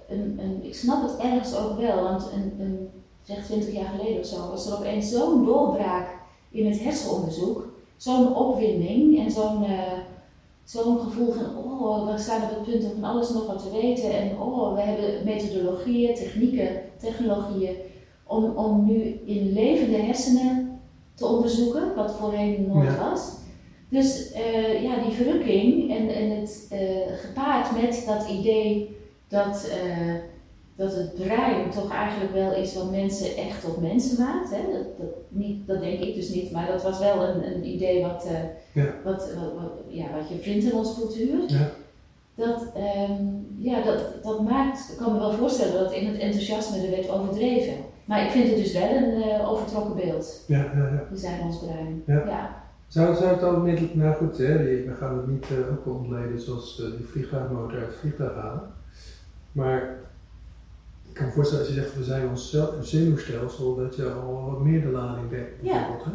een, 0.08 0.38
een 0.42 0.64
ik 0.64 0.74
snap 0.74 1.02
het 1.02 1.16
ergens 1.16 1.56
ook 1.56 1.78
wel, 1.78 2.02
want 2.02 2.30
een, 2.34 2.64
een, 2.64 2.88
zeg 3.22 3.44
20 3.44 3.72
jaar 3.72 3.92
geleden 3.98 4.18
of 4.20 4.26
zo, 4.26 4.48
was 4.48 4.70
er 4.70 4.76
opeens 4.78 5.10
zo'n 5.10 5.44
doorbraak 5.44 6.08
in 6.50 6.66
het 6.66 6.80
hersenonderzoek, 6.80 7.68
zo'n 7.96 8.34
opwinding 8.36 9.18
en 9.18 9.30
zo'n 9.30 9.64
eh, 9.64 9.98
zo'n 10.68 10.98
gevoel 10.98 11.32
van, 11.32 11.56
oh, 11.64 12.12
we 12.12 12.18
staan 12.18 12.42
op 12.42 12.50
het 12.50 12.62
punt 12.62 12.84
om 12.84 13.00
van 13.00 13.10
alles 13.10 13.30
nog 13.30 13.46
wat 13.46 13.62
te 13.62 13.80
weten 13.80 14.12
en 14.12 14.40
oh, 14.40 14.74
we 14.74 14.80
hebben 14.80 15.24
methodologieën, 15.24 16.14
technieken, 16.14 16.80
technologieën, 16.98 17.76
om, 18.26 18.44
om 18.44 18.84
nu 18.86 19.20
in 19.24 19.52
levende 19.52 19.96
hersenen 19.96 20.80
te 21.14 21.26
onderzoeken, 21.26 21.94
wat 21.94 22.12
voorheen 22.12 22.66
nooit 22.66 22.88
Ja. 22.88 23.10
was. 23.10 23.36
Dus 23.88 24.32
eh, 24.32 24.82
ja, 24.82 25.02
die 25.04 25.14
verrukking 25.14 25.90
en, 25.96 26.08
en 26.08 26.30
het 26.30 26.66
eh, 26.70 27.18
gepaard 27.20 27.82
met 27.82 28.04
dat 28.06 28.28
idee 28.28 28.96
dat, 29.28 29.68
eh, 29.70 30.14
dat 30.78 30.94
het 30.94 31.14
brein 31.14 31.70
toch 31.70 31.92
eigenlijk 31.92 32.32
wel 32.32 32.52
is 32.54 32.74
wat 32.74 32.90
mensen 32.90 33.36
echt 33.36 33.60
tot 33.64 33.80
mensen 33.82 34.24
maakt. 34.24 34.50
Hè? 34.50 34.72
Dat, 34.72 34.98
dat, 34.98 35.14
niet, 35.28 35.66
dat 35.66 35.80
denk 35.80 36.00
ik 36.00 36.14
dus 36.14 36.28
niet, 36.28 36.50
maar 36.52 36.66
dat 36.66 36.82
was 36.82 36.98
wel 36.98 37.22
een, 37.28 37.54
een 37.54 37.64
idee 37.66 38.02
wat, 38.02 38.24
eh, 38.26 38.82
Ja. 38.82 38.90
wat, 39.04 39.28
wat, 39.34 39.52
wat- 39.54 39.72
ja, 39.88 40.04
wat 40.18 40.28
je 40.28 40.38
vindt 40.38 40.64
in 40.64 40.74
onze 40.74 40.94
cultuur. 41.00 41.38
Ja. 41.46 41.70
Dat, 42.34 42.62
ehm, 42.74 43.22
ja, 43.58 43.82
dat, 43.82 44.22
dat 44.22 44.42
maakt, 44.42 44.90
ik 44.92 44.96
kan 44.98 45.12
me 45.12 45.18
wel 45.18 45.32
voorstellen 45.32 45.82
dat 45.82 45.92
in 45.92 46.06
het 46.06 46.18
enthousiasme 46.18 46.82
er 46.84 46.90
werd 46.90 47.10
overdreven. 47.10 47.74
Maar 48.04 48.24
ik 48.24 48.30
vind 48.30 48.48
het 48.48 48.56
dus 48.56 48.72
wel 48.72 48.90
een 48.96 49.22
eh, 49.22 49.50
overtrokken 49.52 49.94
beeld. 49.96 50.44
Ja, 50.46 50.58
ja, 50.58 50.72
ja. 50.92 51.02
We 51.10 51.16
zijn 51.16 51.40
ons 51.40 51.58
brein. 51.58 52.02
Ja. 52.06 52.14
ja. 52.26 52.62
Zou, 52.88 53.14
zou 53.16 53.28
het 53.28 53.40
dan 53.40 53.62
middel, 53.62 53.86
nou 53.92 54.14
goed, 54.16 54.38
hè, 54.38 54.58
we 54.64 54.94
gaan 54.98 55.16
het 55.16 55.26
niet 55.26 55.44
eh, 55.50 55.72
ook 55.72 55.94
ontleden 55.96 56.40
zoals 56.40 56.76
die 56.98 57.06
vliegtuigmotor 57.06 57.78
uit 57.78 57.86
het 57.86 57.96
vliegtuig 57.96 58.34
halen. 58.34 58.62
Maar 59.52 59.96
kan 61.18 61.26
me 61.26 61.32
voorstellen 61.32 61.64
als 61.66 61.74
je 61.74 61.80
zegt 61.80 61.96
we 61.96 62.04
zijn 62.04 62.28
ons 62.28 62.56
zenuwstelsel, 62.82 63.74
dat 63.76 63.96
je 63.96 64.10
al 64.12 64.44
wat 64.50 64.60
meer 64.60 64.80
de 64.80 64.88
lading 64.88 65.30
dekt 65.30 65.50
Ja. 65.62 65.72
bijvoorbeeld. 65.72 66.04
Hè? 66.04 66.10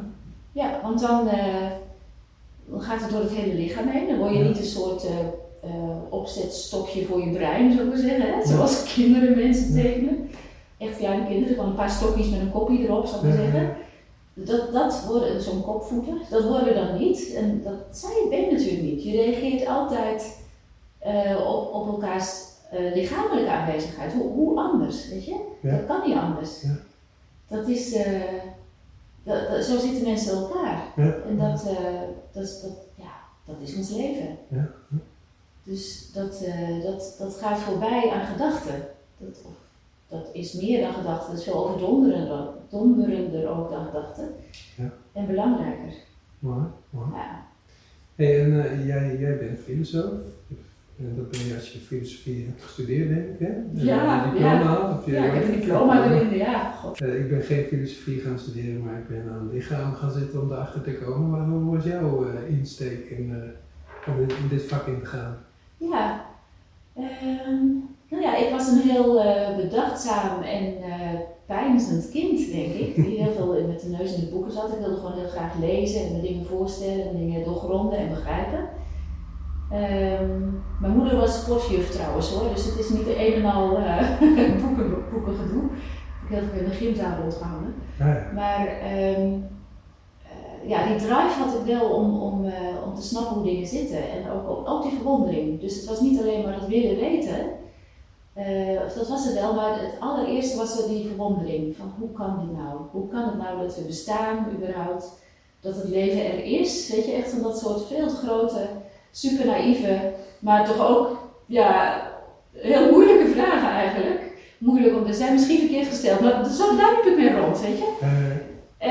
Ja, 0.51 0.79
want 0.83 0.99
dan, 0.99 1.27
eh, 1.27 1.71
dan 2.65 2.81
gaat 2.81 3.01
het 3.01 3.09
door 3.11 3.19
het 3.21 3.31
hele 3.31 3.53
lichaam 3.53 3.87
heen. 3.87 4.07
Dan 4.07 4.17
word 4.17 4.31
je 4.31 4.37
Ja. 4.39 4.47
niet 4.47 4.57
een 4.57 4.63
soort 4.63 5.05
eh, 5.05 5.19
eh, 5.63 5.69
opzetstokje 6.09 7.05
voor 7.05 7.19
je 7.25 7.31
brein, 7.31 7.71
zou 7.71 7.83
ik 7.83 7.89
maar 7.93 8.01
zeggen. 8.01 8.33
Hè? 8.33 8.45
Zoals 8.45 8.93
kinderen 8.93 9.37
mensen 9.37 9.73
tekenen. 9.73 10.29
Echt 10.77 10.97
kleine 10.97 11.25
kinderen, 11.27 11.53
gewoon 11.55 11.69
een 11.69 11.75
paar 11.75 11.89
stokjes 11.89 12.29
met 12.29 12.39
een 12.39 12.51
kopje 12.51 12.77
erop, 12.83 13.05
zou 13.05 13.17
ik 13.17 13.23
maar 13.23 13.33
Ja, 13.37 13.43
ja, 13.45 13.51
zeggen. 13.51 13.61
ja. 13.69 13.81
Dat, 14.45 14.73
dat 14.73 15.05
worden 15.07 15.41
zo'n 15.41 15.61
kopvoeten, 15.63 16.17
dat 16.29 16.43
worden 16.43 16.67
we 16.67 16.73
dan 16.73 16.97
niet. 16.97 17.33
En 17.33 17.61
dat 17.63 17.97
zei 17.97 18.13
je 18.13 18.27
bent 18.29 18.51
natuurlijk 18.51 18.81
niet. 18.81 19.03
Je 19.03 19.11
reageert 19.11 19.67
altijd 19.67 20.37
op, 21.47 21.73
op 21.73 21.87
elkaars 21.87 22.41
eh, 22.73 22.93
lichamelijke 22.93 23.51
aanwezigheid. 23.51 24.13
Hoe, 24.13 24.31
hoe 24.31 24.59
anders, 24.59 25.09
weet 25.09 25.25
je? 25.25 25.45
Ja. 25.62 25.71
Dat 25.77 25.86
kan 25.86 26.07
niet 26.07 26.17
anders. 26.17 26.62
Ja. 26.62 26.75
Dat 27.47 27.67
is, 27.67 27.93
eh, 27.93 28.21
dat, 29.23 29.47
dat- 29.49 29.63
zo 29.65 29.79
zitten 29.79 30.03
mensen 30.03 30.38
elkaar. 30.38 30.83
Ja. 30.95 31.15
En 31.27 31.38
dat, 31.38 31.67
eh, 31.67 32.01
dat, 32.31 32.59
dat, 32.62 32.77
ja, 32.95 33.12
dat 33.45 33.55
is 33.62 33.75
ons 33.75 33.89
leven. 33.89 34.38
Ja. 34.47 34.69
Dus 35.63 36.12
dat, 36.13 36.43
dat, 36.83 37.15
dat 37.19 37.36
gaat 37.36 37.59
voorbij 37.59 38.09
aan 38.12 38.25
gedachten. 38.25 38.81
Dat, 39.17 39.38
dat 40.07 40.29
is 40.33 40.53
meer 40.53 40.81
dan 40.81 40.93
gedachten, 40.93 41.29
dat 41.31 41.38
is 41.39 41.43
veel 41.43 41.65
overdonderender 41.67 42.47
donderender 42.69 43.47
ook 43.49 43.69
dan 43.69 43.86
gedachten. 43.86 44.36
Ja. 44.77 44.89
En 45.13 45.27
belangrijker. 45.27 45.93
Mooi, 46.39 46.63
mooi. 46.89 47.07
Ja. 47.13 47.41
Hey, 48.15 48.41
en 48.41 48.86
jij, 48.86 49.17
jij 49.19 49.38
bent 49.38 49.59
filosoof. 49.59 50.19
En 51.09 51.15
dat 51.15 51.31
ben 51.31 51.45
je 51.47 51.55
als 51.55 51.69
je 51.71 51.79
filosofie 51.79 52.45
hebt 52.45 52.63
gestudeerd, 52.63 53.09
denk 53.09 53.25
ik, 53.29 53.39
hè? 53.39 53.45
En, 53.45 53.69
Ja, 53.73 54.25
eh, 54.25 54.31
diploma 54.31 54.59
ja. 54.59 54.63
had, 54.63 54.99
of 54.99 55.05
je, 55.05 55.11
ja, 55.11 55.23
ik 55.23 55.33
heb 55.33 55.43
een 55.43 55.59
diploma 55.59 56.11
erin, 56.11 56.37
ja. 56.37 56.71
God. 56.71 57.01
Eh, 57.01 57.19
ik 57.19 57.29
ben 57.29 57.41
geen 57.41 57.63
filosofie 57.63 58.19
gaan 58.19 58.39
studeren, 58.39 58.83
maar 58.83 58.97
ik 58.97 59.07
ben 59.07 59.31
aan 59.31 59.43
het 59.43 59.53
lichaam 59.53 59.93
gaan 59.93 60.11
zitten 60.11 60.41
om 60.41 60.51
erachter 60.51 60.81
te 60.81 60.93
komen. 60.93 61.29
Maar 61.29 61.59
hoe 61.59 61.75
was 61.75 61.85
jouw 61.85 62.25
eh, 62.25 62.57
insteek 62.57 63.09
in, 63.09 63.31
eh, 63.33 64.13
om 64.13 64.21
in, 64.21 64.29
in 64.29 64.47
dit 64.49 64.63
vak 64.63 64.87
in 64.87 64.99
te 64.99 65.05
gaan? 65.05 65.37
Ja, 65.77 66.25
ehm, 66.95 67.65
nou 68.09 68.21
ja, 68.21 68.35
ik 68.35 68.51
was 68.51 68.67
een 68.67 68.81
heel 68.81 69.21
eh, 69.21 69.55
bedachtzaam 69.55 70.41
en 70.41 70.81
eh 70.83 71.19
peinzend 71.45 72.09
kind, 72.09 72.51
denk 72.51 72.73
ik. 72.73 72.95
Die 72.95 73.21
heel 73.21 73.31
veel 73.31 73.67
met 73.67 73.81
de 73.81 73.89
neus 73.89 74.15
in 74.15 74.19
de 74.19 74.31
boeken 74.31 74.51
zat. 74.51 74.71
Ik 74.71 74.79
wilde 74.79 74.95
gewoon 74.95 75.17
heel 75.17 75.29
graag 75.29 75.59
lezen 75.59 76.01
en 76.05 76.15
me 76.15 76.21
dingen 76.21 76.45
voorstellen 76.45 77.09
en 77.09 77.17
dingen 77.17 77.43
doorgronden 77.43 77.97
en 77.99 78.09
begrijpen. 78.09 78.69
Ehm, 79.73 80.39
mijn 80.79 80.93
moeder 80.95 81.17
was 81.17 81.41
sportjuf 81.41 81.89
trouwens 81.89 82.29
hoor, 82.29 82.49
dus 82.53 82.65
het 82.65 82.79
is 82.79 82.89
niet 82.89 83.05
de 83.05 83.27
een 83.27 83.33
en 83.33 83.45
al 83.45 83.77
eh, 83.77 84.07
boeken, 84.63 85.03
boeken 85.12 85.36
gedoe. 85.36 85.63
Ik 86.23 86.36
heb 86.36 86.39
heel 86.39 86.49
veel 86.51 86.59
in 86.59 86.69
de 86.69 86.75
gymzaal 86.75 87.21
rondgehangen. 87.21 87.73
Ja, 87.99 88.07
ja. 88.07 88.31
Maar 88.33 88.67
ehm, 88.67 89.31
eh, 90.23 90.69
ja, 90.69 90.88
die 90.88 90.95
drive 90.95 91.39
had 91.39 91.53
ik 91.53 91.65
wel 91.65 91.89
om, 91.89 92.21
om, 92.21 92.45
eh, 92.45 92.86
om 92.86 92.95
te 92.95 93.01
snappen 93.01 93.33
hoe 93.33 93.43
dingen 93.43 93.67
zitten. 93.67 94.09
En 94.12 94.31
ook, 94.31 94.69
ook, 94.69 94.81
die 94.81 94.91
verwondering. 94.91 95.59
Dus 95.59 95.75
het 95.75 95.86
was 95.86 96.01
niet 96.01 96.19
alleen 96.19 96.43
maar 96.43 96.53
het 96.53 96.67
willen 96.67 96.95
weten. 96.95 97.51
Dat 98.95 99.07
was 99.07 99.25
het 99.25 99.33
wel, 99.33 99.53
maar 99.53 99.79
het 99.79 99.99
allereerste 99.99 100.57
was 100.57 100.81
er 100.81 100.89
die 100.89 101.07
verwondering. 101.07 101.75
Van 101.75 101.93
hoe 101.99 102.12
kan 102.12 102.39
dit 102.39 102.57
nou? 102.57 102.79
Hoe 102.91 103.07
kan 103.07 103.23
het 103.23 103.38
nou 103.38 103.62
dat 103.62 103.75
we 103.75 103.81
bestaan 103.81 104.47
überhaupt? 104.55 105.21
Dat 105.59 105.75
het 105.75 105.89
leven 105.89 106.25
er 106.25 106.43
is. 106.43 106.89
Weet 106.89 107.05
je, 107.05 107.12
echt 107.12 107.29
van 107.29 107.41
dat 107.41 107.59
soort 107.59 107.88
veel 107.88 108.07
te 108.07 108.15
grote, 108.15 108.67
super 109.13 109.45
naïeve, 109.45 110.12
maar 110.39 110.65
toch 110.65 110.88
ook 110.89 111.30
ja, 111.45 112.02
heel 112.54 112.91
moeilijke 112.91 113.28
vragen 113.32 113.69
eigenlijk. 113.69 114.32
Moeilijk 114.58 114.95
om 114.95 115.06
te 115.06 115.13
zijn, 115.13 115.34
misschien 115.34 115.60
verkeerd 115.60 115.88
gesteld, 115.88 116.19
maar 116.19 116.45
zo 116.45 116.76
daar 116.76 116.91
liep 116.95 117.06
ik 117.13 117.17
mee 117.17 117.39
rond, 117.41 117.62
weet 117.62 117.78
je. 117.78 117.93
Eh, 118.02 118.08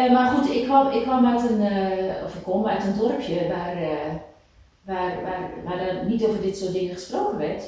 Eh, 0.04 0.12
maar 0.12 0.30
goed, 0.30 0.50
ik 0.54 0.64
kwam, 0.64 0.90
ik 0.90 1.02
kwam 1.02 1.26
uit 1.26 1.50
een, 1.50 1.60
eh, 1.60 2.24
of 2.24 2.34
ik 2.34 2.42
kom 2.42 2.66
uit 2.66 2.84
een 2.84 2.98
dorpje 2.98 3.48
waar, 3.48 3.76
eh, 3.76 4.14
waar, 4.84 5.22
waar, 5.22 5.50
waar 5.64 5.78
er 5.88 6.04
niet 6.04 6.24
over 6.24 6.42
dit 6.42 6.56
soort 6.56 6.72
dingen 6.72 6.94
gesproken 6.94 7.38
werd. 7.38 7.64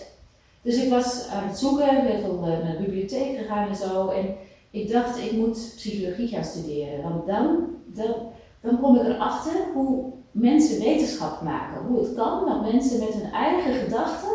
Dus 0.62 0.82
ik 0.82 0.90
was 0.90 1.28
aan 1.28 1.48
het 1.48 1.58
zoeken, 1.58 2.04
heel 2.06 2.20
veel 2.20 2.38
naar 2.38 2.72
de 2.76 2.82
bibliotheek 2.84 3.36
gegaan 3.38 3.68
en 3.68 3.76
zo. 3.76 4.08
En 4.08 4.34
ik 4.70 4.90
dacht, 4.92 5.18
ik 5.18 5.32
moet 5.32 5.72
psychologie 5.76 6.28
gaan 6.28 6.44
studeren. 6.44 7.02
Want 7.02 7.26
dan, 7.26 7.66
dan, 7.86 8.14
dan 8.60 8.80
kom 8.80 8.96
ik 8.96 9.06
erachter 9.06 9.52
hoe 9.74 10.12
mensen 10.34 10.80
wetenschap 10.80 11.42
maken. 11.42 11.86
Hoe 11.86 11.98
het 11.98 12.14
kan 12.14 12.44
dat 12.46 12.72
mensen 12.72 12.98
met 12.98 13.14
hun 13.14 13.32
eigen 13.32 13.74
gedachten 13.74 14.30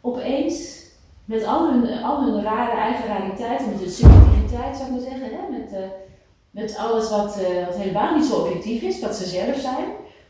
opeens, 0.00 0.80
met 1.24 1.44
al 1.44 1.70
hun, 1.70 2.02
al 2.02 2.22
hun 2.24 2.42
rare 2.42 2.76
eigen 2.76 3.06
rariteiten, 3.06 3.68
met 3.70 3.80
hun 3.80 3.90
subjectiviteit 3.90 4.76
zou 4.76 4.88
ik 4.88 4.94
maar 4.94 5.10
zeggen, 5.10 5.28
hè, 5.30 5.58
met, 5.58 5.72
eh, 5.72 5.88
met 6.50 6.76
alles 6.76 7.10
wat, 7.10 7.38
eh, 7.38 7.66
wat 7.66 7.76
helemaal 7.76 8.16
niet 8.16 8.24
zo 8.24 8.40
objectief 8.40 8.82
is, 8.82 9.00
wat 9.00 9.14
ze 9.14 9.24
zelf 9.24 9.56
zijn, 9.56 9.86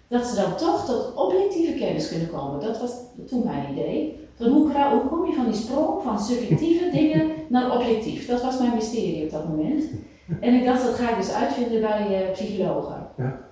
dat 0.09 0.27
ze 0.27 0.35
dan 0.35 0.57
toch 0.57 0.85
tot 0.85 1.15
objectieve 1.15 1.79
kennis 1.79 2.09
kunnen 2.09 2.31
komen. 2.31 2.61
Dat 2.61 2.81
was 2.81 2.91
toen 3.29 3.45
mijn 3.45 3.73
idee. 3.73 4.21
Van 4.37 4.47
hoe 4.47 5.09
kom 5.09 5.27
je 5.27 5.35
van 5.35 5.45
die 5.51 5.61
sprong 5.61 6.03
van 6.03 6.21
subjectieve 6.21 6.91
dingen 6.99 7.31
naar 7.49 7.77
objectief? 7.77 8.27
Dat 8.27 8.43
was 8.43 8.59
mijn 8.59 8.75
mysterie 8.75 9.25
op 9.25 9.31
dat 9.31 9.49
moment. 9.49 9.85
En 10.41 10.55
ik 10.55 10.65
dacht, 10.65 10.85
dat 10.85 10.95
ga 10.95 11.11
ik 11.11 11.17
dus 11.17 11.33
uitvinden 11.33 11.81
bij 11.81 12.25
eh, 12.25 12.33
psychologen. 12.33 13.09
Ja. 13.17 13.51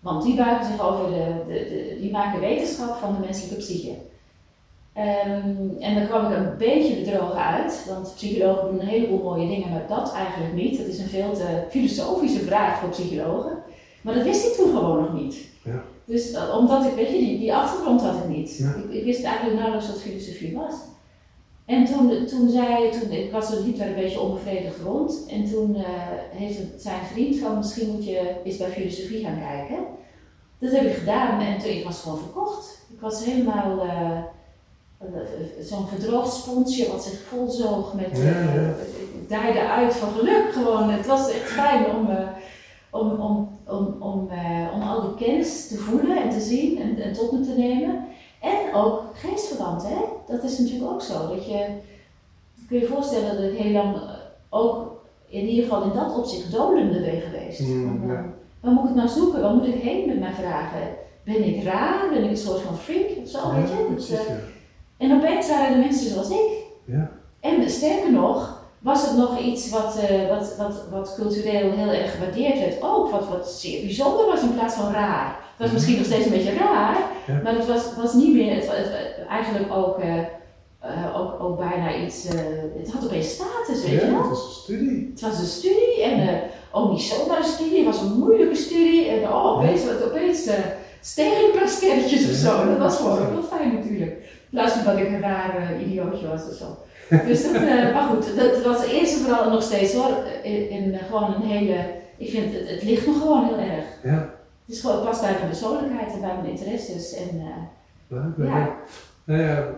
Want 0.00 0.22
die 0.22 0.34
buigen 0.36 0.66
zich 0.66 0.86
over 0.90 1.10
de, 1.10 1.32
de, 1.48 1.52
de- 1.54 1.96
die 2.00 2.10
maken 2.10 2.40
wetenschap 2.40 2.96
van 2.96 3.12
de 3.14 3.26
menselijke 3.26 3.56
psyche. 3.56 3.94
Ehm, 4.92 5.56
en 5.80 5.94
daar 5.94 6.06
kwam 6.06 6.32
ik 6.32 6.36
een 6.38 6.56
beetje 6.58 6.94
bedrogen 6.94 7.44
uit, 7.44 7.84
want 7.88 8.14
psychologen 8.14 8.68
doen 8.70 8.80
een 8.80 8.86
heleboel 8.86 9.22
mooie 9.22 9.48
dingen, 9.48 9.70
maar 9.70 9.84
dat 9.88 10.12
eigenlijk 10.14 10.54
niet. 10.54 10.78
Dat 10.78 10.86
is 10.86 10.98
een 10.98 11.08
veel 11.08 11.32
te 11.32 11.62
filosofische 11.70 12.40
vraag 12.40 12.78
voor 12.80 12.88
psychologen. 12.88 13.52
Maar 14.02 14.14
dat 14.14 14.22
wist 14.24 14.46
ik 14.46 14.52
toen 14.52 14.76
gewoon 14.76 15.00
nog 15.00 15.12
niet. 15.22 15.36
Ja. 15.64 15.82
Dus 16.04 16.32
dat- 16.32 16.56
omdat 16.58 16.84
ik, 16.84 16.94
weet 16.94 17.08
je, 17.08 17.18
die, 17.18 17.38
die 17.38 17.54
achtergrond 17.54 18.00
had 18.00 18.14
ik 18.14 18.28
niet. 18.36 18.56
Ja. 18.58 18.74
Ik, 18.74 18.90
ik 18.92 19.04
wist 19.04 19.24
eigenlijk 19.24 19.56
nauwelijks 19.58 19.88
wat 19.90 20.00
filosofie 20.02 20.56
was. 20.56 20.74
En 21.68 21.84
toen, 21.84 22.26
toen 22.26 22.50
zei, 22.50 22.90
toen, 22.90 23.10
ik 23.10 23.32
was 23.32 23.52
er 23.52 23.62
liep 23.62 23.78
daar 23.78 23.88
een 23.88 23.94
beetje 23.94 24.20
onbevredigd 24.20 24.80
rond. 24.84 25.26
En 25.30 25.50
toen 25.50 25.76
eh, 25.76 25.84
heeft 26.30 26.60
zijn 26.76 27.04
vriend 27.12 27.36
van, 27.36 27.56
misschien 27.56 27.90
moet 27.90 28.04
je 28.04 28.34
eens 28.44 28.56
bij 28.56 28.70
filosofie 28.70 29.24
gaan 29.24 29.38
kijken. 29.38 29.78
Dat 30.58 30.72
heb 30.72 30.82
ik 30.82 30.94
gedaan 30.94 31.40
en 31.40 31.58
toen, 31.58 31.70
ik 31.70 31.84
was 31.84 32.00
gewoon 32.00 32.18
verkocht. 32.18 32.78
Ik 32.92 33.00
was 33.00 33.24
helemaal 33.24 33.80
eh, 33.80 34.18
eh, 34.98 35.06
zo'n 35.60 35.86
verdroogd 35.86 36.34
sponsje 36.34 36.90
wat 36.90 37.04
zich 37.04 37.20
volzoog 37.28 37.94
met... 37.94 38.18
Ja, 38.18 38.22
eh, 38.22 38.54
ja. 38.54 38.70
ik 39.20 39.28
draaide 39.28 39.68
uit 39.68 39.94
van 39.94 40.12
geluk 40.12 40.52
gewoon. 40.52 40.90
Het 40.90 41.06
was 41.06 41.30
echt 41.30 41.50
fijn 41.50 41.86
om, 41.96 42.10
eh, 42.10 42.28
om, 42.90 43.10
om, 43.10 43.58
om, 43.66 43.96
om, 43.98 44.28
eh, 44.30 44.74
om 44.74 44.82
al 44.82 45.00
die 45.00 45.26
kennis 45.26 45.68
te 45.68 45.76
voelen 45.76 46.22
en 46.22 46.30
te 46.30 46.40
zien 46.40 46.78
en, 46.78 47.02
en 47.02 47.12
tot 47.12 47.32
me 47.32 47.40
te 47.40 47.54
nemen. 47.56 48.04
En 48.40 48.74
ook 48.74 49.02
geestverwant, 49.14 49.82
hè? 49.88 49.96
Dat 50.26 50.42
is 50.44 50.58
natuurlijk 50.58 50.90
ook 50.90 51.02
zo. 51.02 51.28
Dat 51.28 51.44
je, 51.46 51.66
kun 52.68 52.76
je 52.76 52.80
je 52.80 52.86
voorstellen 52.86 53.34
dat 53.42 53.52
ik 53.52 53.58
heel 53.58 53.72
lang 53.72 53.94
eh, 53.96 54.00
ook 54.48 55.00
in 55.28 55.46
ieder 55.46 55.64
geval 55.64 55.82
in 55.82 55.92
dat 55.98 56.16
opzicht 56.18 56.52
dolende 56.52 57.00
ben 57.00 57.20
geweest. 57.20 57.60
Mm, 57.60 57.86
Van, 57.98 58.10
eh, 58.10 58.16
ja. 58.16 58.24
Waar 58.60 58.72
moet 58.72 58.88
ik 58.88 58.94
nou 58.94 59.08
zoeken? 59.08 59.40
Waar 59.42 59.54
moet 59.54 59.66
ik 59.66 59.74
heen 59.82 60.06
met 60.06 60.18
mijn 60.20 60.34
vragen? 60.34 60.88
Ben 61.24 61.44
ik 61.54 61.64
raar? 61.64 62.08
Ben 62.10 62.24
ik 62.24 62.30
een 62.30 62.36
soort 62.36 62.60
van 62.60 62.76
freak 62.76 63.08
of 63.22 63.28
zo? 63.28 63.54
weet 63.54 63.68
je? 63.68 63.74
Ja, 63.88 63.94
Dus, 63.94 64.06
precies, 64.06 64.26
ja. 64.26 64.34
en 64.96 65.16
opeens 65.16 65.48
waren 65.48 65.72
er 65.72 65.78
mensen 65.78 66.10
zoals 66.10 66.30
ik. 66.30 66.50
Ja. 66.84 67.10
En 67.40 67.70
sterker 67.70 68.12
nog, 68.12 68.57
was 68.78 69.06
het 69.06 69.16
nog 69.16 69.38
iets 69.38 69.70
wat, 69.70 69.96
eh, 70.08 70.28
wat, 70.28 70.56
wat, 70.56 70.82
wat 70.90 71.14
cultureel 71.14 71.70
heel 71.72 71.90
erg 71.92 72.12
gewaardeerd 72.12 72.58
werd. 72.58 72.82
Ook 72.82 73.10
wat, 73.10 73.28
wat 73.28 73.48
zeer 73.50 73.80
bijzonder 73.84 74.26
was 74.26 74.42
in 74.42 74.54
plaats 74.54 74.74
van 74.74 74.92
raar. 74.92 75.36
Het 75.56 75.66
was 75.66 75.72
misschien 75.72 75.96
nog 75.96 76.04
steeds 76.06 76.24
een 76.24 76.30
beetje 76.32 76.54
raar, 76.54 76.96
Ja. 77.26 77.40
maar 77.42 77.54
het 77.54 77.66
was, 77.66 77.82
was 78.02 78.14
niet 78.14 78.34
meer, 78.34 78.54
het, 78.54 78.66
het, 78.70 79.26
eigenlijk 79.28 79.72
ook, 79.74 79.98
eh, 79.98 80.18
eh, 80.80 81.20
ook, 81.20 81.42
ook 81.42 81.58
bijna 81.58 81.94
iets, 81.96 82.26
eh, 82.26 82.40
het 82.78 82.92
had 82.92 83.04
opeens 83.04 83.30
status, 83.30 83.82
weet 83.82 84.00
je 84.00 84.06
Ja, 84.06 84.10
wel. 84.10 84.18
het 84.20 84.28
was 84.28 84.44
een 84.44 84.62
studie. 84.62 85.08
Het 85.12 85.20
was 85.20 85.38
een 85.38 85.46
studie 85.46 86.02
en 86.02 86.28
eh, 86.28 86.34
ook 86.72 86.90
niet 86.90 87.02
zomaar 87.02 87.38
een 87.38 87.44
studie, 87.44 87.76
het 87.76 87.86
was 87.86 88.00
een 88.00 88.18
moeilijke 88.18 88.54
studie. 88.54 89.08
En 89.08 89.22
oh, 89.28 89.46
opeens, 89.46 89.84
wat 89.84 90.04
opeens 90.04 90.48
stegen 91.00 91.44
een 91.44 91.58
paar 91.58 91.68
sterretjes 91.68 92.28
of 92.30 92.34
zo. 92.36 92.66
Dat 92.68 92.78
was 92.78 92.96
gewoon 92.96 93.18
ook 93.18 93.32
wel 93.32 93.58
fijn 93.58 93.74
natuurlijk. 93.74 94.10
In 94.50 94.58
plaats 94.58 94.72
van 94.72 94.84
dat 94.84 94.98
ik 95.02 95.06
een 95.06 95.20
raar 95.20 95.56
eh, 95.56 95.86
idiootje 95.88 96.28
was 96.28 96.42
of 96.50 96.54
zo. 96.56 96.64
Dus 97.26 97.42
dat, 97.42 97.54
eh, 97.54 97.94
maar 97.94 98.08
goed, 98.08 98.36
dat 98.36 98.62
was 98.64 98.86
eerst 98.86 99.16
en 99.16 99.24
vooral 99.24 99.50
nog 99.50 99.62
steeds 99.62 99.94
hoor. 99.94 100.24
In, 100.42 100.70
in, 100.70 100.94
eh, 100.94 101.04
gewoon 101.04 101.34
een 101.34 101.48
hele, 101.48 101.84
ik 102.16 102.30
vind 102.30 102.52
het, 102.54 102.68
het 102.68 102.82
ligt 102.82 103.06
me 103.06 103.12
gewoon 103.12 103.44
heel 103.44 103.58
erg. 103.58 103.84
Ja, 104.02 104.34
Het 104.64 104.74
is 104.74 104.80
gewoon, 104.80 105.04
past 105.04 105.20
bij 105.20 105.32
mijn 105.32 105.46
persoonlijkheid 105.46 106.12
en 106.12 106.20
bij 106.20 106.34
mijn 106.34 106.50
interesses. 106.50 107.14
En, 107.14 107.28
eh. 107.40 108.46
Ja. 108.46 108.76
Nou 109.24 109.42
ja, 109.42 109.74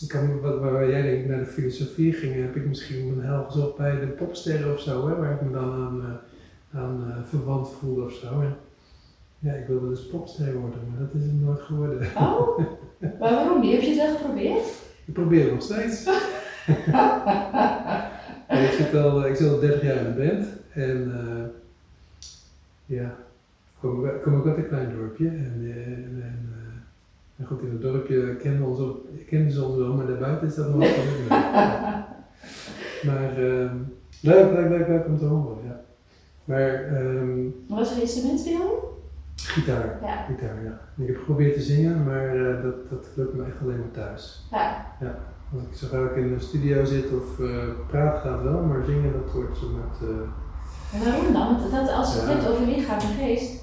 ik 0.00 0.08
kan, 0.08 0.40
wat, 0.40 0.58
waar 0.60 0.90
jij 0.90 1.02
denk 1.02 1.20
ik 1.20 1.28
naar 1.28 1.38
de 1.38 1.46
filosofie 1.46 2.12
ging, 2.12 2.34
heb 2.34 2.56
ik 2.56 2.66
misschien 2.66 3.14
mijn 3.14 3.28
hel 3.28 3.44
gezocht 3.44 3.76
bij 3.76 4.00
de 4.00 4.06
popsterren 4.06 4.72
of 4.74 4.80
zo, 4.80 5.08
hè, 5.08 5.16
waar 5.16 5.32
ik 5.32 5.40
me 5.40 5.50
dan 5.50 5.72
aan, 5.72 6.02
eh, 6.02 6.80
aan 6.80 7.04
eh, 7.08 7.16
verwant 7.28 7.68
voelde 7.80 8.02
of 8.02 8.12
zo. 8.12 8.40
En, 8.40 8.56
ja, 9.38 9.52
ik 9.52 9.66
wilde 9.66 9.88
dus 9.88 10.06
popster 10.06 10.54
worden, 10.54 10.80
maar 10.90 11.00
dat 11.00 11.20
is 11.20 11.22
het 11.22 11.42
nooit 11.42 11.60
geworden. 11.60 12.08
oh, 12.16 12.58
maar 13.20 13.34
waarom 13.34 13.60
niet? 13.60 13.72
Heb 13.72 13.80
je 13.80 13.88
het 13.88 13.96
wel 13.96 14.16
geprobeerd? 14.16 14.64
Ik 15.04 15.14
probeer 15.14 15.42
het 15.42 15.52
nog 15.52 15.62
steeds. 15.62 16.04
Ja, 16.66 18.58
ik, 18.58 18.70
zit 18.70 18.94
al, 18.94 19.26
ik 19.26 19.36
zit 19.36 19.50
al 19.50 19.60
30 19.60 19.82
jaar 19.82 19.96
in 19.96 20.04
de 20.14 20.22
band 20.26 20.46
en 20.72 21.12
eh, 21.12 21.44
ja, 22.96 23.04
ik 23.04 23.78
kom, 23.80 24.06
ik 24.06 24.22
kom 24.22 24.34
ook 24.34 24.46
uit 24.46 24.56
een 24.56 24.68
klein 24.68 24.94
dorpje. 24.96 25.28
En, 25.28 25.60
eh, 25.62 25.86
en, 25.86 26.20
en, 26.22 26.48
eh, 26.52 27.40
en 27.40 27.46
goed, 27.46 27.62
in 27.62 27.70
het 27.70 27.80
dorpje 27.82 28.36
kennen, 28.36 28.62
ons 28.68 28.78
ook, 28.78 29.06
kennen 29.28 29.52
ze 29.52 29.64
ons 29.64 29.76
wel, 29.76 29.92
maar 29.94 30.06
daarbuiten 30.06 30.46
is 30.48 30.54
dat 30.54 30.68
nog 30.68 30.78
wat 30.78 30.88
anders. 30.96 31.28
Maar 33.06 33.36
ehm, 33.36 33.76
leuk, 34.20 34.52
leuk, 34.52 34.68
leuk, 34.68 34.88
leuk 34.88 35.06
om 35.06 35.18
te 35.18 35.24
horen, 35.24 35.56
ja. 35.64 35.80
Maar 36.44 36.84
ehm, 36.84 37.38
Wat 37.68 37.92
voor 37.92 38.02
instrument 38.02 38.40
speel 38.40 38.52
je? 38.52 38.90
gitaar, 39.36 39.98
Ja. 40.02 40.24
gitaar, 40.28 40.62
ja. 40.64 40.80
Ik 40.96 41.06
heb 41.06 41.16
geprobeerd 41.18 41.54
te 41.54 41.60
zingen, 41.60 42.04
maar 42.04 42.36
eh, 42.36 42.62
dat, 42.62 42.74
dat 42.90 43.06
lukt 43.14 43.34
me 43.34 43.44
echt 43.44 43.60
alleen 43.62 43.78
maar 43.78 43.90
thuis. 43.90 44.46
Ja. 44.50 45.18
Als 45.54 45.82
ik 45.82 45.88
gauw 45.88 46.04
ik 46.04 46.16
in 46.16 46.34
de 46.34 46.40
studio 46.44 46.84
zit 46.84 47.04
of 47.04 47.40
eh 47.40 47.56
praat 47.88 48.18
gaat 48.22 48.42
wel, 48.42 48.60
maar 48.62 48.82
zingen 48.86 49.12
dat 49.12 49.32
wordt 49.34 49.58
zo 49.58 49.66
met... 49.68 50.08
eh, 50.08 50.98
En 50.98 51.04
waarom 51.04 51.32
dan? 51.32 51.46
Want 51.60 51.72
dat, 51.72 51.96
als 51.96 52.12
je 52.14 52.18
het 52.20 52.28
Ja. 52.28 52.34
hebt 52.34 52.48
over 52.48 52.66
lichaam 52.66 52.98
en 52.98 53.24
geest. 53.26 53.60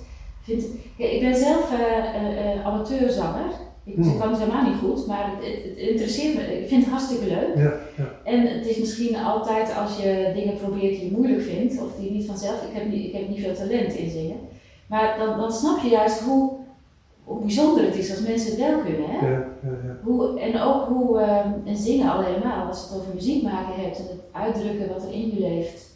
Kijk, 0.98 1.12
ik 1.12 1.22
ben 1.22 1.36
zelf 1.36 1.72
eh, 1.74 2.66
amateurzanger. 2.66 3.50
Ik 3.84 3.96
Hmm. 3.96 4.20
kan 4.20 4.30
het 4.30 4.40
helemaal 4.40 4.64
niet 4.70 4.80
goed, 4.84 5.08
maar 5.08 5.26
het, 5.32 5.46
het, 5.46 5.64
het 5.64 5.78
interesseert 5.78 6.36
me. 6.36 6.62
Ik 6.62 6.68
vind 6.68 6.82
het 6.84 6.92
hartstikke 6.92 7.26
leuk. 7.28 7.56
ja, 7.56 7.74
ja, 7.98 8.08
En 8.24 8.48
het 8.58 8.66
is 8.68 8.78
misschien 8.80 9.16
altijd 9.16 9.76
als 9.76 9.98
je 9.98 10.32
dingen 10.36 10.58
probeert 10.58 10.96
die 11.00 11.06
je 11.06 11.12
moeilijk 11.18 11.42
vindt, 11.42 11.82
of 11.82 11.96
die 12.00 12.12
niet 12.12 12.26
vanzelf. 12.28 12.62
Ik 12.64 12.74
heb 12.80 12.92
niet, 12.92 13.06
ik 13.06 13.14
heb 13.14 13.30
niet 13.30 13.40
veel 13.40 13.54
talent 13.56 13.94
in 13.94 14.10
zingen. 14.10 14.38
Maar 14.88 15.16
dan, 15.20 15.38
dan 15.38 15.52
snap 15.52 15.80
je 15.84 15.90
juist 15.90 16.20
hoe, 16.20 16.54
hoe 17.30 17.42
bijzonder 17.42 17.86
het 17.86 17.96
is 17.96 18.10
als 18.10 18.28
mensen 18.28 18.50
het 18.50 18.60
wel 18.60 18.80
kunnen. 18.80 19.10
Hè? 19.10 19.28
ja, 19.28 19.48
ja, 19.64 19.70
ja. 19.86 19.98
Hoe, 20.04 20.40
en 20.40 20.62
ook 20.62 20.88
hoe, 20.88 21.20
eh, 21.20 21.46
en 21.66 21.76
zingen 21.76 22.12
al 22.12 22.24
helemaal, 22.24 22.68
als 22.68 22.80
je 22.80 22.94
het 22.94 23.02
over 23.02 23.14
muziek 23.14 23.44
maken 23.44 23.84
hebt 23.84 23.98
en 23.98 24.04
het 24.04 24.22
uitdrukken 24.32 24.88
wat 24.88 25.04
er 25.04 25.14
in 25.14 25.36
je 25.36 25.40
leeft. 25.40 25.96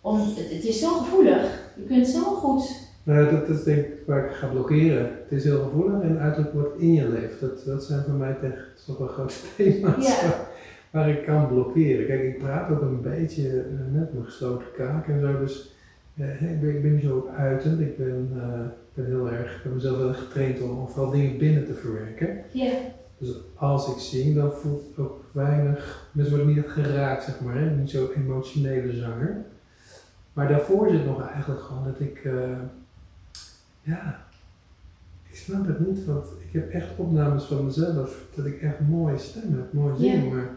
Om, 0.00 0.18
het, 0.18 0.36
het 0.36 0.64
is 0.64 0.80
zo 0.80 0.88
gevoelig, 0.88 1.70
je 1.76 1.82
kunt 1.82 2.06
zo 2.06 2.20
goed. 2.20 2.82
Nou, 3.02 3.30
dat 3.30 3.48
is 3.48 3.64
denk 3.64 3.78
ik 3.78 3.92
waar 4.06 4.24
ik 4.24 4.30
ga 4.30 4.46
blokkeren. 4.46 5.02
Het 5.02 5.38
is 5.38 5.44
heel 5.44 5.62
gevoelig 5.62 6.02
en 6.02 6.18
uiterlijk 6.18 6.54
wat 6.54 6.72
in 6.78 6.92
je 6.92 7.08
leeft. 7.08 7.40
Dat, 7.40 7.64
dat 7.64 7.84
zijn 7.84 8.02
voor 8.02 8.14
mij 8.14 8.36
echt 8.42 8.84
toch 8.86 8.98
wel 8.98 9.06
grote 9.06 9.34
thema's 9.56 10.22
waar, 10.22 10.46
waar 10.90 11.08
ik 11.08 11.24
kan 11.24 11.48
blokkeren. 11.48 12.06
Kijk, 12.06 12.22
ik 12.22 12.38
praat 12.38 12.70
ook 12.70 12.80
een 12.80 13.02
beetje 13.02 13.48
eh, 13.48 13.98
met 13.98 14.12
mijn 14.12 14.24
gesloten 14.24 14.66
kaak 14.76 15.08
en 15.08 15.20
zo, 15.20 15.38
dus 15.38 15.74
eh, 16.16 16.52
ik, 16.52 16.60
ben, 16.60 16.76
ik 16.76 16.82
ben 16.82 16.94
niet 16.94 17.04
zo 17.04 17.28
uitend. 17.36 17.80
Ik 17.80 17.96
ben, 17.96 18.30
eh, 18.36 18.66
ben 18.94 19.04
heel 19.06 19.30
erg, 19.30 19.56
ik 19.56 19.62
heb 19.62 19.74
mezelf 19.74 19.96
wel 19.98 20.08
erg 20.08 20.18
getraind 20.18 20.60
om, 20.62 20.70
om 20.78 20.88
vooral 20.88 21.10
dingen 21.12 21.38
binnen 21.38 21.66
te 21.66 21.74
verwerken. 21.74 22.38
Ja, 22.52 22.72
Dus 23.18 23.34
als 23.54 23.88
ik 23.94 23.98
zing, 23.98 24.34
dan 24.34 24.52
voelt 24.52 24.98
ook 24.98 25.24
weinig. 25.32 26.08
Mensen 26.12 26.36
worden 26.36 26.54
niet 26.54 26.64
echt 26.64 26.72
geraakt, 26.74 27.24
zeg 27.24 27.40
maar. 27.40 27.54
Hè? 27.54 27.70
Niet 27.70 27.90
zo 27.90 28.10
emotionele 28.16 28.92
zanger. 28.96 29.36
Maar 30.32 30.48
daarvoor 30.48 30.88
zit 30.90 31.04
nog 31.06 31.28
eigenlijk 31.30 31.60
gewoon 31.62 31.84
dat 31.84 32.00
ik. 32.00 32.24
eh, 32.24 32.58
ja. 33.82 34.22
Ik 35.30 35.36
snap 35.40 35.66
het 35.66 35.86
niet, 35.86 36.04
want 36.04 36.24
ik 36.46 36.52
heb 36.52 36.70
echt 36.70 36.88
opnames 36.96 37.44
van 37.44 37.64
mezelf. 37.64 38.18
Dat 38.34 38.46
ik 38.46 38.62
echt 38.62 38.80
mooie 38.88 39.18
stem 39.18 39.52
heb, 39.54 39.72
mooi 39.72 39.94
zing. 39.98 40.32
Maar 40.32 40.48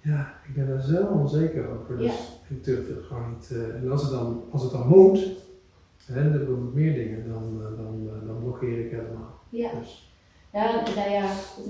ja, 0.00 0.34
ik 0.48 0.54
ben 0.54 0.68
daar 0.68 0.82
zo 0.82 1.06
onzeker 1.06 1.68
over. 1.68 1.96
Dus 1.96 2.06
ik 2.48 2.64
durf 2.64 2.88
het 2.88 3.04
gewoon 3.08 3.28
niet. 3.38 3.50
eh, 3.50 3.74
en 3.74 3.90
als 3.90 4.02
het 4.02 4.10
dan, 4.10 4.42
als 4.50 4.62
het 4.62 4.72
dan 4.72 4.88
moet. 4.88 5.26
En 6.14 6.32
dan 6.32 6.44
doen 6.44 6.70
meer 6.74 6.94
dingen, 6.94 7.28
dan, 7.28 7.42
eh, 7.42 7.76
dan, 7.84 8.08
eh, 8.08 8.26
dan 8.26 8.38
blokkeer 8.42 8.84
ik 8.84 8.90
helemaal. 8.90 9.38
ja. 9.48 9.70
Dus, 9.80 10.04
Ja, 10.52 10.82
nou 10.96 11.10
ja, 11.10 11.24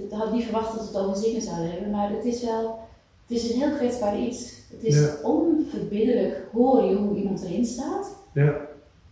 ik 0.05 0.11
had 0.11 0.33
niet 0.33 0.45
verwacht 0.45 0.77
dat 0.77 0.91
we 0.91 0.97
het 0.99 1.07
over 1.07 1.17
zingen 1.23 1.43
zouden 1.43 1.71
hebben, 1.71 1.91
maar 1.91 2.11
het 2.11 2.25
is 2.25 2.45
wel, 2.45 2.79
het 3.27 3.37
is 3.39 3.53
een 3.53 3.61
heel 3.61 3.77
kwetsbaar 3.77 4.19
iets. 4.21 4.53
Het 4.71 4.85
is 4.85 4.95
Ja. 5.01 5.17
onverbiddelijk 5.23 6.47
hoor 6.53 6.83
je 6.83 6.97
hoe 6.97 7.17
iemand 7.17 7.45
erin 7.45 7.65
staat. 7.65 8.17
Ja. 8.35 8.55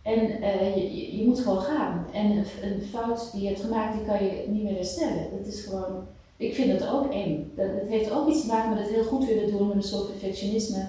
En 0.01 0.41
eh, 0.41 0.75
je, 0.75 1.17
je, 1.17 1.25
moet 1.25 1.39
gewoon 1.39 1.61
gaan. 1.61 2.05
En 2.13 2.25
een, 2.31 2.45
een 2.63 2.81
fout 2.81 3.31
die 3.31 3.41
je 3.41 3.47
hebt 3.47 3.61
gemaakt, 3.61 3.97
die 3.97 4.05
kan 4.05 4.23
je 4.25 4.45
niet 4.47 4.63
meer 4.63 4.75
herstellen. 4.75 5.25
Dat 5.37 5.47
is 5.53 5.65
gewoon, 5.65 6.05
ik 6.37 6.53
vind 6.53 6.71
het 6.79 6.89
ook 6.89 7.11
eng. 7.13 7.51
Dat, 7.55 7.67
het 7.79 7.87
heeft 7.89 8.11
ook 8.11 8.27
iets 8.29 8.41
te 8.41 8.47
maken 8.47 8.69
met 8.69 8.79
het 8.79 8.89
heel 8.89 9.03
goed 9.03 9.25
willen 9.25 9.51
doen, 9.51 9.67
met 9.67 9.75
een 9.75 9.83
soort 9.83 10.07
perfectionisme. 10.11 10.85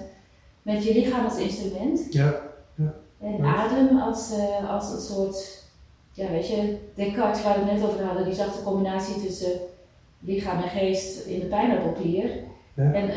Met 0.61 0.83
je 0.83 0.93
lichaam 0.93 1.25
als 1.25 1.37
instrument. 1.37 2.07
Ja. 2.13 2.41
En 3.21 3.45
adem 3.45 3.99
als, 3.99 4.31
eh, 4.31 4.69
als 4.73 4.91
een 4.93 4.99
soort, 5.15 5.63
ja 6.11 6.29
weet 6.29 6.47
je, 6.47 6.77
Descartes 6.95 7.43
waar 7.43 7.53
we 7.59 7.65
het 7.71 7.79
net 7.79 7.89
over 7.89 8.03
hadden, 8.05 8.25
die 8.25 8.33
zag 8.33 8.55
de 8.55 8.63
combinatie 8.63 9.21
tussen 9.25 9.51
lichaam 10.19 10.61
en 10.61 10.69
geest 10.69 11.25
in 11.25 11.39
de 11.39 11.45
pijnappelklier. 11.45 12.29
Ja. 12.73 12.93
En 12.93 13.09
eh, 13.09 13.15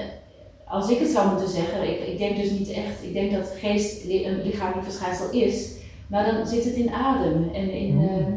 als 0.64 0.90
ik 0.90 0.98
het 0.98 1.08
zou 1.08 1.28
moeten 1.30 1.48
zeggen, 1.48 1.82
ik, 1.88 2.08
ik 2.08 2.18
denk 2.18 2.36
dus 2.36 2.50
niet 2.50 2.70
echt, 2.70 3.02
ik 3.02 3.12
denk 3.12 3.32
dat 3.32 3.52
geest 3.58 4.04
een 4.04 4.42
lichamelijk 4.42 4.84
verschijnsel 4.84 5.30
is, 5.30 5.72
maar 6.06 6.32
dan 6.32 6.46
zit 6.46 6.64
het 6.64 6.74
in 6.74 6.90
adem 6.90 7.50
en 7.52 7.70
in, 7.72 7.94
Mm. 7.94 8.08
ehm, 8.08 8.32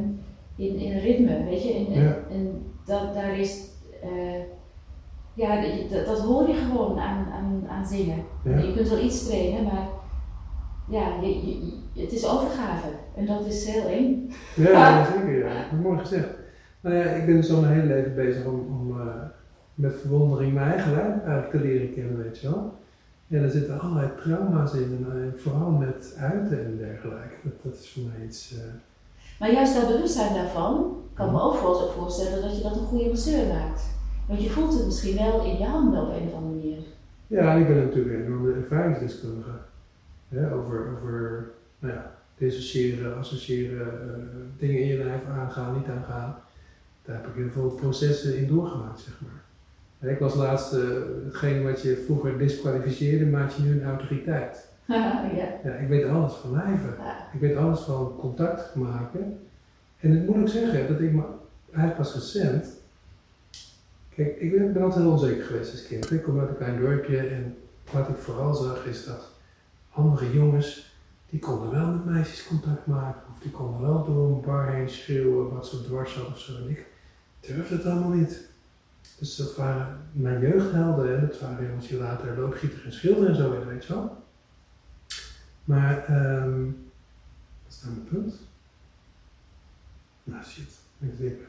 in, 0.56 0.76
in 0.80 1.00
ritme, 1.00 1.44
weet 1.44 1.64
je, 1.64 1.74
en, 1.74 1.88
en, 1.94 2.04
Ja. 2.04 2.18
en 2.32 2.72
dat, 2.86 3.14
daar 3.14 3.40
is, 3.40 3.60
eh, 4.04 4.42
ja, 5.34 5.62
dat, 5.90 6.06
dat 6.06 6.20
hoor 6.20 6.48
je 6.48 6.54
gewoon 6.54 7.00
aan, 7.00 7.28
aan, 7.34 7.66
aan 7.70 7.86
zingen. 7.88 8.24
Ja. 8.44 8.58
Je 8.58 8.74
kunt 8.74 8.90
wel 8.90 9.04
iets 9.04 9.26
trainen, 9.28 9.64
maar 9.64 9.88
ja, 10.90 11.22
je, 11.22 12.02
het 12.02 12.12
is 12.12 12.28
overgave. 12.28 12.88
En 13.16 13.26
dat 13.26 13.46
is 13.46 13.66
heel 13.66 13.88
eng. 13.88 14.32
Ja, 14.56 14.72
ja, 14.98 15.06
zeker. 15.06 15.46
Ja. 15.46 15.66
Mooi 15.82 16.00
gezegd. 16.00 16.28
Nou 16.82 16.96
ja, 16.96 17.04
ik 17.04 17.26
ben 17.26 17.36
dus 17.36 17.52
al 17.52 17.62
mijn 17.62 17.74
hele 17.74 17.94
leven 17.94 18.16
bezig 18.16 18.46
om, 18.46 18.60
om, 18.60 19.00
eh, 19.00 19.08
met 19.76 19.96
verwondering 20.00 20.54
mijn 20.54 20.72
eigen 20.72 20.92
lijf 20.92 21.14
eigenlijk 21.14 21.52
te 21.52 21.60
leren 21.60 21.94
kennen, 21.94 22.24
weet 22.24 22.40
je 22.40 22.50
wel. 22.50 22.74
Ja, 23.28 23.42
er 23.42 23.50
zitten 23.50 23.80
allerlei 23.80 24.10
trauma's 24.16 24.74
in, 24.74 25.06
en 25.12 25.34
eh, 25.34 25.42
vooral 25.42 25.70
met 25.70 26.16
uiten 26.20 26.66
en 26.66 26.78
dergelijke. 26.78 27.36
Dat, 27.44 27.64
dat 27.64 27.74
is 27.74 27.90
voor 27.90 28.04
mij 28.04 28.26
iets. 28.28 28.54
Uh... 28.54 28.60
Maar 29.40 29.52
juist 29.52 29.76
dat 29.76 29.88
bewustzijn 29.88 30.34
daarvan 30.34 30.96
kan 31.14 31.32
me 31.32 31.42
ook 31.42 31.56
voorstellen 31.98 32.42
dat 32.42 32.58
je 32.58 32.64
dat 32.64 32.76
een 32.76 32.86
goede 32.86 33.08
masseur 33.08 33.48
maakt. 33.48 33.82
Want 34.28 34.44
je 34.44 34.50
voelt 34.50 34.74
het 34.74 34.86
misschien 34.86 35.16
wel 35.16 35.44
in 35.46 35.58
je 35.58 35.66
handen 35.66 36.02
op 36.02 36.10
een 36.10 36.28
of 36.28 36.34
andere 36.34 36.56
manier. 36.56 36.78
Ja, 37.28 37.54
ik 37.54 37.68
ben 37.68 37.78
natuurlijk 37.78 38.16
een 38.16 38.26
enorme 38.26 38.54
ervaringsdeskundige. 38.54 39.52
Ja, 40.28 40.50
over, 40.50 40.92
over 40.96 41.46
nou 41.80 41.94
ja, 41.94 42.12
dissociëren, 42.38 43.18
associëren, 43.18 43.88
uh, 43.88 44.14
dingen 44.60 44.82
in 44.82 44.88
je 44.88 45.04
lijf 45.04 45.26
aangaan, 45.26 45.76
niet 45.78 45.88
aangaan. 45.88 46.36
Daar 47.06 47.16
heb 47.16 47.28
ik 47.28 47.36
heel 47.36 47.50
veel 47.50 47.70
processen 47.70 48.38
in 48.38 48.48
doorgemaakt, 48.48 49.00
zeg 49.00 49.14
maar. 49.22 50.12
Ik 50.12 50.20
was 50.20 50.36
laatst, 50.36 50.74
uh, 50.74 50.82
hetgeen 51.26 51.64
wat 51.64 51.82
je 51.82 52.04
vroeger 52.06 52.38
disqualificeerde, 52.38 53.26
maak 53.26 53.52
je 53.52 53.62
nu 53.64 53.72
een 53.72 53.88
autoriteit. 53.88 54.68
ja. 54.88 55.30
ja. 55.64 55.72
ik 55.72 55.88
weet 55.88 56.06
alles 56.06 56.34
van 56.34 56.52
lijven. 56.52 56.94
Ik 57.34 57.40
weet 57.40 57.56
alles 57.56 57.80
van 57.80 58.16
contact 58.20 58.76
maken. 58.76 59.40
En 60.00 60.18
ik 60.18 60.28
moet 60.28 60.38
ook 60.38 60.50
zeggen 60.50 60.88
dat 60.88 61.00
ik 61.00 61.14
me 61.14 61.24
eigenlijk 61.72 61.96
pas 61.96 62.14
recent. 62.14 62.68
Kijk, 64.16 64.40
ik 64.40 64.52
ben, 64.52 64.74
ben, 64.74 64.84
altijd 64.84 65.04
heel 65.04 65.12
onzeker 65.12 65.44
geweest 65.44 65.72
als 65.72 65.88
kind. 65.88 66.12
Ik 66.12 66.24
kom 66.24 66.40
uit 66.40 66.50
een 66.50 66.58
klein 66.58 66.80
dorpje 66.80 67.18
en 67.18 67.56
wat 67.92 68.10
ik 68.10 68.18
vooral 68.18 68.54
zag 68.54 68.86
is 68.86 69.06
dat 69.06 69.30
andere 69.98 70.34
jongens, 70.34 70.96
die 71.30 71.40
konden 71.40 71.72
wel 71.72 71.88
met 71.88 72.06
meisjes 72.06 72.48
contact 72.48 72.86
maken. 72.86 73.22
Of 73.32 73.42
die 73.42 73.52
konden 73.52 73.82
wel 73.82 74.06
door 74.06 74.28
een 74.28 74.42
bar 74.42 74.74
heen 74.74 74.90
schreeuwen 74.90 75.54
wat 75.54 75.68
ze 75.68 75.84
dwars 75.84 76.26
of 76.26 76.40
zo. 76.40 76.56
En 76.56 76.70
ik 76.70 76.86
durfde 77.40 77.76
het 77.76 77.86
allemaal 77.86 78.10
niet. 78.10 78.46
Dus 79.20 79.36
dat 79.36 79.56
waren 79.56 80.00
mijn 80.12 80.40
jeugdhelden 80.40 81.16
en 81.16 81.28
dat 81.28 81.40
waren 81.40 81.68
jongens 81.68 81.88
die 81.88 81.98
later 81.98 82.40
loodgieter 82.40 82.86
en 82.86 82.92
schilder 82.92 83.30
en 83.30 83.36
zo 83.36 83.50
werden, 83.50 83.68
weet 83.68 83.86
je 83.86 83.94
wel. 83.94 84.16
Maar, 85.64 86.06
um, 86.44 86.92
wat 87.64 87.74
is 87.74 87.82
nou 87.84 87.96
mijn 87.96 88.08
punt? 88.08 88.34
Nou 90.24 90.44
shit, 90.44 90.70
ik 91.00 91.14
weet 91.18 91.30
het 91.30 91.40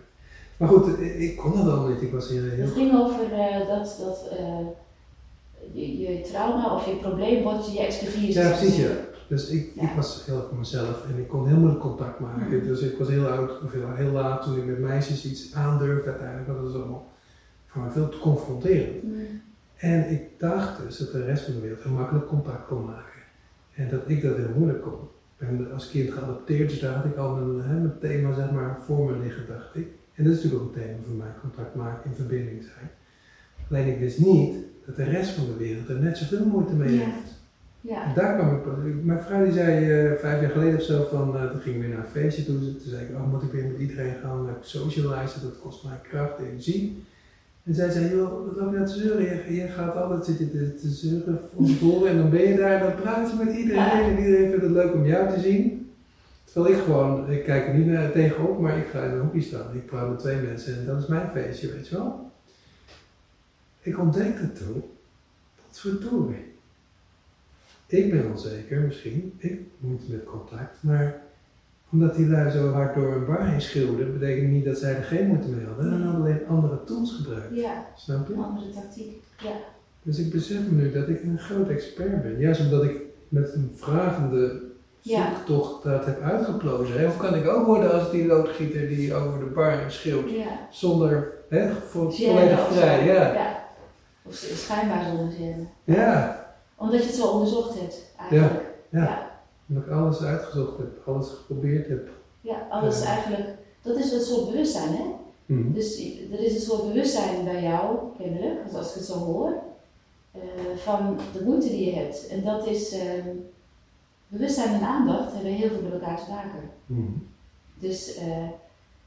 Maar 0.57 0.68
goed, 0.68 0.99
ik 1.01 1.36
kon 1.36 1.53
dat 1.53 1.66
allemaal 1.66 1.88
niet. 1.88 2.03
Ik 2.03 2.12
was 2.12 2.28
heel... 2.28 2.42
Het 2.42 2.72
ging 2.72 2.94
over 2.94 3.32
uh, 3.32 3.68
dat, 3.68 3.96
dat 4.01 4.38
uh, 4.38 4.66
je, 5.72 5.98
je, 5.98 6.20
trauma 6.20 6.74
of 6.74 6.86
je 6.86 6.94
probleem 6.94 7.42
wordt 7.42 7.72
je 7.72 7.80
expertise. 7.80 8.40
Ja, 8.40 8.48
precies 8.48 8.76
ja. 8.76 8.90
Dus 9.28 9.48
ik, 9.48 9.74
ik 9.74 9.90
was 9.96 10.22
heel 10.26 10.36
erg 10.36 10.52
mezelf 10.52 11.04
en 11.11 11.18
ik 11.18 11.28
kon 11.28 11.48
heel 11.48 11.56
moeilijk 11.56 11.80
contact 11.80 12.20
maken. 12.20 12.59
Mm. 12.59 12.66
Dus 12.66 12.80
ik 12.80 12.98
was 12.98 13.09
heel 13.09 13.26
oud, 13.26 13.62
of 13.62 13.72
heel, 13.72 13.94
heel 13.94 14.11
laat 14.11 14.42
toen 14.42 14.56
ik 14.56 14.64
met 14.64 14.78
meisjes 14.78 15.24
iets 15.24 15.54
aandurfde 15.54 16.11
uiteindelijk. 16.11 16.46
Dat 16.46 16.61
was 16.61 16.74
allemaal 16.74 17.12
voor 17.66 17.82
mij 17.82 17.90
veel 17.90 18.09
te 18.09 18.18
confronterend. 18.18 19.02
Mm. 19.02 19.40
En 19.76 20.11
ik 20.11 20.22
dacht 20.38 20.82
dus 20.82 20.98
dat 20.98 21.12
de 21.12 21.24
rest 21.24 21.44
van 21.44 21.54
de 21.54 21.61
wereld 21.61 21.82
heel 21.82 21.92
makkelijk 21.92 22.26
contact 22.26 22.66
kon 22.66 22.84
maken. 22.84 23.22
En 23.74 23.88
dat 23.88 24.02
ik 24.06 24.22
dat 24.22 24.36
heel 24.36 24.54
moeilijk 24.56 24.82
kon. 24.82 24.98
Ik 25.38 25.48
ben 25.48 25.72
als 25.72 25.90
kind 25.90 26.12
geadopteerd, 26.12 26.68
dus 26.68 26.80
daar 26.80 26.94
had 26.94 27.04
ik 27.04 27.16
al 27.16 27.36
een, 27.36 27.62
hè, 27.62 27.74
mijn 27.74 27.98
thema 28.00 28.34
zeg 28.34 28.50
maar, 28.50 28.78
voor 28.86 29.11
me 29.11 29.18
liggen, 29.18 29.46
dacht 29.46 29.76
ik. 29.76 29.88
En 30.14 30.24
dat 30.24 30.32
is 30.32 30.42
natuurlijk 30.42 30.62
ook 30.62 30.74
een 30.74 30.82
thema 30.82 30.98
voor 31.06 31.16
mij, 31.16 31.32
contact 31.40 31.74
maken, 31.74 32.11
in 32.11 32.16
verbinding 32.16 32.62
zijn. 32.62 32.90
Alleen 33.70 33.92
ik 33.92 33.98
wist 33.98 34.18
niet 34.18 34.56
dat 34.89 34.97
de 34.97 35.05
rest 35.05 35.30
van 35.30 35.45
de 35.47 35.64
wereld 35.64 35.89
er 35.89 36.01
net 36.01 36.18
zoveel 36.18 36.47
moeite 36.47 36.74
mee 36.74 36.99
heeft. 36.99 37.36
Ja. 37.80 38.12
Daar 38.14 38.34
kwam 38.34 38.57
ik, 38.57 39.05
mijn 39.05 39.22
vrouw 39.22 39.45
die 39.45 39.53
zei 39.53 40.03
uh, 40.11 40.18
vijf 40.18 40.41
jaar 40.41 40.51
geleden 40.51 40.78
of 40.78 40.82
zo 40.82 41.07
van, 41.11 41.36
uh, 41.36 41.51
toen 41.51 41.61
ging 41.61 41.74
ik 41.74 41.80
weer 41.80 41.91
naar 41.91 41.99
een 41.99 42.11
feestje 42.11 42.45
toe, 42.45 42.59
toen 42.59 42.80
zei 42.84 43.03
ik, 43.03 43.14
oh 43.14 43.32
moet 43.32 43.43
ik 43.43 43.53
weer 43.53 43.64
met 43.64 43.78
iedereen 43.78 44.14
gaan 44.22 44.47
uh, 44.47 44.53
socializen, 44.61 45.43
dat 45.43 45.61
kost 45.62 45.84
mij 45.84 45.99
kracht, 46.03 46.39
energie. 46.39 47.03
En 47.64 47.74
zij 47.74 47.91
zei, 47.91 48.14
joh, 48.14 48.47
wat 48.47 48.57
loop 48.57 48.70
je 48.70 48.76
nou 48.76 48.86
te 48.86 48.99
zeuren? 48.99 49.55
Je, 49.55 49.68
gaat 49.68 49.97
altijd 49.97 50.24
zitten 50.24 50.51
te, 50.51 50.74
te 50.74 50.89
zeuren 50.89 51.41
tevoren 51.66 52.11
en 52.11 52.16
dan 52.16 52.30
ben 52.30 52.49
je 52.49 52.57
daar, 52.57 52.80
dan 52.80 52.95
praat 52.95 53.30
je 53.30 53.45
met 53.45 53.57
iedereen 53.57 54.03
en 54.03 54.18
iedereen 54.18 54.49
vindt 54.51 54.64
het 54.64 54.72
leuk 54.72 54.95
om 54.95 55.07
jou 55.07 55.32
te 55.32 55.41
zien. 55.41 55.91
Terwijl 56.45 56.74
ik 56.74 56.82
gewoon, 56.82 57.30
ik 57.30 57.45
kijk 57.45 57.66
er 57.66 57.74
niet 57.74 57.86
naar, 57.86 58.12
tegenop, 58.12 58.61
maar 58.61 58.78
ik 58.78 58.86
ga 58.86 59.03
in 59.05 59.11
een 59.11 59.20
hoekje 59.20 59.41
staan. 59.41 59.74
Ik 59.74 59.86
praat 59.86 60.09
met 60.09 60.18
twee 60.18 60.36
mensen 60.36 60.78
en 60.78 60.86
dat 60.86 61.03
is 61.03 61.07
mijn 61.07 61.28
feestje, 61.28 61.72
weet 61.72 61.89
je 61.89 61.97
wel. 61.97 62.27
Ik 63.89 63.99
ontdekte 63.99 64.53
toen, 64.53 64.82
wat 65.66 65.78
verdorie. 65.78 66.47
Ik 67.86 68.11
ben 68.11 68.30
onzeker 68.30 68.80
misschien, 68.80 69.32
ik 69.39 69.61
moet 69.78 70.09
met 70.09 70.24
contact, 70.24 70.76
maar 70.80 71.22
omdat 71.91 72.16
die 72.16 72.26
lui 72.26 72.51
zo 72.51 72.72
hard 72.72 72.95
door 72.95 73.14
een 73.14 73.26
bar 73.26 73.47
heen 73.47 73.61
schreeuwden, 73.61 74.18
betekent 74.18 74.51
niet 74.51 74.64
dat 74.64 74.78
zij 74.78 74.97
er 74.97 75.03
geen 75.03 75.26
moeite 75.26 75.49
mee 75.49 75.66
hadden. 75.66 75.93
En 75.93 76.03
hadden 76.03 76.20
alleen 76.20 76.47
andere 76.49 76.84
tools 76.84 77.16
gebruikt. 77.16 77.55
Ja, 77.57 77.86
Snap 77.97 78.28
je? 78.28 78.34
Een 78.34 78.43
andere 78.43 78.70
tactiek. 78.70 79.22
Ja. 79.43 79.57
Dus 80.03 80.18
ik 80.18 80.32
besef 80.32 80.61
me 80.70 80.82
nu 80.82 80.93
dat 80.93 81.09
ik 81.09 81.22
een 81.22 81.39
groot 81.39 81.68
expert 81.68 82.22
ben. 82.22 82.39
Juist 82.39 82.61
omdat 82.61 82.84
ik 82.84 82.97
met 83.28 83.55
een 83.55 83.72
vragende 83.74 84.62
zoektocht 85.01 85.82
dat 85.82 86.05
heb 86.05 86.20
uitgeplozen. 86.20 87.07
Of 87.07 87.16
kan 87.16 87.34
ik 87.34 87.49
ook 87.49 87.66
worden 87.66 87.93
als 87.93 88.11
die 88.11 88.26
loodgieter 88.26 88.89
die 88.89 89.14
over 89.14 89.39
de 89.39 89.45
bar 89.45 89.78
schreeuwt, 89.89 90.30
ja. 90.30 90.68
zonder, 90.70 91.32
hè, 91.49 91.70
volledig 91.74 92.68
vrij. 92.72 93.05
Ja. 93.07 93.32
ja. 93.32 93.67
Of 94.28 94.34
schijnbaar 94.34 95.04
zonder 95.04 95.32
zin. 95.32 95.68
Ja. 95.84 96.46
Omdat 96.76 97.00
je 97.00 97.06
het 97.06 97.16
zo 97.16 97.26
onderzocht 97.26 97.80
hebt, 97.80 98.04
eigenlijk. 98.16 98.74
ja. 98.88 99.02
ja. 99.02 99.30
Omdat 99.68 99.84
ik 99.84 99.90
alles 99.90 100.22
uitgezocht 100.22 100.78
heb, 100.78 101.06
alles 101.06 101.28
geprobeerd 101.28 101.88
heb. 101.88 102.08
Ja, 102.40 102.66
alles 102.70 103.00
eigenlijk. 103.02 103.48
Dat 103.82 103.96
is 103.96 104.12
een 104.12 104.20
soort 104.20 104.50
bewustzijn, 104.50 104.96
hè? 104.96 105.04
Mhm. 105.46 105.72
Dus 105.72 105.98
er 106.32 106.40
is 106.40 106.54
een 106.54 106.60
soort 106.60 106.86
bewustzijn 106.86 107.44
bij 107.44 107.62
jou, 107.62 107.98
kennelijk, 108.18 108.72
als 108.74 108.88
ik 108.88 108.94
het 108.94 109.04
zo 109.04 109.18
hoor, 109.18 109.52
uh, 110.36 110.42
van 110.76 111.18
de 111.32 111.44
moeite 111.44 111.68
die 111.68 111.84
je 111.84 111.92
hebt. 111.92 112.26
En 112.26 112.44
dat 112.44 112.66
is, 112.66 112.94
uh, 112.94 113.00
bewustzijn 114.28 114.74
en 114.74 114.86
aandacht 114.86 115.32
hebben 115.32 115.52
heel 115.52 115.68
veel 115.68 115.82
met 115.82 115.92
elkaar 115.92 116.24
te 116.24 116.30
maken. 116.30 116.70
Mhm. 116.86 117.12
Dus 117.74 118.18
uh, 118.18 118.48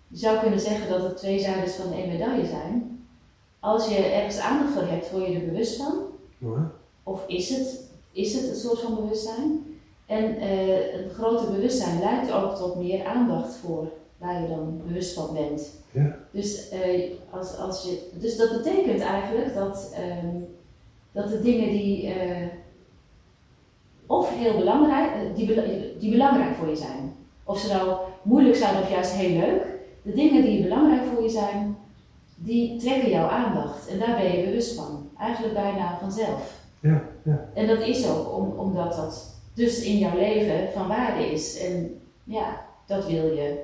je 0.07 0.17
zou 0.17 0.39
kunnen 0.39 0.59
zeggen 0.59 0.89
dat 0.89 1.01
het 1.01 1.17
twee 1.17 1.39
zijden 1.39 1.69
van 1.69 1.93
één 1.93 2.09
medaille 2.09 2.45
zijn. 2.45 3.00
Als 3.61 3.87
je 3.87 3.95
ergens 3.95 4.39
aandacht 4.39 4.73
voor 4.73 4.87
hebt, 4.87 5.11
word 5.11 5.27
je 5.27 5.33
er 5.33 5.45
bewust 5.45 5.75
van. 5.75 5.93
Of 7.03 7.27
is 7.27 7.49
het, 7.49 7.89
is 8.11 8.33
het 8.33 8.49
een 8.49 8.55
soort 8.55 8.79
van 8.79 8.95
bewustzijn? 8.95 9.65
En 10.05 10.23
uh, 10.23 10.93
een 10.93 11.09
groter 11.09 11.51
bewustzijn 11.51 11.99
leidt 11.99 12.31
ook 12.31 12.55
tot 12.55 12.75
meer 12.75 13.05
aandacht 13.05 13.55
voor 13.55 13.87
waar 14.17 14.41
je 14.41 14.47
dan 14.47 14.81
bewust 14.87 15.13
van 15.13 15.33
bent. 15.33 15.69
Ja. 15.91 16.15
Dus, 16.31 16.71
uh, 16.73 17.11
als, 17.29 17.57
als 17.57 17.83
je, 17.83 18.09
dus 18.19 18.37
dat 18.37 18.51
betekent 18.51 19.01
eigenlijk 19.01 19.53
dat, 19.55 19.93
uh, 19.99 20.41
dat 21.11 21.29
de 21.29 21.41
dingen 21.41 21.69
die 21.69 22.05
uh, 22.05 22.47
of 24.05 24.29
heel 24.35 24.57
belangrijk, 24.57 25.35
die, 25.35 25.55
die 25.99 26.11
belangrijk 26.11 26.55
voor 26.55 26.69
je 26.69 26.75
zijn, 26.75 27.15
of 27.43 27.59
ze 27.59 27.73
nou 27.73 27.97
moeilijk 28.21 28.55
zijn 28.55 28.83
of 28.83 28.89
juist 28.89 29.11
heel 29.11 29.39
leuk, 29.39 29.63
de 30.01 30.13
dingen 30.13 30.41
die 30.41 30.63
belangrijk 30.63 31.05
voor 31.05 31.23
je 31.23 31.29
zijn, 31.29 31.77
die 32.43 32.79
trekken 32.79 33.09
jouw 33.09 33.27
aandacht 33.27 33.87
en 33.87 33.99
daar 33.99 34.17
ben 34.17 34.37
je 34.37 34.45
bewust 34.45 34.75
van. 34.75 35.09
Eigenlijk 35.17 35.53
bijna 35.53 35.97
vanzelf. 35.99 36.59
Ja, 36.79 37.01
ja. 37.23 37.49
En 37.53 37.67
dat 37.67 37.81
is 37.81 38.09
ook 38.09 38.37
om, 38.37 38.51
omdat 38.59 38.95
dat 38.95 39.35
dus 39.53 39.83
in 39.83 39.97
jouw 39.97 40.17
leven 40.17 40.71
van 40.73 40.87
waarde 40.87 41.31
is. 41.31 41.59
En 41.59 42.01
ja, 42.23 42.65
dat 42.85 43.07
wil 43.07 43.25
je 43.25 43.59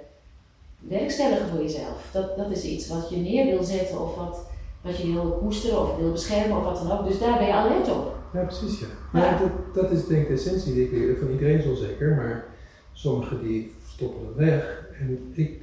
werkstelligen 0.79 1.47
voor 1.47 1.61
jezelf. 1.61 2.09
Dat, 2.11 2.37
dat 2.37 2.51
is 2.51 2.63
iets 2.63 2.87
wat 2.87 3.09
je 3.09 3.17
neer 3.17 3.45
wil 3.45 3.63
zetten 3.63 4.01
of 4.01 4.15
wat, 4.15 4.45
wat 4.81 4.97
je 4.97 5.11
wil 5.11 5.31
koesteren 5.31 5.81
of 5.81 5.97
wil 5.97 6.11
beschermen 6.11 6.57
of 6.57 6.63
wat 6.63 6.77
dan 6.77 6.91
ook. 6.91 7.07
Dus 7.07 7.19
daar 7.19 7.37
ben 7.37 7.47
je 7.47 7.53
alert 7.53 7.91
op. 7.91 8.15
Ja, 8.33 8.43
precies. 8.43 8.79
Ja. 8.79 8.87
ja. 9.13 9.37
dat, 9.37 9.75
dat 9.75 9.91
is 9.91 10.05
denk 10.05 10.21
ik 10.21 10.27
de 10.27 10.33
essentie 10.33 10.73
die 10.73 10.85
ik 10.85 10.91
leer. 10.91 11.17
Van 11.17 11.31
iedereen 11.31 11.63
wel 11.65 11.75
zeker, 11.75 12.15
maar 12.15 12.45
sommigen 12.93 13.41
die 13.41 13.73
stoppen 13.87 14.27
het 14.27 14.35
weg. 14.35 14.85
En 14.99 15.31
ik 15.33 15.61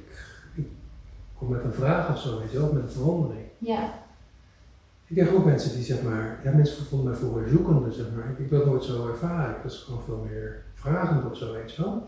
kom 1.37 1.49
met 1.49 1.63
een 1.63 1.73
vraag 1.73 2.09
of 2.09 2.19
zo, 2.19 2.39
weet 2.39 2.51
je 2.51 2.59
wel, 2.59 2.73
met 2.73 2.83
een 2.83 2.89
verwondering. 2.89 3.45
Ja. 3.57 3.93
Ik 5.07 5.15
heb 5.15 5.33
ook 5.33 5.45
mensen 5.45 5.75
die 5.75 5.83
zeg 5.83 6.01
maar, 6.01 6.39
ja 6.43 6.51
mensen 6.51 6.85
vonden 6.85 7.09
mij 7.09 7.17
vroeger 7.17 7.49
zoekende 7.49 7.91
zeg 7.91 8.05
maar. 8.15 8.29
Ik, 8.29 8.39
ik 8.39 8.49
wil 8.49 8.65
nooit 8.65 8.83
zo 8.83 9.07
ervaren, 9.07 9.55
ik 9.55 9.63
was 9.63 9.83
gewoon 9.83 10.03
veel 10.05 10.25
meer 10.29 10.63
vragend 10.73 11.31
of 11.31 11.37
zo, 11.37 11.53
weet 11.53 11.71
je 11.71 11.81
wel. 11.81 12.07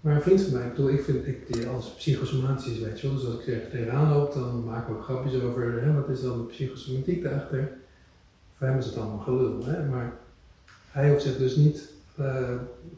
Maar 0.00 0.14
een 0.14 0.22
vriend 0.22 0.42
van 0.42 0.52
mij, 0.52 0.66
ik 0.66 0.74
bedoel, 0.74 0.90
ik 0.90 1.04
vind 1.04 1.26
ik 1.26 1.52
die 1.52 1.66
als 1.66 1.94
psychosomatisch, 1.94 2.78
weet 2.78 3.00
je 3.00 3.06
wel. 3.06 3.16
Dus 3.16 3.26
als 3.26 3.34
ik 3.34 3.42
zeg 3.42 3.70
tegenaan 3.70 4.12
loop, 4.12 4.32
dan 4.32 4.64
maken 4.64 4.92
we 4.92 4.98
ook 4.98 5.04
grapjes 5.04 5.42
over, 5.42 5.82
hè, 5.82 5.92
wat 5.94 6.08
is 6.08 6.22
dan 6.22 6.38
de 6.38 6.44
psychosomatiek 6.44 7.22
daarachter. 7.22 7.72
Voor 8.56 8.66
hem 8.66 8.78
is 8.78 8.86
het 8.86 8.96
allemaal 8.96 9.18
gelul, 9.18 9.64
hè. 9.64 9.84
Maar 9.88 10.12
hij 10.90 11.10
hoeft 11.10 11.22
zich 11.22 11.36
dus 11.36 11.56
niet, 11.56 11.88
uh, 12.20 12.26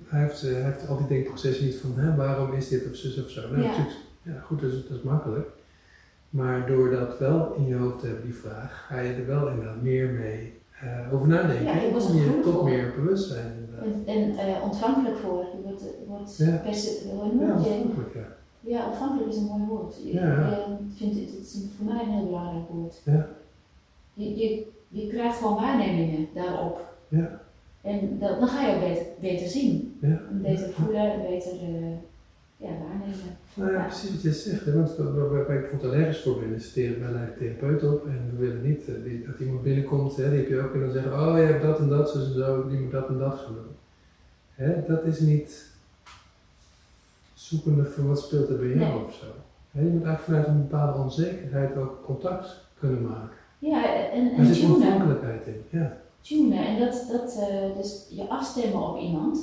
hij, 0.06 0.22
heeft, 0.22 0.44
uh, 0.44 0.52
hij 0.52 0.62
heeft 0.62 0.88
al 0.88 0.96
die 0.96 1.06
denkprocessen 1.06 1.64
niet 1.64 1.76
van, 1.76 1.92
hè, 1.96 2.14
waarom 2.14 2.52
is 2.52 2.68
dit 2.68 2.90
of 2.90 2.96
zus 2.96 3.24
of 3.24 3.30
zo. 3.30 3.40
Nou, 3.50 3.62
ja. 3.62 3.86
ja, 4.22 4.40
goed, 4.40 4.60
dat 4.60 4.70
is 4.70 5.02
makkelijk. 5.02 5.48
Maar 6.37 6.66
door 6.66 6.91
dat 6.91 7.18
wel 7.18 7.55
in 7.55 7.66
je 7.66 7.74
hoofd 7.74 8.01
te 8.01 8.07
hebben, 8.07 8.24
die 8.24 8.34
vraag, 8.34 8.87
ga 8.89 9.01
je 9.01 9.12
er 9.12 9.26
wel 9.26 9.49
inderdaad 9.49 9.82
meer 9.82 10.09
mee 10.09 10.53
uh, 10.84 11.14
over 11.14 11.28
nadenken. 11.28 11.64
Ja, 11.64 11.74
je 11.74 11.93
je 11.93 12.41
tot 12.43 12.64
meer 12.64 12.93
bewustzijn. 12.97 13.68
En, 13.80 14.03
en 14.07 14.49
uh, 14.49 14.62
ontvankelijk 14.64 15.16
voor. 15.16 15.39
Je 15.39 15.62
wordt, 15.62 15.82
wordt 16.07 16.37
ja. 16.37 16.47
ja, 16.47 17.55
ontvankelijk, 17.55 18.14
ja. 18.14 18.26
Ja, 18.61 18.87
ontvankelijk 18.87 19.28
is 19.28 19.37
een 19.37 19.45
mooi 19.45 19.62
woord. 19.68 19.95
Ja. 20.05 20.57
Ik 20.91 20.97
vind 20.97 21.14
het, 21.14 21.30
het 21.30 21.41
is 21.41 21.64
voor 21.76 21.87
mij 21.87 22.03
een 22.03 22.11
heel 22.11 22.24
belangrijk 22.24 22.68
woord. 22.68 23.03
Ja. 23.05 23.28
je, 24.14 24.37
je, 24.37 24.66
je 24.89 25.07
krijgt 25.07 25.39
gewoon 25.39 25.57
waarnemingen 25.57 26.28
daarop. 26.34 26.95
Ja. 27.09 27.41
En 27.82 28.18
dat, 28.18 28.39
dan 28.39 28.49
ga 28.49 28.66
je 28.66 28.74
ook 28.74 28.80
beter, 28.80 29.07
beter 29.20 29.49
zien. 29.49 29.99
Ja. 30.01 30.20
En 30.30 30.43
beter 30.43 30.68
voelen 30.72 31.12
en 31.12 31.20
beter 31.28 31.53
eh, 31.53 31.93
ja, 32.57 32.68
waarnemen. 32.68 33.36
Nou 33.54 33.72
ja, 33.72 33.82
precies 33.84 34.11
wat 34.11 34.22
je 34.22 34.32
zegt. 34.32 34.64
Hè? 34.64 34.72
Want 34.74 34.96
waar 34.96 35.40
ik 35.40 35.46
bijvoorbeeld 35.46 35.92
allergisch 35.92 36.22
voor 36.22 36.38
ben, 36.38 36.54
is 36.54 36.74
leiden 36.74 37.34
therapeut 37.38 37.84
op 37.84 38.07
en 38.07 38.30
we 38.32 38.46
willen 38.46 38.62
niet 38.62 38.88
eh, 38.88 38.94
die- 39.04 39.26
dat 39.26 39.38
iemand 39.40 39.62
binnenkomt, 39.62 40.16
hè, 40.16 40.30
die 40.30 40.38
heb 40.38 40.48
je 40.48 40.61
ook, 40.61 40.74
en 40.74 40.80
dan 40.80 40.92
zeggen, 40.92 41.12
oh 41.12 41.36
je 41.38 41.42
hebt 41.44 41.62
dat 41.62 41.78
en 41.78 41.88
dat, 41.88 42.11
zo 42.11 42.18
en 42.18 42.32
zo, 42.34 42.68
die 42.68 42.78
moet 42.80 42.92
dat 42.92 43.09
en 43.09 43.18
dat 43.18 43.38
gaan 43.38 43.54
doen. 43.54 43.74
Hè? 44.54 44.82
Dat 44.86 45.04
is 45.04 45.20
niet 45.20 45.66
zoekende 47.34 47.84
voor 47.84 48.07
wat 48.09 48.20
speelt 48.20 48.48
er 48.48 48.57
bij 48.57 48.66
jou 48.66 48.78
Nee. 48.78 49.04
of 49.04 49.14
zo. 49.14 49.26
Hè? 49.70 49.80
Je 49.80 49.88
moet 49.88 50.04
eigenlijk 50.04 50.20
vanuit 50.22 50.46
een 50.46 50.68
bepaalde 50.68 50.98
onzekerheid 51.02 51.76
ook 51.76 52.02
contact 52.04 52.61
kunnen 52.78 53.02
maken. 53.02 53.36
Ja, 53.59 54.11
en, 54.12 54.32
Er 54.32 54.38
en 54.38 54.54
zit 54.54 54.70
ontvankelijkheid 54.70 55.46
in. 55.46 55.62
Ja. 55.78 55.96
tunen. 56.20 56.66
En 56.66 56.78
dat, 56.80 57.07
dat 57.12 57.38
eh, 57.48 57.76
dus 57.76 58.07
je 58.11 58.28
afstemmen 58.28 58.88
op 58.88 58.98
iemand. 59.00 59.38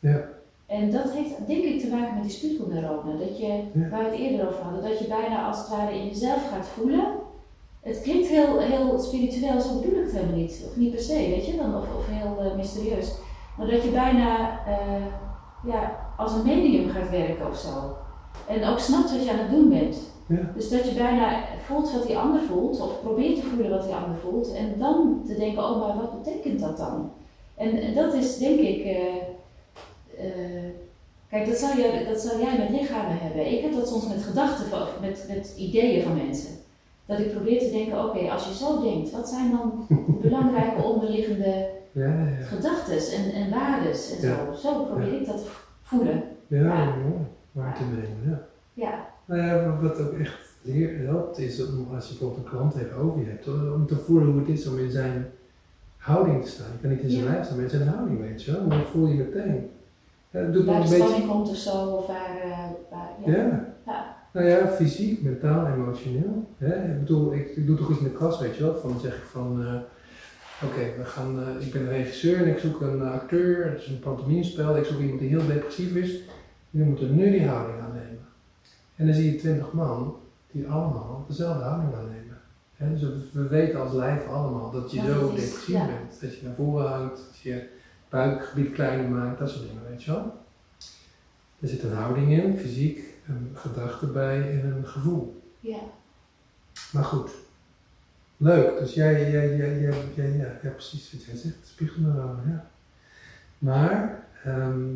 Ja. 0.00 0.28
En 0.66 0.90
dat 0.90 1.10
heeft 1.10 1.46
denk 1.46 1.64
ik 1.64 1.80
te 1.80 1.88
maken 1.88 2.14
met 2.14 2.22
die 2.22 2.32
spiegelneuronen. 2.32 3.18
Dat 3.18 3.38
je, 3.38 3.46
Ja. 3.46 3.88
waar 3.90 4.04
we 4.04 4.10
het 4.10 4.18
eerder 4.18 4.48
over 4.48 4.62
hadden, 4.62 4.90
dat 4.90 4.98
je 4.98 5.06
bijna 5.06 5.46
als 5.46 5.58
het 5.58 5.68
ware 5.68 5.98
in 5.98 6.06
jezelf 6.06 6.48
gaat 6.52 6.66
voelen. 6.66 7.06
Het 7.82 8.00
klinkt 8.02 8.28
heel, 8.28 8.58
heel 8.58 8.98
spiritueel, 8.98 9.60
zo 9.60 9.80
bedoel 9.80 9.98
ik 9.98 10.04
het 10.04 10.14
helemaal 10.14 10.36
niet. 10.36 10.64
Of 10.68 10.76
niet 10.76 10.90
per 10.90 11.00
se, 11.00 11.14
weet 11.14 11.46
je, 11.46 11.56
dan, 11.56 11.74
of, 11.76 11.82
of 11.96 12.06
heel 12.08 12.44
eh, 12.44 12.56
mysterieus. 12.56 13.14
Maar 13.58 13.66
dat 13.66 13.82
je 13.82 13.90
bijna 13.90 14.60
eh, 14.66 15.06
ja, 15.64 15.96
als 16.16 16.32
een 16.32 16.46
medium 16.46 16.88
gaat 16.88 17.10
werken 17.10 17.46
of 17.46 17.56
zo. 17.56 17.96
En 18.48 18.64
ook 18.64 18.78
snapt 18.78 19.12
wat 19.12 19.24
je 19.24 19.30
aan 19.30 19.38
het 19.38 19.50
doen 19.50 19.68
bent. 19.68 19.96
Ja. 20.26 20.50
Dus 20.54 20.68
dat 20.70 20.88
je 20.88 20.94
bijna 20.94 21.38
voelt 21.66 21.92
wat 21.92 22.06
die 22.06 22.18
ander 22.18 22.40
voelt, 22.40 22.80
of 22.80 23.02
probeert 23.02 23.34
te 23.36 23.42
voelen 23.46 23.70
wat 23.70 23.84
die 23.84 23.94
ander 23.94 24.18
voelt, 24.18 24.52
en 24.54 24.74
dan 24.78 25.22
te 25.26 25.34
denken, 25.38 25.62
oh 25.64 25.80
maar 25.80 25.96
wat 25.96 26.22
betekent 26.22 26.60
dat 26.60 26.76
dan? 26.76 27.10
En, 27.56 27.80
en 27.80 27.94
dat 27.94 28.14
is 28.14 28.38
denk 28.38 28.58
ik, 28.60 28.84
eh, 28.84 28.98
eh, 30.18 30.70
kijk 31.30 31.46
dat 31.46 31.56
zou, 31.56 31.80
jij, 31.80 32.04
dat 32.04 32.20
zou 32.20 32.40
jij 32.42 32.58
met 32.58 32.80
lichamen 32.80 33.18
hebben. 33.18 33.52
Ik 33.52 33.62
heb 33.62 33.72
dat 33.72 33.88
soms 33.88 34.08
met 34.08 34.22
gedachten, 34.22 34.66
van- 34.66 34.86
met, 35.00 35.24
met 35.28 35.54
ideeën 35.56 36.02
van 36.02 36.16
mensen. 36.16 36.50
Dat 37.06 37.18
ik 37.18 37.30
probeer 37.34 37.58
te 37.58 37.70
denken, 37.70 38.04
oké, 38.04 38.30
als 38.30 38.48
je 38.48 38.54
zo 38.54 38.82
denkt, 38.82 39.10
wat 39.10 39.28
zijn 39.28 39.50
dan 39.50 39.86
belangrijke 40.22 40.82
onderliggende 40.82 41.66
Ja, 41.92 42.06
ja, 42.38 42.44
gedachten 42.44 42.96
en, 42.96 43.32
en 43.32 43.50
waardes 43.50 44.16
en 44.20 44.28
Ja. 44.28 44.36
zo. 44.54 44.68
Zo 44.68 44.84
probeer 44.84 45.20
ik 45.20 45.26
dat 45.26 45.36
te 45.38 45.50
voelen. 45.82 46.22
ja. 46.46 46.94
Waar 47.52 47.74
te 47.76 47.82
nemen, 47.84 48.42
ja. 48.74 49.06
Nou 49.24 49.40
ja, 49.42 49.78
wat 49.82 50.00
ook 50.00 50.12
echt 50.18 50.42
helpt 51.06 51.38
is 51.38 51.66
om 51.66 51.86
als 51.94 52.08
je 52.08 52.14
bijvoorbeeld 52.14 52.44
een 52.44 52.50
klant 52.50 52.72
tegenover 52.74 53.20
je 53.20 53.26
hebt, 53.26 53.48
om 53.74 53.86
te 53.86 53.96
voelen 53.96 54.28
hoe 54.30 54.38
het 54.40 54.48
is 54.48 54.66
om 54.66 54.78
in 54.78 54.90
zijn 54.90 55.26
houding 55.96 56.44
te 56.44 56.50
staan. 56.50 56.66
Je 56.72 56.78
kan 56.80 56.90
niet 56.90 57.00
in 57.02 57.10
zijn 57.10 57.24
lijf 57.24 57.44
staan, 57.44 57.56
maar 57.56 57.64
in 57.64 57.70
zijn 57.70 57.88
houding, 57.88 58.20
weet 58.20 58.42
je 58.44 58.52
wel. 58.52 58.68
Dan 58.68 58.82
voel 58.84 59.06
je 59.06 59.14
meteen. 59.14 59.70
Ja, 60.34 60.40
me 60.40 60.64
waar 60.64 60.74
een 60.76 60.82
de 60.82 60.88
beetje. 60.88 60.96
spanning 61.06 61.26
komt 61.30 61.48
of 61.48 61.56
zo, 61.56 61.86
of 61.86 62.06
waar, 62.06 62.36
eh, 62.42 62.58
waar 62.90 63.10
ja. 63.26 63.32
Ja. 63.36 63.74
Ja. 63.86 64.16
Nou 64.32 64.46
ja, 64.46 64.66
fysiek, 64.68 65.22
mentaal, 65.22 65.66
emotioneel. 65.66 66.44
Hè? 66.58 66.92
Ik 66.92 66.98
bedoel, 66.98 67.34
ik, 67.34 67.48
ik 67.56 67.66
doe 67.66 67.76
toch 67.76 67.90
iets 67.90 67.98
in 67.98 68.04
de 68.04 68.12
klas, 68.12 68.38
weet 68.40 68.56
je 68.56 68.62
wel. 68.62 68.74
Van, 68.76 68.90
dan 68.90 69.00
zeg 69.00 69.16
ik 69.16 69.22
van, 69.24 69.62
eh, 69.66 69.74
oké, 70.68 70.98
we 70.98 71.04
gaan, 71.04 71.40
eh, 71.42 71.66
ik 71.66 71.72
ben 71.72 71.82
een 71.82 71.88
regisseur 71.88 72.36
en 72.38 72.48
ik 72.48 72.58
zoek 72.58 72.80
een 72.80 73.02
acteur. 73.02 73.70
Het 73.70 73.80
is 73.80 73.86
een 73.88 73.98
pantomimespel. 74.00 74.76
Ik 74.76 74.84
zoek 74.84 75.00
iemand 75.00 75.20
die 75.20 75.28
heel 75.28 75.46
depressief 75.46 75.94
is. 75.94 76.20
Jullie 76.70 76.88
moeten 76.88 77.14
nu 77.16 77.30
die 77.30 77.46
houding 77.46 77.78
aannemen. 77.80 78.18
En 78.96 79.06
dan 79.06 79.14
zie 79.14 79.32
je 79.32 79.38
twintig 79.38 79.72
man 79.72 80.16
die 80.50 80.68
allemaal 80.68 81.24
dezelfde 81.28 81.62
houding 81.64 81.94
aannemen. 81.94 82.38
Hè, 82.76 82.90
dus 82.92 83.00
we- 83.00 83.28
we 83.32 83.48
weten 83.48 83.80
als 83.80 83.92
lijf 83.92 84.28
allemaal 84.28 84.70
dat 84.70 84.90
je 84.90 84.96
Ja, 84.96 85.04
zo 85.06 85.20
depressief 85.20 85.66
ja. 85.66 85.86
bent. 85.86 86.20
Dat 86.20 86.36
je 86.38 86.46
naar 86.46 86.54
voren 86.54 86.88
hangt, 86.88 87.16
dat 87.16 87.38
je 87.42 87.68
buikgebied 88.14 88.72
kleiner 88.72 89.08
maakt, 89.08 89.38
dat 89.38 89.50
soort 89.50 89.66
dingen, 89.68 89.88
weet 89.88 90.02
je 90.02 90.10
wel. 90.10 90.44
Er 91.60 91.68
zit 91.68 91.82
een 91.82 91.92
houding 91.92 92.32
in, 92.32 92.58
fysiek, 92.58 92.98
een 93.26 93.50
gedachte 93.54 94.06
bij 94.06 94.60
en 94.60 94.72
een 94.76 94.86
gevoel. 94.86 95.42
Ja. 95.60 95.78
Maar 96.92 97.04
goed, 97.04 97.30
leuk. 98.36 98.78
Dus 98.78 98.94
jij, 98.94 99.30
jij, 99.30 99.56
jij, 99.56 99.80
jij, 99.80 100.04
jij 100.14 100.30
ja, 100.30 100.58
ja, 100.62 100.70
precies 100.70 101.12
wat 101.12 101.24
jij 101.24 101.36
zegt, 101.36 101.66
spiegelneuronen, 101.66 102.48
ja. 102.48 102.70
Maar, 103.58 104.26
ehm, 104.44 104.94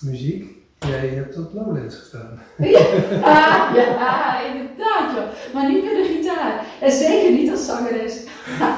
muziek, 0.00 0.56
jij 0.88 1.08
hebt 1.08 1.36
op 1.38 1.54
Lowlands 1.54 1.96
gestaan. 1.98 2.38
Ah, 3.22 3.70
ja, 3.74 4.40
inderdaad 4.52 5.06
joh. 5.14 5.54
Maar 5.54 5.68
niet 5.68 5.84
met 5.84 5.92
de 5.92 6.14
gitaar. 6.16 6.64
En 6.80 6.92
zeker 6.92 7.30
niet 7.32 7.50
als 7.50 7.66
zangeres. 7.66 8.20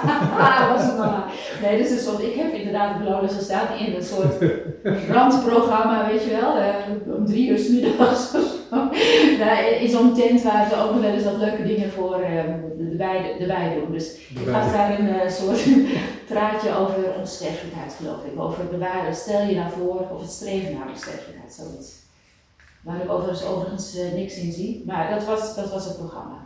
was 0.73 0.83
het 0.83 0.99
maar. 0.99 1.25
Nee, 1.63 1.83
dus 1.83 1.91
een 1.91 1.99
soort, 1.99 2.23
ik 2.23 2.35
heb 2.35 2.53
inderdaad 2.53 2.95
op 2.97 3.05
Lowlands 3.05 3.35
gestaan 3.35 3.67
in 3.79 3.95
een 3.95 4.03
soort 4.05 4.35
randprogramma, 5.17 6.07
weet 6.11 6.25
je 6.25 6.31
wel. 6.41 6.57
eh, 6.57 6.75
om 7.17 7.27
drie 7.27 7.49
uur 7.51 7.59
's 7.59 7.69
middags 7.69 8.35
of 8.35 8.43
zo. 8.43 8.56
Nou, 9.41 9.65
in 9.81 9.89
zo'n 9.91 10.15
tent 10.15 10.43
waar 10.43 10.69
ze 10.69 10.77
ook 10.77 10.93
nog 10.93 11.01
wel 11.01 11.11
eens 11.13 11.25
wat 11.25 11.37
leuke 11.37 11.65
dingen 11.67 11.91
voor 11.91 12.15
eh, 12.21 12.39
erbij, 12.91 13.37
erbij 13.41 13.75
doen. 13.81 13.93
Dus 13.93 14.15
ik 14.29 14.49
had 14.49 14.73
daar 14.73 14.99
een 14.99 15.09
eh, 15.09 15.31
soort 15.31 15.65
praatje 16.33 16.77
over 16.77 17.15
onsterfelijkheid, 17.19 17.93
geloof 17.99 18.25
ik. 18.25 18.41
Over 18.41 18.65
bewaren, 18.71 19.15
stel 19.15 19.43
je 19.43 19.55
nou 19.55 19.71
voor, 19.79 20.07
of 20.15 20.21
het 20.21 20.31
streven 20.31 20.73
naar 20.75 20.89
onsterfelijkheid, 20.89 21.53
zoiets. 21.53 21.95
Waar 22.83 23.03
ik 23.05 23.11
overigens, 23.11 23.45
overigens 23.47 23.97
eh, 23.97 24.13
niks 24.15 24.37
in 24.37 24.53
zie. 24.53 24.83
Maar 24.87 25.11
dat 25.11 25.25
was, 25.25 25.55
dat 25.57 25.71
was 25.73 25.85
het 25.85 25.97
programma. 25.99 26.39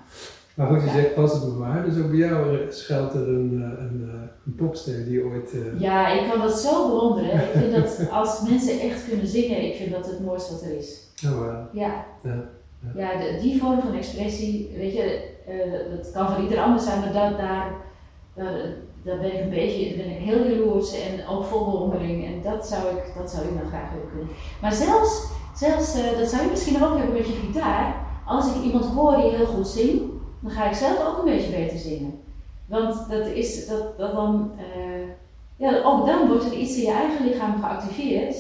Maar 0.55 0.67
goed, 0.67 0.81
je 0.81 0.87
Ja. 0.87 0.93
zegt 0.93 1.15
pas 1.15 1.33
het 1.33 1.59
maar. 1.59 1.85
Dus 1.85 1.99
ook 2.03 2.09
bij 2.11 2.19
jou 2.19 2.59
eh, 2.59 2.71
schuilt 2.71 3.15
er 3.15 3.29
een, 3.29 3.75
een, 3.79 4.11
een 4.47 4.55
popster 4.55 5.05
die 5.05 5.25
ooit... 5.25 5.51
Ja, 5.79 6.09
ik 6.09 6.29
kan 6.31 6.41
dat 6.41 6.59
zo 6.61 6.87
bewonderen. 6.89 7.33
Ik 7.35 7.51
vind 7.53 7.73
dat 7.75 8.11
als 8.11 8.41
mensen 8.49 8.81
echt 8.81 9.09
kunnen 9.09 9.27
zingen, 9.27 9.65
ik 9.65 9.75
vind 9.77 9.93
dat 9.93 10.07
het 10.07 10.25
mooiste 10.25 10.53
wat 10.53 10.63
er 10.63 10.77
is. 10.79 11.09
Eh, 11.23 11.81
Ja. 11.81 12.05
Ja, 12.23 12.45
Ja, 12.95 13.17
de- 13.19 13.39
die 13.41 13.61
vorm 13.61 13.81
van 13.81 13.95
expressie, 13.95 14.71
weet 14.77 14.93
je, 14.93 15.03
eh, 15.47 15.97
dat 15.97 16.11
kan 16.13 16.29
voor 16.35 16.43
ieder 16.43 16.59
anders 16.61 16.85
zijn, 16.85 17.01
maar 17.01 17.13
dat, 17.13 17.39
daar, 17.39 17.73
daar, 18.35 18.53
daar 19.05 19.19
ben 19.19 19.35
ik 19.35 19.41
een 19.41 19.51
beetje, 19.51 19.97
ben 19.97 20.11
ik 20.11 20.19
heel 20.19 20.47
jaloers 20.49 20.93
en 20.93 21.27
ook 21.27 21.45
vol 21.45 21.65
bewondering. 21.71 22.27
En 22.27 22.43
dat 22.43 22.67
zou 22.69 22.83
ik, 22.97 23.13
dat 23.17 23.31
zou 23.31 23.45
ik 23.47 23.55
nou 23.55 23.67
graag 23.67 23.91
willen 23.93 24.09
kunnen. 24.11 24.29
Maar 24.61 24.73
zelfs, 24.73 25.27
zelfs 25.55 25.95
eh, 25.95 26.19
dat 26.19 26.29
zou 26.29 26.43
je 26.43 26.51
misschien 26.51 26.83
ook 26.85 26.97
hebben 26.97 27.17
met 27.17 27.27
je 27.27 27.33
gitaar, 27.47 27.95
als 28.27 28.55
ik 28.55 28.63
iemand 28.63 28.85
hoor 28.85 29.17
die 29.17 29.31
heel 29.31 29.47
goed 29.47 29.69
zingt, 29.69 30.03
dan 30.41 30.51
ga 30.51 30.69
ik 30.69 30.75
zelf 30.75 31.07
ook 31.07 31.19
een 31.19 31.33
beetje 31.35 31.51
beter 31.51 31.79
zingen. 31.79 32.21
Want 32.67 33.09
dat 33.11 33.27
is, 33.27 33.67
dat, 33.67 33.99
dat 33.99 34.13
dan, 34.15 34.53
eh, 34.59 35.09
ja, 35.57 35.83
ook 35.83 36.07
dan 36.07 36.29
wordt 36.29 36.45
er 36.45 36.53
iets 36.53 36.77
in 36.77 36.83
je 36.83 36.93
eigen 36.93 37.27
lichaam 37.27 37.61
geactiveerd, 37.61 38.37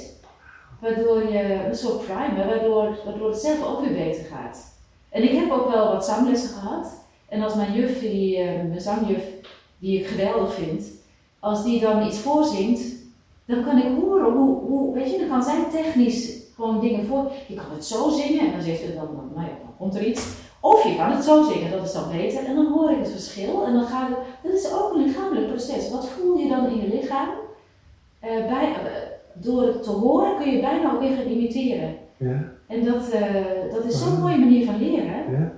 waardoor 0.80 1.32
je 1.32 1.64
een 1.68 1.76
soort 1.76 2.04
primer, 2.04 2.46
waardoor, 2.46 3.30
het 3.30 3.40
zelf 3.40 3.66
ook 3.66 3.80
weer 3.80 3.92
beter 3.92 4.24
gaat. 4.24 4.74
En 5.08 5.22
ik 5.22 5.30
heb 5.30 5.50
ook 5.50 5.72
wel 5.72 5.92
wat 5.92 6.04
zanglessen 6.04 6.48
gehad. 6.48 6.86
En 7.28 7.42
als 7.42 7.54
mijn 7.54 7.72
juf, 7.72 8.00
die, 8.00 8.36
eh, 8.38 8.44
mijn 8.68 8.80
zangjuf, 8.80 9.24
die 9.78 10.00
ik 10.00 10.06
geweldig 10.06 10.54
vind, 10.54 10.84
als 11.38 11.64
die 11.64 11.80
dan 11.80 12.06
iets 12.06 12.18
voorzingt, 12.18 12.82
dan 13.44 13.64
kan 13.64 13.78
ik 13.78 14.00
horen 14.00 14.32
hoe, 14.32 14.58
hoe 14.60 14.94
weet 14.94 15.10
je, 15.10 15.18
dan 15.18 15.28
kan 15.28 15.42
zij 15.42 15.64
technisch 15.70 16.40
gewoon 16.54 16.80
dingen 16.80 17.06
voor. 17.06 17.32
Je 17.46 17.54
kan 17.54 17.70
het 17.74 17.84
zo 17.84 18.08
zingen 18.08 18.40
en 18.40 18.52
dan 18.52 18.62
zegt 18.62 18.80
ze 18.80 18.94
dan, 18.94 19.06
dan, 19.06 19.30
nou 19.34 19.46
ja, 19.46 19.54
dan 19.62 19.76
komt 19.78 19.94
er 19.94 20.04
iets. 20.04 20.26
Of 20.60 20.84
je 20.84 20.96
kan 20.96 21.10
het 21.10 21.24
zo 21.24 21.42
zingen, 21.42 21.70
dat 21.70 21.84
is 21.84 21.92
dan 21.92 22.10
beter. 22.10 22.44
En 22.44 22.54
dan 22.54 22.72
hoor 22.72 22.90
ik 22.90 22.98
het 22.98 23.10
verschil 23.10 23.64
en 23.66 23.72
dan 23.72 23.86
gaat 23.86 24.08
het, 24.08 24.18
dat 24.42 24.52
is 24.52 24.72
ook 24.72 24.92
een 24.92 25.02
lichamelijk 25.02 25.48
proces. 25.48 25.90
Wat 25.90 26.08
voel 26.08 26.36
je 26.36 26.48
dan 26.48 26.66
in 26.66 26.76
je 26.76 26.88
lichaam? 26.88 27.28
Eh, 28.20 28.30
bij, 28.30 28.72
eh, 28.72 29.09
door 29.34 29.62
het 29.62 29.82
te 29.82 29.90
horen 29.90 30.36
kun 30.38 30.52
je 30.52 30.60
bijna 30.60 30.92
ook 30.92 31.00
weer 31.00 31.16
gaan 31.16 31.26
imiteren. 31.26 31.94
ja, 32.16 32.52
En 32.66 32.84
dat, 32.84 33.10
eh, 33.10 33.72
dat 33.72 33.84
is 33.84 34.02
zo'n 34.02 34.20
mooie 34.20 34.38
manier 34.38 34.66
van 34.66 34.78
leren. 34.78 35.30
ja. 35.30 35.52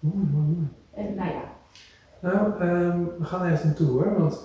Mooi, 0.00 0.26
mooi, 0.32 0.46
mooi. 0.46 0.68
En 0.94 1.14
nou 1.14 1.28
ja, 1.28 1.42
Nou, 2.20 2.60
ehm, 2.60 2.98
we 3.18 3.24
gaan 3.24 3.42
ergens 3.42 3.64
naartoe 3.64 3.88
hoor, 3.88 4.18
want 4.18 4.40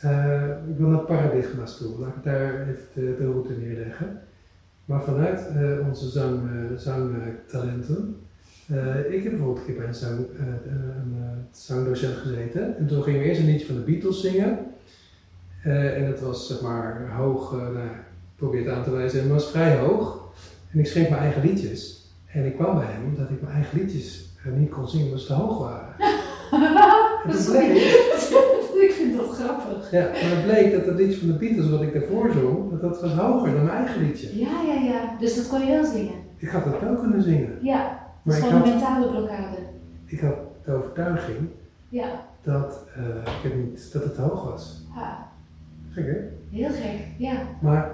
eh, 0.00 0.48
ik 0.68 0.76
wil 0.76 0.88
naar 0.88 0.98
paradigma's 1.04 1.76
toe. 1.76 1.98
Laat 1.98 2.16
ik 2.16 2.24
daar 2.24 2.60
even 2.68 2.86
de, 2.94 3.16
de 3.18 3.24
route 3.24 3.52
neerleggen. 3.52 4.20
Maar 4.84 5.02
vanuit 5.02 5.48
eh, 5.48 5.88
onze 5.88 6.08
zang, 6.08 6.40
zangtalenten. 6.76 8.16
ik 9.10 9.22
heb 9.22 9.32
bijvoorbeeld 9.32 9.58
een 9.58 9.64
keer 9.64 9.76
bij 9.76 9.86
een, 9.86 9.94
zang, 9.94 10.18
een 10.18 11.14
zangdocent 11.50 12.16
gezeten. 12.16 12.76
En 12.78 12.86
toen 12.86 13.02
gingen 13.02 13.20
we 13.20 13.26
eerst 13.26 13.40
een 13.40 13.46
liedje 13.46 13.66
van 13.66 13.74
de 13.74 13.80
Beatles 13.80 14.20
zingen. 14.20 14.58
Eh, 15.62 15.96
en 15.96 16.10
dat 16.10 16.20
was 16.20 16.46
zeg 16.46 16.60
maar 16.60 17.10
hoog, 17.16 17.52
eh, 17.52 17.58
nou, 17.58 17.86
ik 17.86 18.36
probeer 18.36 18.64
het 18.64 18.74
aan 18.74 18.84
te 18.84 18.90
wijzen, 18.90 19.18
en 19.18 19.24
het 19.24 19.32
was 19.34 19.50
vrij 19.50 19.76
hoog. 19.76 20.28
En 20.72 20.78
ik 20.78 20.86
schreef 20.86 21.08
mijn 21.08 21.22
eigen 21.22 21.42
liedjes. 21.42 22.06
En 22.26 22.46
ik 22.46 22.54
kwam 22.56 22.74
bij 22.74 22.86
hem 22.86 23.04
omdat 23.04 23.30
ik 23.30 23.42
mijn 23.42 23.54
eigen 23.54 23.78
liedjes 23.78 24.30
eh, 24.44 24.52
niet 24.52 24.70
kon 24.70 24.88
zingen 24.88 25.06
omdat 25.06 25.20
ze 25.20 25.26
te 25.26 25.32
hoog 25.32 25.58
waren. 25.58 25.94
En 27.24 27.30
Dat 27.30 27.38
is 27.38 27.46
bleek, 27.46 27.70
ik 28.88 28.92
vind 28.92 29.16
dat 29.16 29.30
grappig. 29.30 29.90
ja, 29.90 30.00
maar 30.02 30.30
het 30.36 30.42
bleek 30.44 30.72
dat 30.72 30.86
het 30.86 30.96
liedje 30.96 31.18
van 31.18 31.28
de 31.28 31.34
Beatles 31.34 31.68
wat 31.70 31.82
ik 31.82 31.92
daarvoor 31.92 32.30
zong, 32.32 32.70
dat 32.70 32.80
dat 32.80 33.00
was 33.00 33.12
hoger 33.12 33.52
dan 33.52 33.64
mijn 33.64 33.76
eigen 33.76 34.02
liedje. 34.02 34.38
Ja, 34.38 34.62
ja, 34.66 34.74
ja. 34.74 35.16
Dus 35.20 35.36
dat 35.36 35.48
kon 35.48 35.60
je 35.60 35.66
wel 35.72 35.84
zingen. 35.84 36.14
Ik 36.36 36.48
had 36.48 36.64
het 36.64 36.80
wel 36.80 36.94
kunnen 36.94 37.22
zingen, 37.22 37.58
Ja, 37.62 37.82
dat 37.82 37.98
maar 38.22 38.36
is 38.36 38.42
ik 38.42 38.48
gewoon 38.48 38.62
een 38.62 38.68
mentale 38.68 39.10
blokkade. 39.10 39.56
ik 40.06 40.20
had 40.20 40.34
de 40.64 40.72
overtuiging 40.74 41.38
Ja, 41.88 42.24
dat, 42.42 42.80
uh, 42.98 43.32
ik 43.44 43.50
weet 43.52 43.56
niet, 43.70 43.92
dat 43.92 44.04
het 44.04 44.14
te 44.14 44.20
hoog 44.20 44.50
was. 44.50 44.82
Ha, 44.90 45.28
Gek 45.92 46.06
hè? 46.06 46.18
heel 46.56 46.70
gek, 46.70 47.06
ja. 47.18 47.42
Maar 47.60 47.90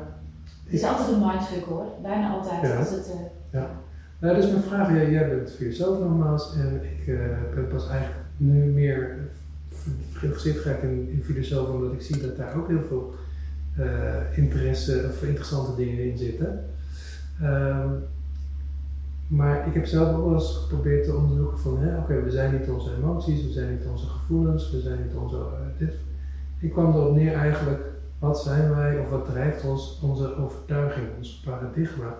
Het 0.64 0.72
is 0.72 0.84
altijd 0.84 1.08
een 1.08 1.26
mindfuck 1.26 1.64
hoor, 1.64 1.86
bijna 2.02 2.30
altijd. 2.30 2.62
Ja. 2.62 2.76
Als 2.76 2.90
het, 2.90 3.12
eh, 3.50 3.62
Nou, 4.20 4.34
dus 4.34 4.50
mijn 4.50 4.62
vraag, 4.62 4.88
ja, 4.88 5.10
jij 5.10 5.28
bent 5.28 5.50
filosoof 5.50 5.98
nogmaals 5.98 6.54
en 6.56 6.80
ik 6.84 7.06
eh, 7.06 7.54
ben 7.54 7.68
pas 7.68 7.88
eigenlijk 7.88 8.20
nu 8.36 8.64
meer 8.64 9.16
geïnteresseerd 10.12 10.58
geraakt 10.58 10.82
in, 10.82 11.08
in 11.10 11.22
filosoof 11.24 11.68
omdat 11.68 11.92
ik 11.92 12.00
zie 12.00 12.20
dat 12.20 12.36
daar 12.36 12.56
ook 12.56 12.68
heel 12.68 12.82
veel 12.88 13.14
eh, 13.76 14.38
interesse 14.38 15.04
of 15.08 15.22
interessante 15.22 15.76
dingen 15.76 16.10
in 16.10 16.18
zitten. 16.18 16.64
Ehm, 17.42 17.88
maar 19.28 19.66
ik 19.66 19.74
heb 19.74 19.86
zelf 19.86 20.16
ook 20.16 20.24
wel 20.24 20.34
eens 20.34 20.56
geprobeerd 20.62 21.04
te 21.04 21.14
onderzoeken 21.14 21.58
van, 21.58 21.72
oké, 21.98 22.22
we 22.22 22.30
zijn 22.30 22.58
niet 22.58 22.68
onze 22.68 22.94
emoties, 22.94 23.44
we 23.44 23.52
zijn 23.52 23.70
niet 23.70 23.86
onze 23.90 24.06
gevoelens, 24.06 24.70
we 24.70 24.80
zijn 24.80 24.98
niet 25.02 25.14
onze 25.14 25.36
dit. 25.78 25.94
Ik 26.60 26.70
kwam 26.72 26.94
erop 26.94 27.14
neer 27.14 27.34
eigenlijk, 27.34 27.82
wat 28.18 28.40
zijn 28.42 28.74
wij 28.74 28.98
of 28.98 29.08
wat 29.10 29.24
drijft 29.26 29.64
ons, 29.64 30.00
onze 30.02 30.36
overtuiging, 30.36 31.06
ons 31.16 31.40
paradigma. 31.44 32.16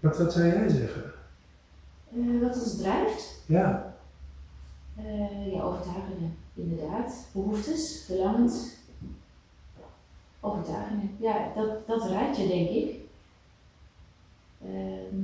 Wat, 0.00 0.18
wat 0.18 0.32
zou 0.32 0.46
jij 0.46 0.68
zeggen? 0.68 1.02
eh, 2.12 2.40
wat 2.42 2.54
ons 2.54 2.76
drijft, 2.76 3.42
Ja, 3.46 3.94
eh 4.96 5.52
ja, 5.52 5.62
overtuigingen, 5.62 6.36
inderdaad. 6.54 7.26
Behoeftes, 7.32 8.02
verlangens. 8.06 8.74
Overtuigingen, 10.40 11.10
ja, 11.20 11.52
dat, 11.54 11.86
dat 11.86 12.08
raad 12.10 12.36
je 12.36 12.46
denk 12.48 12.68
ik. 12.68 12.94
Ehm, 14.62 15.16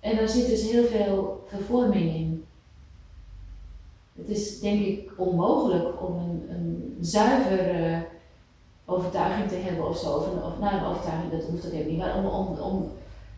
en 0.00 0.16
daar 0.16 0.28
zit 0.28 0.46
dus 0.46 0.70
heel 0.70 0.84
veel 0.86 1.44
vervorming 1.48 2.14
in. 2.14 2.44
Het 4.26 4.36
is 4.36 4.60
denk 4.60 4.80
ik 4.80 5.10
onmogelijk 5.16 6.02
om 6.02 6.16
een, 6.16 6.42
een 6.50 6.96
zuiver 7.00 7.84
eh, 7.84 7.98
overtuiging 8.84 9.48
te 9.48 9.54
hebben 9.54 9.88
of 9.88 9.98
zo. 9.98 10.08
Of, 10.16 10.26
nou, 10.60 10.74
een 10.74 10.84
overtuiging, 10.84 11.32
dat 11.32 11.44
hoeft 11.44 11.66
ook 11.66 11.86
niet, 11.86 11.98
maar 11.98 12.16
om, 12.16 12.26
om, 12.58 12.90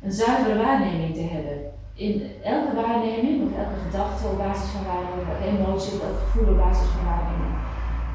een 0.02 0.12
zuivere 0.12 0.58
waarneming 0.58 1.14
te 1.14 1.20
hebben. 1.20 1.72
In 1.94 2.30
elke 2.42 2.74
waarneming, 2.74 3.42
of 3.42 3.58
elke 3.58 3.80
gedachte 3.86 4.26
op 4.26 4.38
basis 4.38 4.70
van 4.70 4.84
waarneming, 4.84 5.28
elke 5.28 5.56
emotie 5.56 5.92
of 5.92 6.02
elk 6.02 6.18
gevoel 6.18 6.48
op 6.52 6.56
basis 6.56 6.86
van 6.86 7.04
waarneming, 7.04 7.54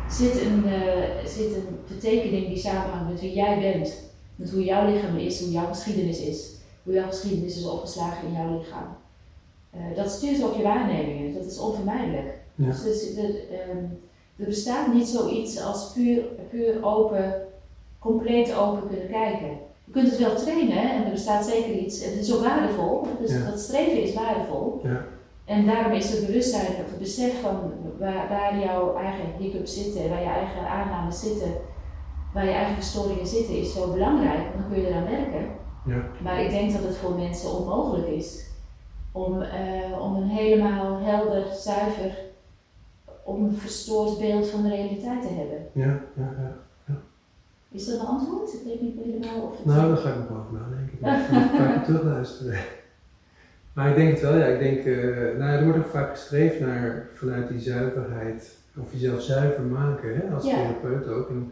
zit 0.10 0.42
een, 0.42 0.66
eh, 0.66 1.26
zit 1.26 1.56
een 1.56 1.80
betekening 1.88 2.48
die 2.48 2.58
samenhangt 2.58 3.10
met 3.12 3.22
wie 3.22 3.34
jij 3.34 3.60
bent. 3.60 3.94
Met 4.36 4.52
hoe 4.52 4.64
jouw 4.64 4.92
lichaam 4.92 5.18
is, 5.18 5.40
hoe 5.40 5.52
jouw 5.52 5.68
geschiedenis 5.68 6.20
is. 6.20 6.52
Hoe 6.84 6.94
jouw 6.94 7.08
geschiedenis 7.08 7.58
is 7.58 7.66
opgeslagen 7.66 8.28
in 8.28 8.34
jouw 8.34 8.58
lichaam. 8.58 8.98
Eh, 9.70 9.96
dat 9.96 10.12
stuurt 10.12 10.44
ook 10.44 10.56
je 10.56 10.64
waarnemingen, 10.64 11.34
dat 11.34 11.46
is 11.46 11.60
onvermijdelijk. 11.60 12.39
Ja. 12.60 12.66
Dus 12.84 13.16
ehm, 13.16 13.84
er 14.38 14.46
bestaat 14.46 14.94
niet 14.94 15.08
zoiets 15.08 15.62
als 15.62 15.92
puur, 15.94 16.24
puur 16.50 16.84
open, 16.86 17.34
compleet 18.00 18.56
open 18.56 18.88
kunnen 18.90 19.08
kijken. 19.10 19.50
Je 19.86 19.92
kunt 19.92 20.10
het 20.10 20.20
wel 20.20 20.36
trainen 20.36 20.92
en 20.92 21.04
er 21.06 21.12
bestaat 21.12 21.46
zeker 21.46 21.72
iets, 21.72 22.02
en 22.02 22.10
het 22.12 22.20
is 22.20 22.34
ook 22.34 22.44
waardevol, 22.44 23.08
dus 23.22 23.32
Ja. 23.32 23.50
dat 23.50 23.60
streven 23.60 24.04
is 24.04 24.14
waardevol. 24.14 24.80
Ja. 24.84 25.06
En 25.46 25.66
daarom 25.66 25.92
is 25.92 26.12
het 26.12 26.26
bewustzijn 26.26 26.66
of 26.68 26.90
het 26.90 27.00
besef 27.00 27.42
van 27.42 27.60
waar, 28.00 28.30
waar 28.30 28.60
jouw 28.60 28.96
eigen 28.96 29.26
hiccups 29.40 29.74
zitten, 29.84 30.10
waar 30.10 30.22
je 30.22 30.28
eigen 30.28 30.68
aannames 30.70 31.20
zitten, 31.20 31.52
waar 32.34 32.46
je 32.46 32.52
eigen 32.52 32.76
verstoringen 32.76 33.28
zitten, 33.28 33.60
is 33.60 33.74
zo 33.74 33.92
belangrijk, 33.92 34.40
want 34.44 34.54
dan 34.60 34.72
kun 34.72 34.82
je 34.82 34.88
eraan 34.88 35.10
werken. 35.10 35.48
Ja. 35.86 36.04
Maar 36.24 36.42
ik 36.44 36.50
denk 36.50 36.72
dat 36.74 36.84
het 36.84 36.98
voor 36.98 37.16
mensen 37.16 37.58
onmogelijk 37.58 38.08
is 38.08 38.46
om, 39.12 39.42
eh, 39.42 40.02
om 40.02 40.16
een 40.16 40.28
helemaal 40.30 41.00
helder, 41.02 41.44
zuiver, 41.54 42.12
onverstoord 43.30 44.20
beeld 44.20 44.48
van 44.48 44.64
de 44.64 44.70
realiteit 44.70 45.22
te 45.22 45.28
hebben. 45.28 45.58
ja, 45.72 46.00
ja, 46.16 46.34
ja. 46.38 46.96
Is 47.72 47.86
dat 47.86 48.00
een 48.00 48.06
antwoord? 48.06 48.54
Ik 48.54 48.60
weet 48.66 48.82
niet 48.82 48.96
helemaal 49.04 49.42
of 49.42 49.58
het... 49.58 49.66
Nou, 49.66 49.88
daar 49.88 49.98
ga 49.98 50.10
ik 50.10 50.16
nog 50.16 50.28
wel 50.28 50.38
over 50.38 50.54
nadenken. 50.54 50.98
Ik 51.54 51.60
ga 51.60 51.74
ik 51.76 51.84
terug 51.84 52.04
luisteren. 52.04 52.58
Maar 53.74 53.90
ik 53.90 53.96
denk 53.96 54.10
het 54.12 54.22
wel, 54.22 54.36
ja. 54.38 54.46
Ik 54.46 54.60
denk, 54.60 54.78
eh, 54.86 55.38
nou, 55.38 55.52
er 55.58 55.64
wordt 55.64 55.80
ook 55.80 55.86
vaak 55.86 56.10
gestreefd 56.10 56.60
naar 56.60 57.08
vanuit 57.14 57.48
die 57.48 57.60
zuiverheid, 57.60 58.58
of 58.78 58.92
jezelf 58.92 59.22
zuiver 59.22 59.64
maken, 59.64 60.16
hè, 60.16 60.34
als 60.36 60.46
Ja. 60.46 60.56
therapeut 60.56 61.08
ook. 61.08 61.30
En 61.30 61.52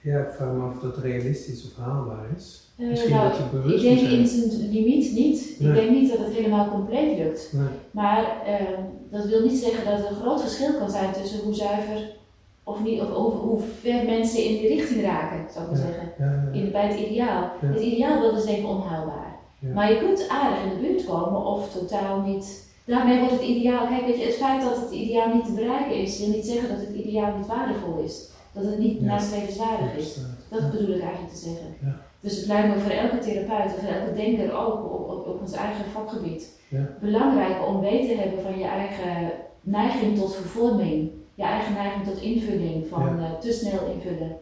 ja, 0.00 0.18
ik 0.18 0.28
vraag 0.36 0.52
me 0.52 0.62
af 0.64 0.74
of 0.74 0.80
dat 0.82 0.98
realistisch 0.98 1.64
of 1.64 1.84
haalbaar 1.84 2.26
is. 2.36 2.68
Eh, 2.78 2.88
Misschien 2.88 3.10
nou, 3.14 3.28
dat 3.28 3.36
je 3.36 3.42
ik 3.44 3.50
bewust 3.50 3.82
denk 3.82 4.00
moet 4.00 4.08
zijn. 4.08 4.20
in 4.20 4.26
zijn 4.50 4.70
limiet 4.72 5.12
niet. 5.12 5.56
Nee. 5.58 5.68
Ik 5.68 5.74
denk 5.74 5.90
niet 5.90 6.08
dat 6.10 6.18
het 6.18 6.34
helemaal 6.34 6.68
compleet 6.68 7.18
lukt. 7.18 7.50
Nee, 7.52 7.66
Maar 7.90 8.24
ehm, 8.46 8.80
dat 9.10 9.24
wil 9.24 9.42
niet 9.42 9.58
zeggen 9.58 9.84
dat 9.84 9.98
er 9.98 10.06
een 10.10 10.20
groot 10.22 10.40
verschil 10.40 10.74
kan 10.78 10.90
zijn 10.90 11.12
tussen 11.12 11.40
hoe 11.44 11.54
zuiver 11.54 12.18
of 12.64 12.82
niet, 12.82 13.00
of 13.00 13.08
hoe, 13.12 13.30
hoe 13.32 13.60
ver 13.80 14.04
mensen 14.04 14.44
in 14.44 14.56
die 14.58 14.68
richting 14.68 15.02
raken, 15.02 15.52
zou 15.52 15.64
ik 15.64 15.70
maar 15.70 15.80
Ja. 15.80 15.86
zeggen. 15.86 16.12
ja, 16.18 16.60
In, 16.60 16.70
bij 16.72 16.86
het 16.88 17.00
ideaal. 17.08 17.50
Het 17.60 17.80
ideaal 17.82 18.20
dat 18.22 18.38
is 18.38 18.44
denk 18.44 18.58
ik 18.58 18.66
onhaalbaar. 18.68 19.28
Maar 19.74 19.92
je 19.92 19.98
kunt 19.98 20.28
aardig 20.28 20.62
in 20.62 20.68
de 20.68 20.86
buurt 20.88 21.06
komen 21.06 21.44
of 21.44 21.72
totaal 21.72 22.20
niet. 22.20 22.68
Daarmee 22.84 23.18
wordt 23.18 23.32
het 23.32 23.42
ideaal, 23.42 23.86
kijk 23.86 24.06
weet 24.06 24.18
je, 24.18 24.24
het 24.24 24.34
feit 24.34 24.62
dat 24.62 24.76
het 24.76 24.90
ideaal 24.90 25.34
niet 25.34 25.44
te 25.44 25.52
bereiken 25.52 25.94
is, 25.94 26.18
wil 26.18 26.28
niet 26.28 26.44
zeggen 26.46 26.68
dat 26.68 26.78
het 26.86 26.94
ideaal 27.04 27.36
niet 27.36 27.46
waardevol 27.46 28.02
is. 28.04 28.28
Dat 28.52 28.64
het 28.64 28.78
niet 28.78 29.00
Ja. 29.00 29.04
nastrevenswaardig 29.06 29.96
is. 29.96 30.18
Dat 30.48 30.70
bedoel 30.70 30.94
ik 30.96 31.02
eigenlijk 31.02 31.32
te 31.32 31.38
zeggen. 31.38 31.74
Ja. 31.82 32.00
Dus 32.20 32.36
het 32.36 32.46
lijkt 32.46 32.74
me 32.74 32.80
voor 32.80 32.90
elke 32.90 33.18
therapeut 33.18 33.74
of 33.76 33.82
elke 33.86 34.12
denker 34.14 34.52
ook 34.52 34.84
op, 34.84 35.08
op, 35.10 35.26
op 35.26 35.40
ons 35.40 35.52
eigen 35.52 35.84
vakgebied 35.90 36.58
belangrijk 37.00 37.66
om 37.66 37.80
weet 37.80 38.08
te 38.08 38.14
hebben 38.14 38.42
van 38.42 38.58
je 38.58 38.64
eigen 38.64 39.32
neiging 39.60 40.18
tot 40.18 40.34
vervorming, 40.34 41.10
je 41.34 41.42
eigen 41.42 41.72
neiging 41.74 42.04
tot 42.04 42.20
invulling, 42.20 42.86
van 42.86 43.18
eh, 43.18 43.38
te 43.38 43.52
snel 43.52 43.86
invullen, 43.94 44.36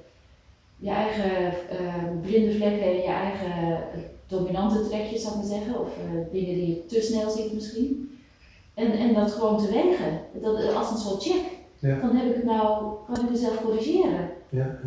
je 0.77 0.91
eigen 0.91 1.47
eh, 1.71 2.05
blinde 2.23 2.55
vlekken 2.55 2.83
en 2.83 2.97
je 2.97 3.03
eigen 3.03 3.53
eh, 3.63 3.99
dominante 4.27 4.89
trekjes, 4.89 5.23
zou 5.23 5.35
ik 5.35 5.41
maar 5.41 5.51
zeggen, 5.59 5.81
of 5.81 5.89
dingen 6.33 6.55
die 6.55 6.67
je 6.67 6.87
te 6.87 7.01
snel 7.01 7.31
ziet 7.31 7.53
misschien. 7.53 8.19
En, 8.75 8.93
en 8.93 9.15
dat 9.15 9.31
gewoon 9.33 9.59
te 9.59 9.73
wegen, 9.73 10.21
dat, 10.43 10.75
als 10.75 10.91
een 10.91 10.97
soort 10.97 11.23
check. 11.23 11.57
Ja. 11.79 11.99
Dan 12.01 12.17
heb 12.17 12.29
ik 12.29 12.35
het 12.35 12.45
nou, 12.45 12.95
kan 13.07 13.25
ik 13.25 13.31
mezelf 13.31 13.63
corrigeren. 13.63 14.31
Ja. 14.49 14.79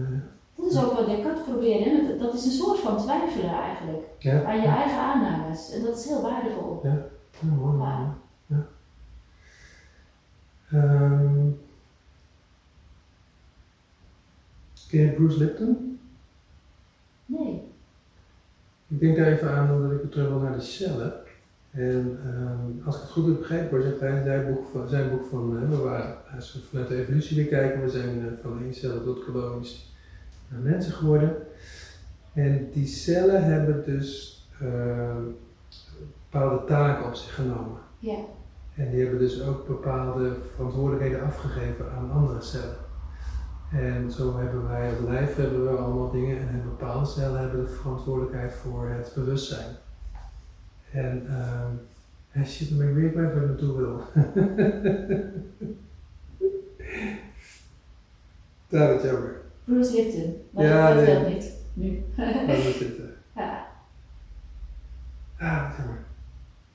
Dat 0.56 0.72
is 0.72 0.84
ook 0.84 0.94
wat 0.94 1.06
Descartes 1.06 1.44
probeerde. 1.44 1.90
hè, 1.90 2.02
met- 2.02 2.20
Dat 2.20 2.34
is 2.34 2.46
een 2.46 2.52
soort 2.52 2.80
van 2.80 2.98
twijfelen 2.98 3.54
eigenlijk. 3.54 4.04
Aan 4.46 4.62
je 4.62 4.68
eigen 4.68 4.98
aannames. 5.00 5.72
En 5.72 5.84
dat 5.84 5.98
is 5.98 6.06
heel 6.08 6.22
waardevol. 6.22 6.80
Ja, 6.84 6.98
mooi, 7.40 7.76
mooi, 7.78 7.92
Ja. 8.46 8.66
Ehm, 10.72 11.48
ken 14.90 15.00
je 15.00 15.12
Bruce 15.12 15.38
Lipton? 15.38 16.00
Nee. 17.26 17.62
Ik 18.88 19.00
denk 19.00 19.18
daar 19.18 19.28
even 19.28 19.52
aan 19.52 19.72
omdat 19.72 19.92
ik 19.92 20.12
terug 20.12 20.28
wil 20.28 20.40
naar 20.40 20.54
de 20.54 20.62
cellen. 20.62 21.14
En 21.72 22.20
ehm, 22.26 22.86
als 22.86 22.96
ik 22.96 23.02
het 23.02 23.12
goed 23.12 23.28
heb 23.28 23.38
begrepen, 23.38 23.70
hoor, 23.70 23.82
zegt 23.82 24.00
hij 24.00 24.18
in 24.18 24.24
zijn 24.24 24.54
boek 24.54 24.66
van, 24.72 24.90
zijn 24.90 25.10
boek 25.10 25.26
van 25.30 25.58
eh, 25.58 25.70
we 25.70 25.76
waren, 25.76 26.16
als 26.36 26.54
we 26.54 26.60
vanuit 26.70 26.88
de 26.88 27.02
evolutie 27.02 27.36
weer 27.36 27.46
kijken, 27.46 27.82
we 27.82 27.90
zijn 27.90 28.28
eh, 28.28 28.34
van 28.42 28.64
één 28.64 28.74
cellen 28.74 29.04
tot 29.04 29.26
kolonies 29.26 29.94
naar 30.48 30.60
mensen 30.60 30.94
geworden. 30.94 31.36
En 32.34 32.70
die 32.74 32.88
cellen 32.88 33.44
hebben 33.44 33.84
dus 33.86 34.40
ehm, 34.62 35.24
bepaalde 36.30 36.66
taken 36.66 37.06
op 37.06 37.16
zich 37.16 37.36
genomen. 37.36 37.80
Ja. 38.00 38.18
En 38.76 38.92
die 38.92 39.02
hebben 39.02 39.20
dus 39.20 39.42
ook 39.42 39.68
bepaalde 39.68 40.36
verantwoordelijkheden 40.56 41.24
afgegeven 41.24 41.92
aan 41.92 42.12
andere 42.12 42.42
cellen. 42.42 42.78
En 43.72 44.12
zo 44.12 44.38
hebben 44.38 44.68
wij 44.68 44.90
als 44.90 45.00
lijf 45.08 45.36
hebben 45.36 45.64
we 45.64 45.70
allemaal 45.70 46.12
dingen 46.12 46.38
en 46.38 46.64
bepaalde 46.64 47.06
cellen 47.06 47.40
hebben 47.40 47.66
de 47.66 47.72
verantwoordelijkheid 47.72 48.54
voor 48.54 48.88
het 48.88 49.12
bewustzijn. 49.16 49.76
En 50.92 51.26
ehm 51.30 51.72
hij 52.30 52.46
zit 52.46 52.70
ermee 52.70 52.94
weer 53.02 53.12
bij 53.12 53.24
waar 53.24 53.36
ik 53.44 53.48
naartoe 53.48 53.78
wil. 53.78 54.02
Daar 58.70 58.96
is 58.96 59.02
jammer. 59.04 59.42
Bruce 59.64 59.94
Lipton. 59.94 60.36
Maar 60.50 60.66
Ja, 60.66 60.94
dat 60.94 61.06
nee. 61.06 61.16
wel 61.16 61.30
niet. 61.30 61.52
Nu. 61.74 62.04
We 62.16 62.74
zitten. 62.80 63.14
ja. 63.36 63.68
Ah, 65.40 65.68
wat 65.68 65.78
jammer. 65.78 65.98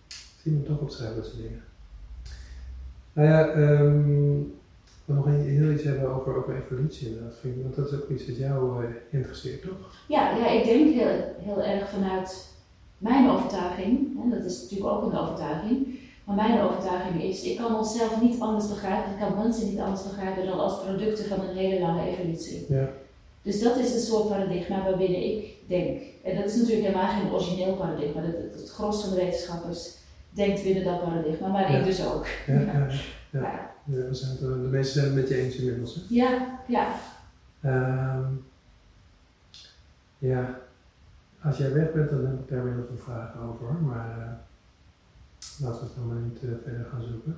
Ik 0.08 0.42
zie 0.42 0.52
me 0.52 0.62
toch 0.62 0.78
opschrijven, 0.80 1.16
dat 1.16 1.26
soort 1.26 1.36
dingen. 1.42 1.62
Nou 3.12 3.28
ja, 3.28 3.46
ik 3.46 3.54
wil 5.04 5.16
nog 5.16 5.26
een- 5.26 5.40
heel 5.48 5.70
iets 5.70 5.82
hebben 5.84 6.08
over, 6.14 6.36
over 6.36 6.56
evolutie 6.56 7.08
inderdaad. 7.08 7.34
Vind 7.40 7.56
ik, 7.56 7.62
want 7.62 7.76
dat 7.76 7.86
is 7.92 7.94
ook 8.00 8.08
iets 8.08 8.26
wat 8.26 8.36
jou 8.36 8.84
eh, 8.84 8.90
interesseert, 9.10 9.62
toch? 9.62 9.94
Ja, 10.08 10.36
ja, 10.36 10.50
ik 10.50 10.64
denk 10.64 10.94
heel, 10.94 11.34
heel 11.38 11.62
erg 11.64 11.88
vanuit 11.90 12.54
mijn 12.98 13.30
overtuiging. 13.30 14.22
En 14.22 14.30
dat 14.30 14.44
is 14.44 14.62
natuurlijk 14.62 14.90
ook 14.90 15.12
een 15.12 15.18
overtuiging. 15.18 15.98
Maar 16.24 16.36
mijn 16.36 16.60
overtuiging 16.60 17.22
is, 17.22 17.42
ik 17.42 17.56
kan 17.56 17.76
onszelf 17.76 18.20
niet 18.20 18.40
anders 18.40 18.68
begrijpen, 18.68 19.12
ik 19.12 19.18
kan 19.18 19.36
mensen 19.42 19.68
niet 19.68 19.78
anders 19.78 20.02
begrijpen 20.02 20.46
dan 20.46 20.58
als 20.60 20.82
producten 20.84 21.24
van 21.24 21.40
een 21.40 21.56
hele 21.56 21.80
lange 21.80 22.08
evolutie. 22.08 22.66
Ja. 22.68 22.88
Dus 23.42 23.62
dat 23.62 23.76
is 23.76 23.94
een 23.94 24.00
soort 24.00 24.28
paradigma 24.28 24.82
waarbinnen 24.82 25.24
ik 25.24 25.54
denk. 25.66 26.00
En 26.24 26.36
dat 26.36 26.44
is 26.44 26.56
natuurlijk 26.56 26.86
helemaal 26.86 27.08
geen 27.20 27.32
origineel 27.32 27.74
paradigma. 27.74 28.22
Het, 28.22 28.36
het, 28.36 28.60
het 28.60 28.70
gros 28.70 29.00
van 29.00 29.10
de 29.10 29.16
wetenschappers 29.16 29.94
denkt 30.30 30.62
binnen 30.62 30.84
dat 30.84 31.04
paradigma, 31.04 31.48
maar 31.48 31.72
Ja. 31.72 31.78
ik 31.78 31.84
dus 31.84 32.06
ook. 32.06 32.26
Ja, 32.46 32.88
ja, 33.30 34.12
zijn 34.12 34.32
eh, 34.36 34.40
de 34.40 34.46
meesten 34.46 34.92
zijn 35.02 35.06
het 35.06 35.14
met 35.14 35.28
je 35.28 35.36
eens 35.42 35.56
inmiddels. 35.56 35.94
Hè? 35.94 36.00
ja, 36.08 36.58
ja. 36.66 36.86
Ehm, 37.62 38.24
ja, 40.18 40.58
als 41.46 41.56
jij 41.56 41.72
weg 41.72 41.92
bent, 41.92 42.10
dan 42.10 42.24
heb 42.26 42.38
ik 42.40 42.48
daar 42.48 42.64
weer 42.64 42.72
heel 42.72 42.86
veel 42.88 43.04
vragen 43.04 43.40
over. 43.40 43.74
Maar 43.86 44.10
eh, 44.18 44.32
laten 45.64 45.80
we 45.80 45.86
het 45.86 45.94
dan 45.96 46.06
maar 46.06 46.22
niet 46.22 46.38
eh, 46.42 46.48
verder 46.64 46.86
gaan 46.90 47.02
zoeken. 47.02 47.36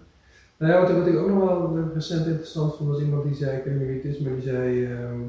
Nou 0.56 0.72
ja, 0.72 0.94
wat, 0.96 1.06
ik 1.06 1.16
ook 1.16 1.28
nog 1.28 1.38
wel 1.44 1.76
eh, 1.76 1.94
recent 1.94 2.26
interessant 2.26 2.76
vond, 2.76 2.88
was 2.90 3.00
iemand 3.00 3.24
die 3.24 3.34
zei, 3.34 3.56
ik 3.56 3.64
weet 3.64 3.88
niet 3.94 4.04
is, 4.14 4.18
maar 4.18 4.32
die 4.32 4.42
zei, 4.42 4.84
ehm, 4.84 5.20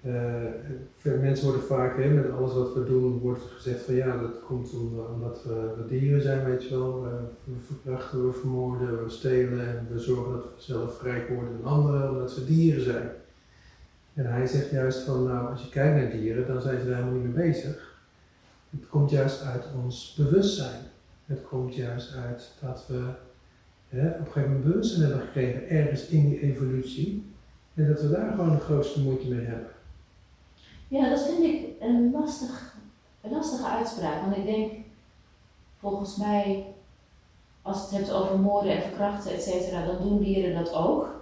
eh, 0.00 1.20
mensen 1.20 1.44
worden 1.46 1.66
vaak, 1.66 1.96
hè, 1.96 2.08
met 2.08 2.30
alles 2.30 2.52
wat 2.52 2.74
we 2.74 2.84
doen, 2.84 3.18
wordt 3.18 3.42
gezegd 3.56 3.82
van 3.82 3.94
ja, 3.94 4.16
dat 4.16 4.40
komt 4.46 4.72
om- 4.74 4.98
omdat 5.14 5.44
we, 5.44 5.72
we 5.76 5.86
dieren 5.98 6.22
zijn, 6.22 6.44
weet 6.44 6.64
je 6.68 6.70
wel. 6.78 7.02
We 7.44 7.52
verkrachten, 7.66 8.26
we 8.26 8.32
vermoorden, 8.32 9.04
we 9.04 9.10
stelen 9.10 9.60
en 9.68 9.86
we 9.92 9.98
zorgen 9.98 10.32
dat 10.32 10.42
we 10.42 10.50
zelf 10.62 11.02
rijk 11.02 11.28
worden 11.28 11.50
dan 11.62 11.72
anderen, 11.72 12.10
omdat 12.10 12.30
ze 12.30 12.44
dieren 12.44 12.82
zijn. 12.84 13.08
En 14.14 14.26
hij 14.32 14.46
zegt 14.46 14.70
juist 14.70 14.98
van, 14.98 15.24
nou, 15.24 15.50
als 15.50 15.62
je 15.62 15.68
kijkt 15.68 15.96
naar 15.96 16.10
dieren, 16.10 16.46
dan 16.46 16.62
zijn 16.62 16.80
ze 16.80 16.86
daar 16.86 16.96
helemaal 16.96 17.18
niet 17.18 17.34
mee 17.34 17.46
bezig. 17.46 17.98
Het 18.70 18.88
komt 18.88 19.10
juist 19.10 19.42
uit 19.42 19.64
ons 19.84 20.14
bewustzijn. 20.16 20.80
Het 21.26 21.42
komt 21.48 21.74
juist 21.74 22.14
uit 22.14 22.50
dat 22.60 22.84
we 22.86 23.08
op 23.90 24.00
een 24.00 24.26
gegeven 24.26 24.42
moment 24.42 24.64
bewustzijn 24.64 25.00
hebben 25.00 25.20
gekregen 25.20 25.68
ergens 25.68 26.06
in 26.06 26.28
die 26.28 26.40
evolutie. 26.40 27.32
En 27.74 27.88
dat 27.88 28.00
we 28.00 28.10
daar 28.10 28.30
gewoon 28.30 28.54
de 28.54 28.60
grootste 28.60 29.00
moeite 29.00 29.28
mee 29.28 29.46
hebben. 29.46 29.68
Ja, 30.88 31.08
dat 31.08 31.26
vind 31.26 31.44
ik 31.44 31.66
een, 31.80 32.10
lastig, 32.12 32.74
een 33.20 33.30
lastige 33.30 33.68
uitspraak. 33.68 34.20
Want 34.20 34.36
ik 34.36 34.44
denk, 34.44 34.72
volgens 35.78 36.16
mij, 36.16 36.66
als 37.62 37.82
het 37.82 37.90
hebt 37.90 38.12
over 38.12 38.38
moorden 38.38 38.76
en 38.76 38.82
verkrachten, 38.82 39.32
et 39.32 39.42
cetera, 39.42 39.86
dan 39.86 40.02
doen 40.02 40.22
dieren 40.22 40.64
dat 40.64 40.72
ook. 40.72 41.13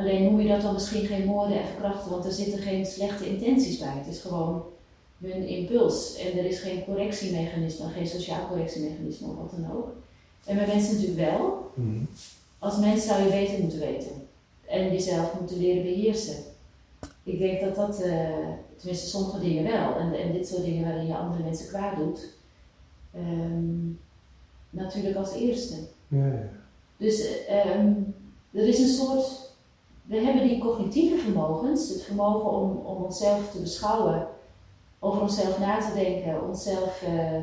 Alleen 0.00 0.22
noem 0.22 0.40
je 0.40 0.48
dat 0.48 0.62
dan 0.62 0.72
misschien 0.72 1.06
geen 1.06 1.26
moorden 1.26 1.60
en 1.60 1.66
verkrachten, 1.66 2.10
want 2.10 2.24
er 2.24 2.32
zitten 2.32 2.58
geen 2.58 2.86
slechte 2.86 3.26
intenties 3.26 3.78
bij. 3.78 3.92
Het 3.96 4.14
is 4.14 4.20
gewoon 4.20 4.64
hun 5.18 5.46
impuls. 5.46 6.16
En 6.16 6.38
er 6.38 6.44
is 6.44 6.60
geen 6.60 6.84
correctiemechanisme, 6.84 7.88
geen 7.88 8.06
sociaal 8.06 8.48
correctiemechanisme 8.48 9.28
of 9.28 9.36
wat 9.36 9.50
dan 9.50 9.72
ook. 9.72 9.88
En 10.44 10.56
bij 10.56 10.66
mensen 10.66 10.94
natuurlijk 10.94 11.30
wel. 11.30 11.70
Als 12.58 12.78
mens 12.78 13.06
zou 13.06 13.22
je 13.22 13.30
beter 13.30 13.58
moeten 13.58 13.78
weten. 13.78 14.10
En 14.66 14.92
jezelf 14.92 15.38
moeten 15.40 15.58
leren 15.58 15.82
beheersen. 15.82 16.36
Ik 17.22 17.38
denk 17.38 17.60
dat 17.60 17.74
dat, 17.74 18.00
eh, 18.00 18.48
tenminste 18.76 19.08
sommige 19.08 19.40
dingen 19.40 19.64
wel, 19.64 19.96
en, 19.96 20.14
en 20.14 20.32
dit 20.32 20.48
soort 20.48 20.64
dingen 20.64 20.84
waarin 20.84 21.06
je 21.06 21.16
andere 21.16 21.42
mensen 21.42 21.68
kwaad 21.68 21.96
doet, 21.96 22.28
ehm, 23.14 23.88
natuurlijk 24.70 25.16
als 25.16 25.32
eerste. 25.34 25.76
Ja, 26.08 26.26
ja. 26.26 26.48
Dus 26.96 27.44
ehm, 27.46 27.92
er 28.52 28.68
is 28.68 28.78
een 28.78 28.88
soort, 28.88 29.49
we 30.10 30.16
hebben 30.16 30.48
die 30.48 30.58
cognitieve 30.58 31.16
vermogens, 31.16 31.88
het 31.88 32.02
vermogen 32.02 32.50
om, 32.50 32.76
om 32.84 33.02
onszelf 33.02 33.50
te 33.50 33.60
beschouwen, 33.60 34.26
over 34.98 35.22
onszelf 35.22 35.58
na 35.58 35.78
te 35.78 35.94
denken, 35.94 36.48
onszelf 36.48 37.02
eh, 37.02 37.36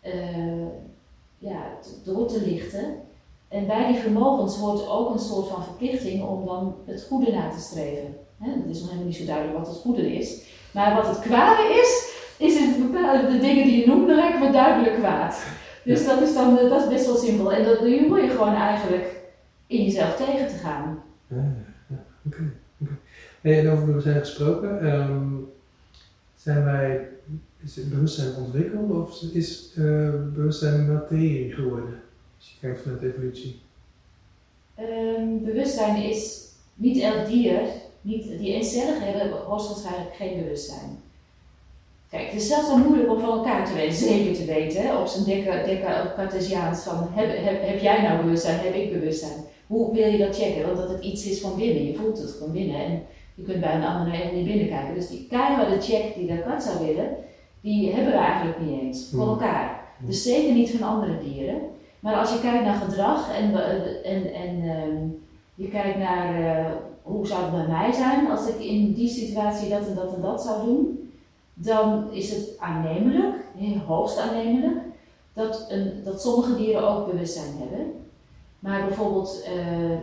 eh, 0.00 0.66
ja, 1.38 1.62
door 2.04 2.26
te 2.26 2.42
lichten. 2.46 2.94
En 3.48 3.66
bij 3.66 3.86
die 3.86 4.00
vermogens 4.00 4.56
hoort 4.56 4.88
ook 4.88 5.10
een 5.10 5.18
soort 5.18 5.48
van 5.48 5.62
verplichting 5.64 6.28
om 6.28 6.46
dan 6.46 6.74
het 6.86 7.06
goede 7.08 7.32
na 7.32 7.50
te 7.50 7.60
streven. 7.60 8.16
Het 8.38 8.66
is 8.68 8.80
nog 8.80 8.88
helemaal 8.88 9.08
niet 9.08 9.16
zo 9.16 9.24
duidelijk 9.24 9.58
wat 9.58 9.68
het 9.68 9.76
goede 9.76 10.12
is. 10.14 10.42
Maar 10.72 10.94
wat 10.94 11.06
het 11.06 11.20
kwade 11.20 11.62
is, 11.62 12.14
is 12.38 12.58
het 12.58 12.90
bepaalde, 12.90 13.30
de 13.30 13.38
dingen 13.38 13.64
die 13.64 13.80
je 13.80 13.86
noemt, 13.86 14.06
dan 14.06 14.16
lijken 14.16 14.40
me 14.40 14.50
duidelijk 14.50 14.94
kwaad. 14.94 15.42
Dus 15.84 16.06
dat 16.06 16.20
is 16.20 16.34
dan 16.34 16.58
eh, 16.58 16.70
dat 16.70 16.82
is 16.82 16.88
best 16.88 17.06
wel 17.06 17.16
simpel. 17.16 17.52
En 17.52 17.64
dat 17.64 17.78
hoor 17.78 18.22
je 18.22 18.30
gewoon 18.30 18.54
eigenlijk 18.54 19.20
in 19.66 19.84
jezelf 19.84 20.16
tegen 20.16 20.48
te 20.48 20.54
gaan. 20.54 21.02
Ja, 21.26 21.68
oké. 22.26 22.52
en 23.40 23.70
over 23.70 23.86
bewustzijn 23.86 24.18
gesproken, 24.18 24.80
ehm, 24.80 25.28
zijn 26.36 26.64
wij, 26.64 27.08
is 27.64 27.76
het 27.76 27.90
bewustzijn 27.90 28.34
ontwikkeld 28.34 28.90
of 28.90 29.22
is 29.22 29.72
eh, 29.76 30.10
bewustzijn 30.34 30.92
materie 30.92 31.52
geworden? 31.52 32.02
Als 32.38 32.48
je 32.48 32.54
kijkt 32.60 32.80
vanuit 32.82 33.00
de 33.00 33.08
evolutie. 33.08 33.60
Ehm, 34.74 35.44
bewustzijn 35.44 36.02
is 36.02 36.48
niet 36.74 37.02
elk 37.02 37.26
dier, 37.26 37.60
niet, 38.00 38.38
die 38.38 38.54
eencelligen 38.54 39.12
hebben 39.12 39.38
hoogstwaarschijnlijk 39.38 40.14
geen 40.14 40.42
bewustzijn. 40.42 40.98
Kijk, 42.10 42.26
het 42.26 42.40
is 42.40 42.48
zelfs 42.48 42.68
wel 42.68 42.78
moeilijk 42.78 43.10
om 43.10 43.20
van 43.20 43.38
elkaar 43.38 43.66
te 43.66 43.74
weten, 43.74 43.96
zeker 43.96 44.34
te 44.34 44.44
weten, 44.44 44.82
hè, 44.82 44.96
op 44.96 45.06
zijn 45.06 45.24
dikke, 45.24 45.62
dikke 45.66 46.12
Cartesiaans 46.16 46.82
van 46.82 47.08
heb, 47.10 47.60
heb 47.66 47.80
jij 47.80 48.02
nou 48.02 48.22
bewustzijn, 48.22 48.58
heb 48.58 48.74
ik 48.74 48.92
bewustzijn? 48.92 49.44
Hoe 49.70 49.94
wil 49.94 50.06
je 50.06 50.18
dat 50.18 50.36
checken? 50.36 50.66
Want 50.66 50.76
dat 50.76 50.88
het 50.88 51.04
iets 51.04 51.26
is 51.26 51.40
van 51.40 51.56
binnen, 51.56 51.86
je 51.86 51.94
voelt 51.94 52.18
het 52.18 52.36
van 52.38 52.52
binnen 52.52 52.76
en 52.84 53.02
je 53.34 53.42
kunt 53.42 53.60
bij 53.60 53.74
een 53.74 53.84
ander 53.84 54.12
helemaal 54.12 54.34
niet 54.34 54.46
binnenkijken. 54.46 54.94
Dus 54.94 55.08
die 55.08 55.26
keiharde 55.28 55.80
check 55.80 56.14
die 56.14 56.26
Descartes 56.26 56.64
zou 56.64 56.86
willen, 56.86 57.08
die 57.60 57.92
hebben 57.92 58.12
we 58.12 58.18
eigenlijk 58.18 58.60
niet 58.60 58.80
eens 58.80 59.08
voor 59.10 59.20
Hmm. 59.20 59.28
elkaar. 59.28 59.80
Dus 59.98 60.22
zeker 60.22 60.52
niet 60.54 60.70
van 60.70 60.88
andere 60.88 61.18
dieren. 61.24 61.60
Maar 62.00 62.14
als 62.14 62.32
je 62.32 62.40
kijkt 62.40 62.64
naar 62.64 62.80
gedrag 62.80 63.36
en, 63.36 63.54
en, 64.04 64.34
en 64.34 64.62
ehm, 64.62 64.96
je 65.54 65.68
kijkt 65.68 65.98
naar 65.98 66.56
eh, 66.56 66.72
hoe 67.02 67.26
zou 67.26 67.42
het 67.42 67.52
bij 67.52 67.66
mij 67.66 67.92
zijn 67.92 68.30
als 68.30 68.48
ik 68.48 68.58
in 68.58 68.92
die 68.92 69.08
situatie 69.08 69.68
dat 69.68 69.86
en 69.86 69.94
dat 69.94 70.14
en 70.14 70.22
dat 70.22 70.42
zou 70.42 70.66
doen, 70.66 71.10
dan 71.54 72.12
is 72.12 72.30
het 72.30 72.56
aannemelijk, 72.58 73.34
hoogst 73.86 74.18
aannemelijk, 74.18 74.78
dat, 75.32 75.66
een, 75.68 75.92
dat 76.04 76.22
sommige 76.22 76.56
dieren 76.56 76.88
ook 76.88 77.10
bewustzijn 77.10 77.54
hebben. 77.58 77.99
Maar 78.60 78.86
bijvoorbeeld 78.86 79.42
eh, 79.44 79.92
eh, 79.92 80.00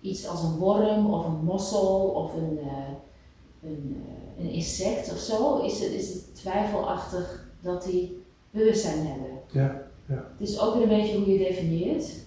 iets 0.00 0.28
als 0.28 0.42
een 0.42 0.56
worm 0.56 1.14
of 1.14 1.26
een 1.26 1.44
mossel 1.44 1.98
of 1.98 2.34
een, 2.34 2.58
eh, 2.58 3.70
een, 3.70 4.04
een 4.38 4.50
insect 4.50 5.12
of 5.12 5.18
zo, 5.18 5.58
is 5.58 5.80
het, 5.80 5.90
is 5.90 6.14
het 6.14 6.34
twijfelachtig 6.34 7.46
dat 7.60 7.82
die 7.82 8.22
bewustzijn 8.50 9.06
hebben. 9.06 9.30
Ja, 9.46 9.82
ja. 10.06 10.26
Het 10.38 10.48
is 10.48 10.60
ook 10.60 10.74
weer 10.74 10.82
een 10.82 11.00
beetje 11.00 11.16
hoe 11.16 11.32
je 11.32 11.38
definieert. 11.38 12.20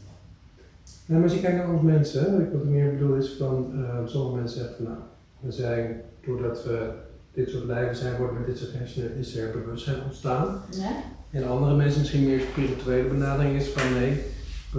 Ja, 1.05 1.13
maar 1.13 1.23
als 1.23 1.34
je 1.34 1.41
kijkt 1.41 1.57
naar 1.57 1.73
ons 1.73 1.82
mensen, 1.82 2.23
hè, 2.23 2.51
wat 2.51 2.63
ik 2.63 2.69
meer 2.69 2.91
bedoel 2.91 3.15
is 3.15 3.30
van, 3.30 3.86
sommige 4.05 4.36
mensen 4.36 4.59
zeggen 4.59 4.76
van 4.76 4.86
nou, 4.86 4.97
we 5.39 5.51
zijn, 5.51 6.01
doordat 6.26 6.63
we 6.63 6.91
dit 7.34 7.49
soort 7.49 7.65
lijven 7.65 7.95
zijn, 7.95 8.17
worden 8.17 8.38
met 8.38 8.45
dit 8.45 8.57
soort 8.57 8.73
hersenen, 8.73 9.15
is 9.15 9.36
er 9.36 9.51
bewustzijn 9.51 10.03
ontstaan. 10.03 10.61
Ja? 10.71 10.91
En 11.32 11.47
andere 11.47 11.76
mensen 11.76 11.99
misschien 11.99 12.23
meer 12.23 12.39
spirituele 12.39 13.07
benadering 13.07 13.55
is 13.55 13.67
van 13.67 13.93
nee, 13.93 14.21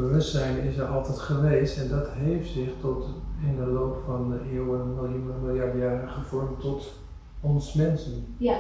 bewustzijn 0.01 0.59
is 0.59 0.77
er 0.77 0.87
altijd 0.87 1.19
geweest 1.19 1.79
en 1.79 1.89
dat 1.89 2.09
heeft 2.11 2.51
zich 2.51 2.69
tot 2.81 3.05
in 3.47 3.57
de 3.57 3.67
loop 3.67 4.03
van 4.07 4.31
de 4.31 4.51
eeuwen, 4.53 4.95
miljoenen, 4.95 5.45
miljarden 5.45 5.81
jaren 5.81 6.09
gevormd 6.09 6.61
tot 6.61 6.93
ons 7.41 7.73
mensen. 7.73 8.35
Ja, 8.39 8.57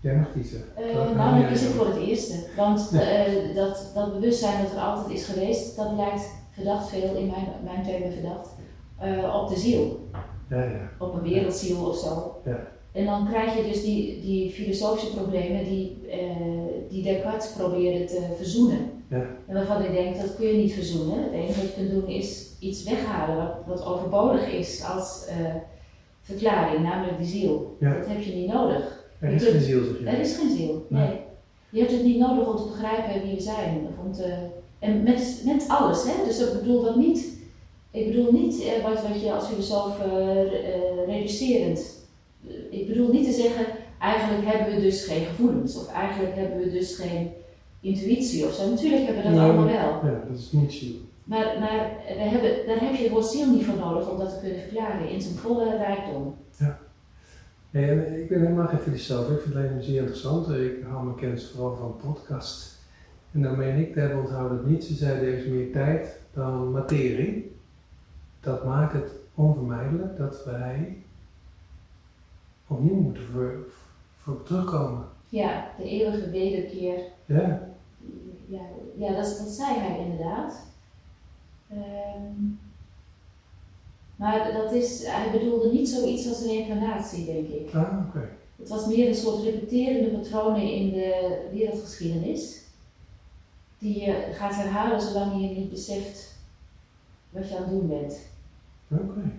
Jij 0.00 0.16
mag 0.16 0.32
kiezen. 0.32 0.64
Welke 0.76 1.14
nou 1.14 1.40
dan 1.40 1.50
ik 1.50 1.60
dan? 1.60 1.72
voor 1.72 1.86
het 1.86 1.96
eerste. 1.96 2.34
Want 2.56 2.90
eh, 2.92 3.54
dat, 3.54 3.90
dat 3.94 4.12
bewustzijn 4.12 4.62
dat 4.62 4.72
er 4.72 4.78
altijd 4.78 5.18
is 5.18 5.24
geweest, 5.24 5.76
dat 5.76 5.92
lijkt 5.96 6.30
verdacht 6.50 6.88
veel, 6.88 7.16
in 7.16 7.26
mijn, 7.26 7.46
mijn 7.64 7.82
termen 7.82 8.12
verdacht, 8.12 8.48
eh, 8.98 9.40
op 9.42 9.48
de 9.48 9.58
ziel. 9.58 10.08
Ja, 10.48 10.62
ja. 10.62 10.90
Op 10.98 11.14
een 11.14 11.30
wereldziel 11.30 11.88
of 11.88 11.96
zo. 11.96 12.40
Ja. 12.44 12.66
En 12.92 13.04
dan 13.04 13.28
krijg 13.28 13.56
je 13.56 13.62
dus 13.62 13.82
die, 13.82 14.20
die 14.20 14.50
filosofische 14.50 15.14
problemen 15.14 15.64
die, 15.64 16.06
die 16.88 17.02
Descartes 17.02 17.52
probeerde 17.52 18.04
te 18.04 18.34
verzoenen. 18.36 18.99
Ja. 19.10 19.26
En 19.46 19.54
waarvan 19.54 19.84
ik 19.84 19.92
denk, 19.92 20.16
dat 20.20 20.36
kun 20.36 20.46
je 20.46 20.52
niet 20.56 20.72
verzoenen. 20.72 21.22
Het 21.22 21.32
enige 21.32 21.60
wat 21.60 21.68
je 21.68 21.74
kunt 21.76 21.90
doen 21.90 22.06
is 22.06 22.46
iets 22.60 22.82
weghalen 22.84 23.36
wat, 23.36 23.54
wat 23.66 23.84
overbodig 23.86 24.52
is 24.52 24.84
als 24.94 25.24
eh, 25.28 25.54
verklaring, 26.22 26.82
namelijk 26.82 27.18
die 27.18 27.26
ziel. 27.26 27.76
Ja. 27.80 27.94
Dat 27.98 28.06
heb 28.06 28.20
je 28.22 28.32
niet 28.34 28.52
nodig. 28.52 29.04
Er 29.18 29.32
is 29.32 29.42
kunt- 29.42 29.54
geen 29.56 29.62
ziel, 29.64 29.84
zeg 29.84 29.98
je. 30.00 30.06
Er 30.06 30.20
is 30.20 30.36
geen 30.36 30.56
ziel, 30.56 30.86
Nee. 30.88 31.06
nee. 31.06 31.16
Je 31.70 31.80
hebt 31.80 31.92
het 31.92 32.02
niet 32.04 32.18
nodig 32.18 32.48
om 32.50 32.56
te 32.56 32.68
begrijpen 32.70 33.22
wie 33.22 33.34
we 33.34 33.40
zijn. 33.40 33.86
Of 33.88 34.04
om 34.04 34.12
te, 34.12 34.34
en 34.78 35.02
met, 35.02 35.42
met 35.44 35.64
alles, 35.68 36.02
hè? 36.04 36.24
dus 36.24 36.38
ik 36.40 36.52
bedoel 36.60 36.82
dat 36.82 36.96
niet. 36.96 37.38
Ik 37.90 38.06
bedoel 38.06 38.32
niet 38.32 38.62
eh, 38.62 38.82
wat, 38.82 39.02
wat 39.08 39.22
je 39.22 39.32
als 39.32 39.46
filosoof 39.46 40.00
eh, 40.00 41.06
reducerend. 41.06 41.98
Ik 42.70 42.86
bedoel 42.88 43.12
niet 43.12 43.24
te 43.24 43.32
zeggen, 43.42 43.66
eigenlijk 44.00 44.46
hebben 44.46 44.74
we 44.74 44.80
dus 44.82 45.04
geen 45.04 45.24
gevoelens. 45.24 45.76
Of 45.76 45.92
eigenlijk 45.92 46.36
hebben 46.36 46.58
we 46.58 46.70
dus 46.70 46.94
geen 46.96 47.30
intuïtie 47.80 48.46
of 48.46 48.52
zo. 48.52 48.70
Natuurlijk 48.70 49.04
hebben 49.04 49.22
we 49.22 49.28
dat 49.28 49.38
Nou, 49.38 49.50
allemaal 49.50 49.72
wel. 49.72 50.10
Ja, 50.12 50.24
dat 50.28 50.38
is 50.38 50.52
niet 50.52 50.72
ziel. 50.72 50.94
Maar, 51.24 51.56
maar 51.60 51.90
we 52.06 52.22
hebben, 52.22 52.66
daar 52.66 52.80
heb 52.80 52.94
je 52.94 53.02
het 53.02 53.12
woord 53.12 53.26
ziel 53.26 53.50
niet 53.50 53.64
voor 53.64 53.78
nodig 53.78 54.10
om 54.10 54.18
dat 54.18 54.30
te 54.30 54.40
kunnen 54.40 54.60
verklaren 54.60 55.08
in 55.08 55.20
zijn 55.20 55.34
volle 55.34 55.76
rijkdom. 55.76 56.34
En 57.70 58.22
ik 58.22 58.28
ben 58.28 58.40
helemaal 58.40 58.66
geen 58.66 58.78
filosoof, 58.78 59.30
ik 59.30 59.40
vind 59.40 59.54
het 59.54 59.64
alleen 59.64 59.82
zeer 59.82 59.98
interessant. 59.98 60.48
Ik 60.48 60.82
haal 60.88 61.02
mijn 61.02 61.16
kennis 61.16 61.50
vooral 61.50 61.76
van 61.76 61.96
podcast. 62.12 62.78
En 63.32 63.42
dan 63.42 63.58
meen 63.58 63.78
ik 63.78 63.94
hebben 63.94 64.18
onthouden 64.18 64.56
dat 64.56 64.66
niet. 64.66 64.84
Ze 64.84 64.94
zeiden 64.94 65.28
er 65.28 65.38
is 65.38 65.46
meer 65.46 65.72
tijd 65.72 66.20
dan 66.34 66.70
materie. 66.70 67.52
Dat 68.40 68.64
maakt 68.64 68.92
het 68.92 69.10
onvermijdelijk 69.34 70.16
dat 70.16 70.44
wij 70.44 70.96
opnieuw 72.66 72.94
moeten 72.94 73.22
voor, 73.22 73.54
voor 74.18 74.42
terugkomen. 74.42 75.04
Ja, 75.28 75.70
de 75.78 75.84
eeuwige 75.84 76.30
wederkeer 76.30 76.98
Ja, 77.26 77.69
Ja, 78.50 78.60
ja 78.96 79.12
dat, 79.12 79.38
dat 79.38 79.48
zei 79.48 79.78
hij 79.78 79.98
inderdaad. 79.98 80.54
Ehm, 81.68 82.32
maar 84.16 84.52
dat 84.52 84.72
is, 84.72 85.06
hij 85.06 85.30
bedoelde 85.30 85.72
niet 85.72 85.88
zoiets 85.88 86.28
als 86.28 86.42
reïncarnatie, 86.42 87.24
denk 87.24 87.48
ik. 87.48 87.74
Ah, 87.74 88.06
oké. 88.08 88.28
Het 88.56 88.68
was 88.68 88.86
meer 88.86 89.08
een 89.08 89.14
soort 89.14 89.42
repeterende 89.42 90.18
patronen 90.18 90.72
in 90.72 90.90
de 90.90 91.40
wereldgeschiedenis. 91.52 92.60
Die 93.78 94.00
je 94.00 94.28
gaat 94.32 94.54
herhalen 94.54 95.00
zolang 95.00 95.32
je 95.32 95.48
niet 95.48 95.70
beseft 95.70 96.34
wat 97.30 97.48
je 97.48 97.56
aan 97.56 97.62
het 97.62 97.70
doen 97.70 97.88
bent. 97.88 98.18
Oké. 98.88 99.32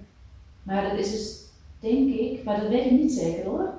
Maar 0.64 0.90
dat 0.90 1.00
is 1.00 1.12
dus, 1.12 1.40
denk 1.80 2.14
ik, 2.14 2.44
maar 2.44 2.62
dat 2.62 2.70
weet 2.70 2.86
ik 2.86 2.92
niet 2.92 3.12
zeker 3.12 3.46
hoor, 3.46 3.74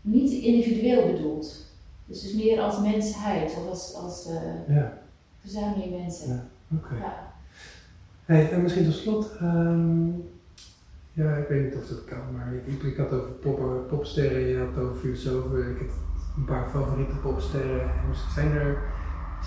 niet 0.00 0.30
individueel 0.32 1.12
bedoeld. 1.12 1.66
Dus 2.08 2.22
dus 2.22 2.34
meer 2.34 2.60
als 2.60 2.80
mensheid 2.80 3.56
of 3.56 3.68
als, 3.68 3.94
als 3.94 4.26
eh, 4.26 4.76
Ja, 4.76 4.98
verzameling 5.40 6.00
mensen. 6.00 6.28
Ja. 6.28 6.76
oké. 6.76 6.94
Ja. 6.94 7.32
Hey, 8.24 8.50
en 8.52 8.62
misschien 8.62 8.84
tot 8.84 8.94
slot, 8.94 9.36
ehm, 9.40 10.08
ja, 11.12 11.36
ik 11.36 11.48
weet 11.48 11.64
niet 11.64 11.76
of 11.82 11.88
dat 11.88 12.04
kan, 12.04 12.18
maar 12.36 12.52
ik, 12.54 12.66
ik, 12.74 12.82
ik 12.82 12.96
had 12.96 13.12
over 13.12 13.30
poppen, 13.30 13.86
popsterren, 13.86 14.40
je 14.40 14.58
had 14.58 14.84
over 14.84 14.96
filosofen, 14.96 15.70
ik 15.70 15.78
heb 15.78 15.90
een 16.36 16.44
paar 16.44 16.68
favoriete 16.70 17.16
popsterren. 17.16 17.80
En 17.80 18.14
Zijn 18.34 18.52
er, 18.52 18.78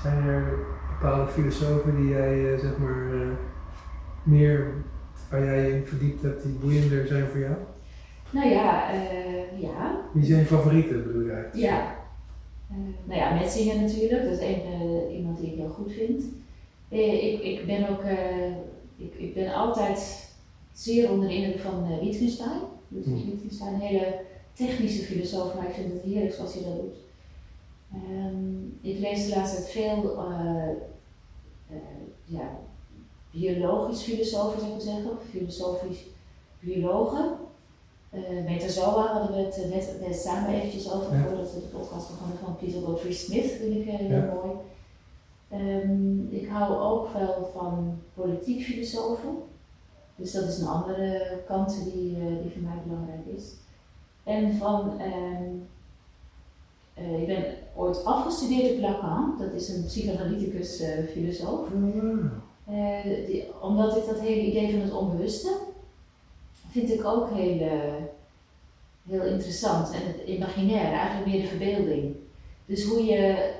zijn 0.01 0.28
er 0.28 0.53
bepaalde 0.99 1.32
filosofen 1.32 1.95
die 1.95 2.07
jij, 2.09 2.53
eh, 2.53 2.59
zeg 2.59 2.78
maar, 2.78 3.14
eh, 3.14 3.28
meer, 4.24 4.74
waar 5.30 5.43
jij 5.43 5.68
je 5.68 5.76
in 5.76 5.86
verdiept 5.86 6.22
hebt, 6.22 6.43
die 6.43 6.53
boeiender 6.62 7.07
zijn 7.07 7.28
voor 7.28 7.39
jou? 7.39 7.55
Nou 8.30 8.49
ja, 8.49 8.91
eh, 8.91 9.62
ja, 9.62 10.01
Wie 10.14 10.26
zijn 10.26 10.39
je 10.39 10.45
favorieten, 10.45 11.03
bedoel 11.03 11.22
je 11.22 11.32
eigenlijk? 11.32 11.64
Ja. 11.72 11.99
Nou 13.05 13.19
ja, 13.19 13.34
Metzinger 13.34 13.82
natuurlijk, 13.82 14.24
dat 14.24 14.32
is 14.32 14.39
een, 14.39 14.61
eh, 14.61 15.17
iemand 15.17 15.39
die 15.39 15.51
ik 15.51 15.57
heel 15.57 15.69
goed 15.69 15.91
vind. 15.91 16.24
Eh, 16.89 17.34
ik, 17.34 17.41
ik 17.43 17.65
ben 17.65 17.89
ook, 17.89 18.01
eh, 18.01 18.51
ik, 18.97 19.13
ik 19.17 19.34
ben 19.34 19.53
altijd 19.53 20.30
zeer 20.74 21.11
onder 21.11 21.28
de 21.28 21.36
indruk 21.36 21.59
van 21.59 21.99
Wittgenstein. 21.99 22.61
Ludwig 22.88 23.13
Hmm. 23.13 23.30
Wittgenstein, 23.30 23.74
een 23.74 23.80
hele 23.80 24.19
technische 24.53 25.03
filosoof, 25.03 25.55
maar 25.55 25.67
ik 25.67 25.74
vind 25.74 25.93
het 25.93 26.01
heerlijk 26.01 26.34
zoals 26.34 26.53
hij 26.53 26.63
dat 26.63 26.76
doet. 26.76 26.95
Ehm, 27.93 28.63
ik 28.82 28.99
lees 28.99 29.26
de 29.28 29.36
laatste 29.36 29.61
tijd 29.61 29.69
veel 29.69 30.19
eh, 30.19 31.78
ja, 32.26 32.59
biologisch 33.32 34.01
filosofen, 34.01 34.59
zou 34.59 34.74
ik 34.74 34.82
zeggen, 34.82 35.11
of 35.11 35.24
filosofisch 35.30 36.03
biologen. 36.59 37.36
Uh, 38.14 38.43
Metazoa 38.45 39.14
hadden 39.14 39.36
we 39.38 39.41
het 39.43 39.62
eh, 39.64 39.70
net, 39.70 39.95
net 40.07 40.16
samen 40.20 40.49
eventjes 40.53 40.91
over 40.91 41.16
Ja. 41.18 41.24
voordat 41.24 41.53
we 41.53 41.59
de 41.59 41.66
podcast 41.78 42.09
begonnen 42.09 42.38
van 42.43 42.55
Peter 42.57 42.82
Godfrey 42.82 43.14
Smith, 43.14 43.51
vind 43.51 43.76
ik 43.76 43.88
eh, 43.88 43.93
heel 43.95 44.09
Ja. 44.09 44.34
mooi. 44.34 44.51
Ehm, 45.49 46.28
ik 46.36 46.47
hou 46.49 46.78
ook 46.80 47.14
wel 47.14 47.49
van 47.53 47.97
politiek 48.14 48.64
filosofen. 48.64 49.36
Dus 50.16 50.32
dat 50.32 50.43
is 50.47 50.57
een 50.59 50.68
andere 50.68 51.38
kant 51.47 51.84
die, 51.93 52.16
eh, 52.16 52.26
die 52.41 52.51
voor 52.51 52.62
mij 52.62 52.78
belangrijk 52.86 53.26
is. 53.38 53.43
En 54.24 54.53
van, 54.57 54.99
ehm, 54.99 55.43
eh, 56.93 57.22
ik 57.22 57.28
ben 57.28 57.45
ooit 57.76 58.05
afgestudeerd 58.05 58.72
op 58.74 58.80
Lacan, 58.82 59.36
dat 59.39 59.51
is 59.62 59.70
een 59.70 59.86
psychoanalyticus 59.86 60.80
eh, 60.80 61.03
filosoof. 61.12 61.68
Eh, 62.66 63.03
die- 63.28 63.45
omdat 63.62 63.95
ik 63.97 64.05
dat 64.05 64.20
hele 64.20 64.41
idee 64.45 64.72
van 64.72 64.82
het 64.82 64.93
onbewuste 64.93 65.49
vind 66.72 66.91
ik 66.91 67.05
ook 67.05 67.30
heel, 67.34 67.59
eh, 67.59 68.03
heel 69.09 69.24
interessant. 69.24 69.91
En 69.91 70.01
het 70.07 70.28
imaginaire, 70.28 70.95
eigenlijk 70.95 71.28
meer 71.28 71.41
de 71.41 71.47
verbeelding. 71.47 72.15
Dus 72.65 72.84
hoe 72.84 73.05
je, 73.05 73.51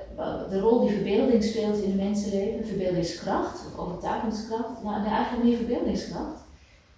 de 0.50 0.60
rol 0.60 0.80
die 0.80 0.94
verbeelding 0.94 1.44
speelt 1.44 1.82
in 1.82 1.90
een 1.90 1.96
mensenleven, 1.96 2.66
verbeeldingskracht 2.66 3.60
of 3.66 3.78
overtuigingskracht, 3.78 4.82
nou, 4.82 5.06
eigenlijk 5.06 5.44
meer 5.44 5.56
verbeeldingskracht. 5.56 6.40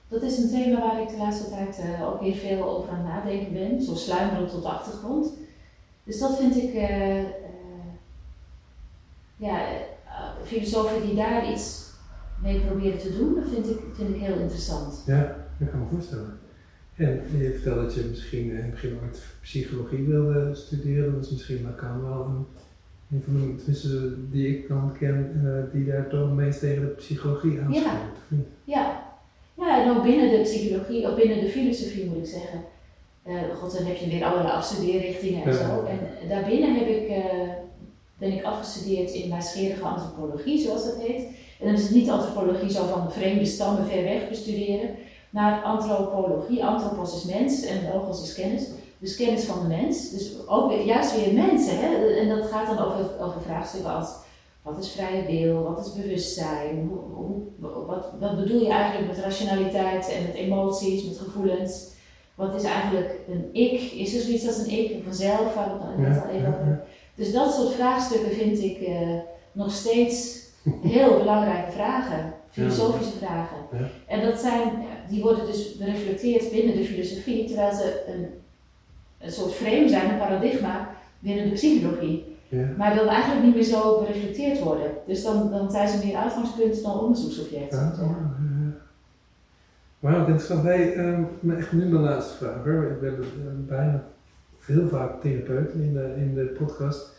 Dat 0.09 0.23
is 0.23 0.39
een 0.39 0.51
thema 0.51 0.81
waar 0.81 1.03
ik 1.03 1.09
de 1.09 1.17
laatste 1.17 1.49
tijd 1.49 1.79
eh, 1.79 2.09
ook 2.09 2.21
weer 2.21 2.35
veel 2.35 2.65
over 2.65 2.91
aan 2.91 2.97
het 2.97 3.07
nadenken 3.07 3.53
ben, 3.53 3.83
zo 3.83 3.95
sluimerend 3.95 4.55
op 4.55 4.63
de 4.63 4.69
achtergrond. 4.69 5.33
Dus 6.05 6.19
dat 6.19 6.37
vind 6.37 6.57
ik, 6.57 6.75
eh, 6.75 7.23
ja, 9.37 9.67
filosofen 10.45 11.07
die 11.07 11.15
daar 11.15 11.51
iets 11.51 11.83
mee 12.43 12.61
proberen 12.61 12.99
te 12.99 13.17
doen, 13.17 13.35
dat 13.35 13.45
vind 13.53 13.71
ik, 13.71 13.79
vind 13.95 14.15
ik 14.15 14.21
heel 14.21 14.39
interessant. 14.39 15.03
Ja, 15.07 15.44
dat 15.59 15.71
kan 15.71 15.81
me 15.81 15.87
voorstellen. 15.93 16.39
En 16.97 17.23
je 17.39 17.51
vertelde 17.53 17.83
dat 17.83 17.95
je 17.95 18.07
misschien 18.11 18.51
in 18.51 18.57
het 18.57 18.71
begin 18.71 18.99
ooit 19.03 19.23
psychologie 19.41 20.07
wilde 20.07 20.55
studeren. 20.55 21.13
Dat 21.15 21.25
is 21.25 21.31
misschien 21.31 21.63
Lacan 21.63 22.03
wel 22.03 22.25
een, 22.25 22.47
een 23.11 23.23
van 23.25 23.35
de, 23.35 23.55
tenminste 23.57 24.15
die 24.31 24.49
ik 24.49 24.69
dan 24.69 24.93
ken, 24.99 25.41
eh, 25.45 25.73
die 25.73 25.85
daar 25.85 26.09
toch 26.09 26.33
meest 26.33 26.61
tegen 26.61 26.83
de 26.83 26.89
psychologie 26.89 27.61
of 27.61 27.67
niet? 27.67 27.83
Ja. 28.65 29.03
ja, 29.55 29.83
en 29.83 29.91
ook 29.91 30.03
binnen 30.03 30.31
de 30.31 30.41
psychologie, 30.43 31.09
of 31.09 31.17
binnen 31.17 31.41
de 31.41 31.51
filosofie 31.51 32.07
moet 32.07 32.17
ik 32.17 32.27
zeggen. 32.27 32.61
Eh, 33.23 33.57
God, 33.57 33.77
dan 33.77 33.87
heb 33.87 33.97
je 33.97 34.09
weer 34.09 34.25
allerlei 34.25 34.55
afstudeerrichtingen 34.55 35.45
en 35.45 35.53
Ja. 35.53 35.57
zo. 35.59 35.85
En 35.85 36.29
daarbinnen 36.29 36.75
heb 36.75 36.89
ik, 36.89 37.09
eh, 37.09 37.49
ben 38.19 38.33
ik 38.33 38.45
afgestudeerd 38.45 39.13
in 39.13 39.31
wijsgerige 39.31 39.85
antropologie, 39.85 40.59
zoals 40.59 40.85
dat 40.85 41.03
heet. 41.03 41.27
En 41.61 41.67
dan 41.67 41.75
is 41.75 41.83
het 41.83 41.95
niet 41.95 42.11
antropologie 42.11 42.71
zo 42.71 42.87
van 42.87 43.13
vreemde 43.13 43.45
stammen 43.45 43.87
ver 43.87 44.03
weg 44.03 44.29
bestuderen, 44.29 44.91
maar 45.35 45.63
antropologie. 45.63 46.65
Antropos 46.65 47.17
is 47.17 47.33
mens 47.33 47.65
en 47.65 47.93
logos 47.93 48.23
is 48.23 48.35
kennis. 48.35 48.69
Dus 48.99 49.17
kennis 49.17 49.45
van 49.45 49.61
de 49.61 49.69
mens. 49.69 50.11
Dus 50.11 50.47
ook 50.47 50.69
weer, 50.69 50.85
juist 50.85 51.17
weer 51.17 51.35
mensen. 51.35 51.79
Hè? 51.79 52.17
En 52.17 52.29
dat 52.29 52.51
gaat 52.51 52.67
dan 52.67 52.79
over, 52.79 53.21
over 53.21 53.41
vraagstukken 53.41 53.95
als 53.95 54.09
wat 54.63 54.79
is 54.79 54.91
vrije 54.91 55.27
wil, 55.27 55.63
wat 55.63 55.87
is 55.87 55.93
bewustzijn, 55.93 56.89
hoe, 56.89 56.99
hoe, 57.15 57.87
wat, 57.87 58.07
wat 58.21 58.37
bedoel 58.37 58.61
je 58.61 58.69
eigenlijk 58.69 59.07
met 59.07 59.25
rationaliteit 59.25 60.09
en 60.09 60.23
met 60.23 60.35
emoties, 60.35 61.05
met 61.05 61.19
gevoelens. 61.19 61.93
Wat 62.35 62.55
is 62.55 62.63
eigenlijk 62.63 63.21
een 63.29 63.49
ik? 63.53 63.81
Is 63.81 64.15
er 64.15 64.21
zoiets 64.21 64.47
als 64.47 64.59
een 64.59 64.71
ik, 64.71 64.91
een 64.91 65.03
vanzelf, 65.03 65.55
waar 65.55 65.79
we 65.79 65.85
het 65.85 65.99
net 65.99 66.23
al 66.23 66.29
Ja, 66.29 66.35
even 66.35 66.43
ja, 66.43 66.49
over 66.49 66.67
ja. 66.67 66.85
Dus 67.15 67.33
dat 67.33 67.55
soort 67.55 67.75
vraagstukken 67.75 68.31
vind 68.31 68.59
ik 68.59 68.79
eh, 68.79 69.19
nog 69.53 69.73
steeds 69.73 70.43
heel 70.83 71.19
belangrijke 71.19 71.73
vragen, 71.73 72.35
filosofische 72.55 73.17
vragen. 73.17 73.57
En 74.07 74.27
dat 74.27 74.39
zijn, 74.39 74.73
die 75.09 75.23
worden 75.23 75.47
dus 75.47 75.77
gereflecteerd 75.79 76.51
binnen 76.51 76.77
de 76.77 76.85
filosofie, 76.85 77.47
terwijl 77.47 77.75
ze 77.75 78.05
een, 78.07 78.27
een 79.19 79.33
soort 79.33 79.53
frame 79.53 79.89
zijn, 79.89 80.11
een 80.11 80.19
paradigma 80.19 80.91
binnen 81.19 81.49
de 81.49 81.55
psychologie. 81.55 82.37
Ja. 82.49 82.67
Maar 82.77 82.95
dan 82.95 83.09
eigenlijk 83.09 83.45
niet 83.45 83.55
meer 83.55 83.65
zo 83.65 83.99
gereflecteerd 83.99 84.61
worden. 84.61 84.91
Dus 85.07 85.23
dan, 85.23 85.51
dan 85.51 85.71
zijn 85.71 85.89
ze 85.89 86.07
meer 86.07 86.17
uitgangspunt 86.17 86.83
dan 86.83 86.99
onderzoeksobject. 86.99 87.73
Ja, 87.73 87.95
ja. 87.99 88.33
Wauw, 89.99 90.19
interessant. 90.19 90.63
Hey, 90.63 90.95
ehm, 90.95 91.51
echt 91.51 91.73
nu 91.73 91.85
mijn 91.85 92.03
laatste 92.03 92.37
vraag. 92.37 92.65
Hoor. 92.65 92.99
We 93.01 93.07
hebben 93.07 93.25
eh, 93.25 93.69
bijna 93.69 94.05
heel 94.65 94.89
vaak 94.89 95.21
therapeuten 95.21 95.81
in 95.81 95.93
de, 95.93 96.15
in 96.17 96.35
de 96.35 96.45
podcast. 96.59 97.13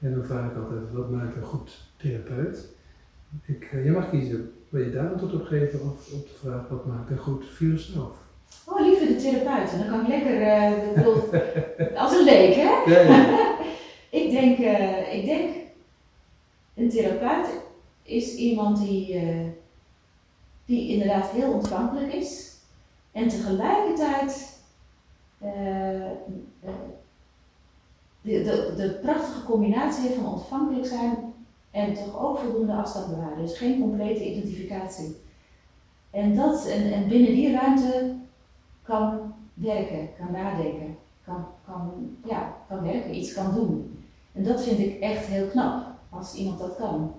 En 0.00 0.14
dan 0.14 0.24
vraag 0.24 0.50
ik 0.50 0.56
altijd, 0.56 0.80
wat 0.92 1.10
maakt 1.10 1.36
een 1.36 1.42
goed 1.42 1.84
therapeut? 1.96 2.68
Ik, 3.46 3.64
eh, 3.72 3.84
jij 3.84 3.92
mag 3.92 4.10
kiezen, 4.10 4.52
wil 4.68 4.84
je 4.84 4.90
daar 4.90 5.10
antwoord 5.10 5.34
op 5.34 5.44
geven 5.44 5.80
of 5.80 6.12
op 6.12 6.28
de 6.28 6.34
vraag, 6.40 6.68
wat 6.68 6.86
maakt 6.86 7.10
een 7.10 7.18
goed 7.18 7.44
filosoof? 7.44 8.16
Oh, 8.64 8.80
liever 8.80 9.06
de 9.06 9.16
therapeut. 9.16 9.70
Dan 9.78 9.88
kan 9.88 10.00
ik 10.00 10.08
lekker, 10.08 10.94
bedoel, 10.94 11.22
als 12.02 12.18
een 12.18 12.24
leek, 12.24 12.54
hè? 12.54 12.92
Ja, 12.92 13.00
ja. 13.00 13.36
Ik 14.10 14.30
denk, 14.30 14.58
eh, 14.58 15.14
ik 15.14 15.24
denk, 15.24 15.54
een 16.74 16.88
therapeut 16.88 17.48
is 18.02 18.34
iemand 18.34 18.78
die, 18.78 19.22
die 20.64 20.88
inderdaad 20.88 21.30
heel 21.30 21.52
ontvankelijk 21.52 22.12
is 22.12 22.56
en 23.12 23.28
tegelijkertijd 23.28 24.60
de, 28.22 28.42
de, 28.42 28.74
de 28.76 28.98
prachtige 29.02 29.44
combinatie 29.44 30.02
heeft 30.02 30.14
van 30.14 30.32
ontvankelijk 30.32 30.86
zijn 30.86 31.27
en 31.70 31.94
toch 31.94 32.20
ook 32.20 32.38
voldoende 32.38 32.72
afstand 32.72 33.08
bewaren. 33.08 33.38
Dus 33.38 33.58
geen 33.58 33.80
complete 33.80 34.30
identificatie. 34.30 35.16
En, 36.10 36.36
dat, 36.36 36.66
en, 36.66 36.92
en 36.92 37.08
binnen 37.08 37.30
die 37.34 37.52
ruimte 37.52 38.14
kan 38.82 39.34
werken, 39.54 40.08
kan 40.18 40.32
nadenken, 40.32 40.96
kan, 41.24 41.46
kan, 41.66 41.90
ja, 42.24 42.56
kan 42.68 42.82
werken, 42.82 43.16
iets 43.16 43.34
kan 43.34 43.54
doen. 43.54 44.04
En 44.32 44.44
dat 44.44 44.62
vind 44.62 44.78
ik 44.78 45.00
echt 45.00 45.26
heel 45.26 45.46
knap, 45.46 45.86
als 46.10 46.34
iemand 46.34 46.58
dat 46.58 46.76
kan. 46.76 47.12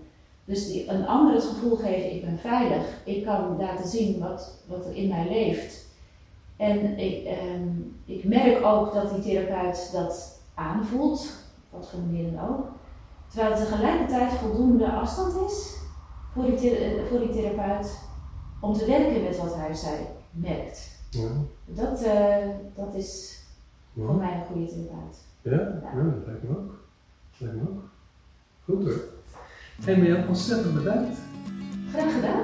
Dus 0.46 0.68
die, 0.68 0.90
een 0.90 1.08
ander 1.08 1.34
het 1.34 1.44
gevoel 1.44 1.76
geven, 1.76 2.16
ik 2.16 2.26
ben 2.26 2.40
veilig, 2.40 3.02
ik 3.04 3.26
kan 3.26 3.58
laten 3.58 3.88
zien 3.88 4.20
wat, 4.20 4.64
wat 4.68 4.86
er 4.86 4.96
in 4.96 5.08
mij 5.08 5.28
leeft. 5.28 5.88
En 6.58 6.98
ik, 6.98 7.26
ehm, 7.26 7.68
ik 8.06 8.24
merk 8.24 8.66
ook 8.66 8.94
dat 8.94 9.14
die 9.14 9.22
therapeut 9.22 9.90
dat 9.94 10.42
aanvoelt, 10.54 11.34
wat 11.70 11.90
voor 11.90 12.00
manier 12.00 12.32
dan 12.32 12.50
ook. 12.50 12.68
Terwijl 13.30 13.52
er 13.52 13.58
tegelijkertijd 13.58 14.32
voldoende 14.32 14.92
afstand 14.92 15.50
is 15.52 15.76
voor 16.34 16.46
die, 16.46 16.56
thera- 16.56 17.06
voor 17.10 17.20
die 17.20 17.30
therapeut 17.32 18.00
om 18.60 18.74
te 18.74 18.86
werken 18.86 19.24
met 19.24 19.38
wat 19.38 19.56
hij 19.56 19.70
of 19.70 19.78
zij 19.78 20.08
merkt. 20.32 20.98
Ja, 21.10 21.28
Dat, 21.66 22.02
eh, 22.02 22.48
dat 22.76 22.94
is 22.94 23.40
voor 23.98 24.16
mij 24.16 24.34
een 24.34 24.46
goede 24.46 24.68
therapeut. 24.68 25.18
ja, 25.42 25.52
ja, 25.52 26.04
dat 26.04 26.26
lijkt 26.26 26.44
me 26.44 26.50
ook. 26.50 26.80
Dat 27.38 27.48
lijkt 27.50 27.56
me 27.56 27.70
ook. 27.70 27.84
Goed 28.66 28.84
hoor. 28.84 29.00
Hey 29.82 29.98
Marjan, 29.98 30.28
ontzettend 30.28 30.74
bedankt. 30.74 31.18
Graag 31.92 32.14
gedaan. 32.14 32.44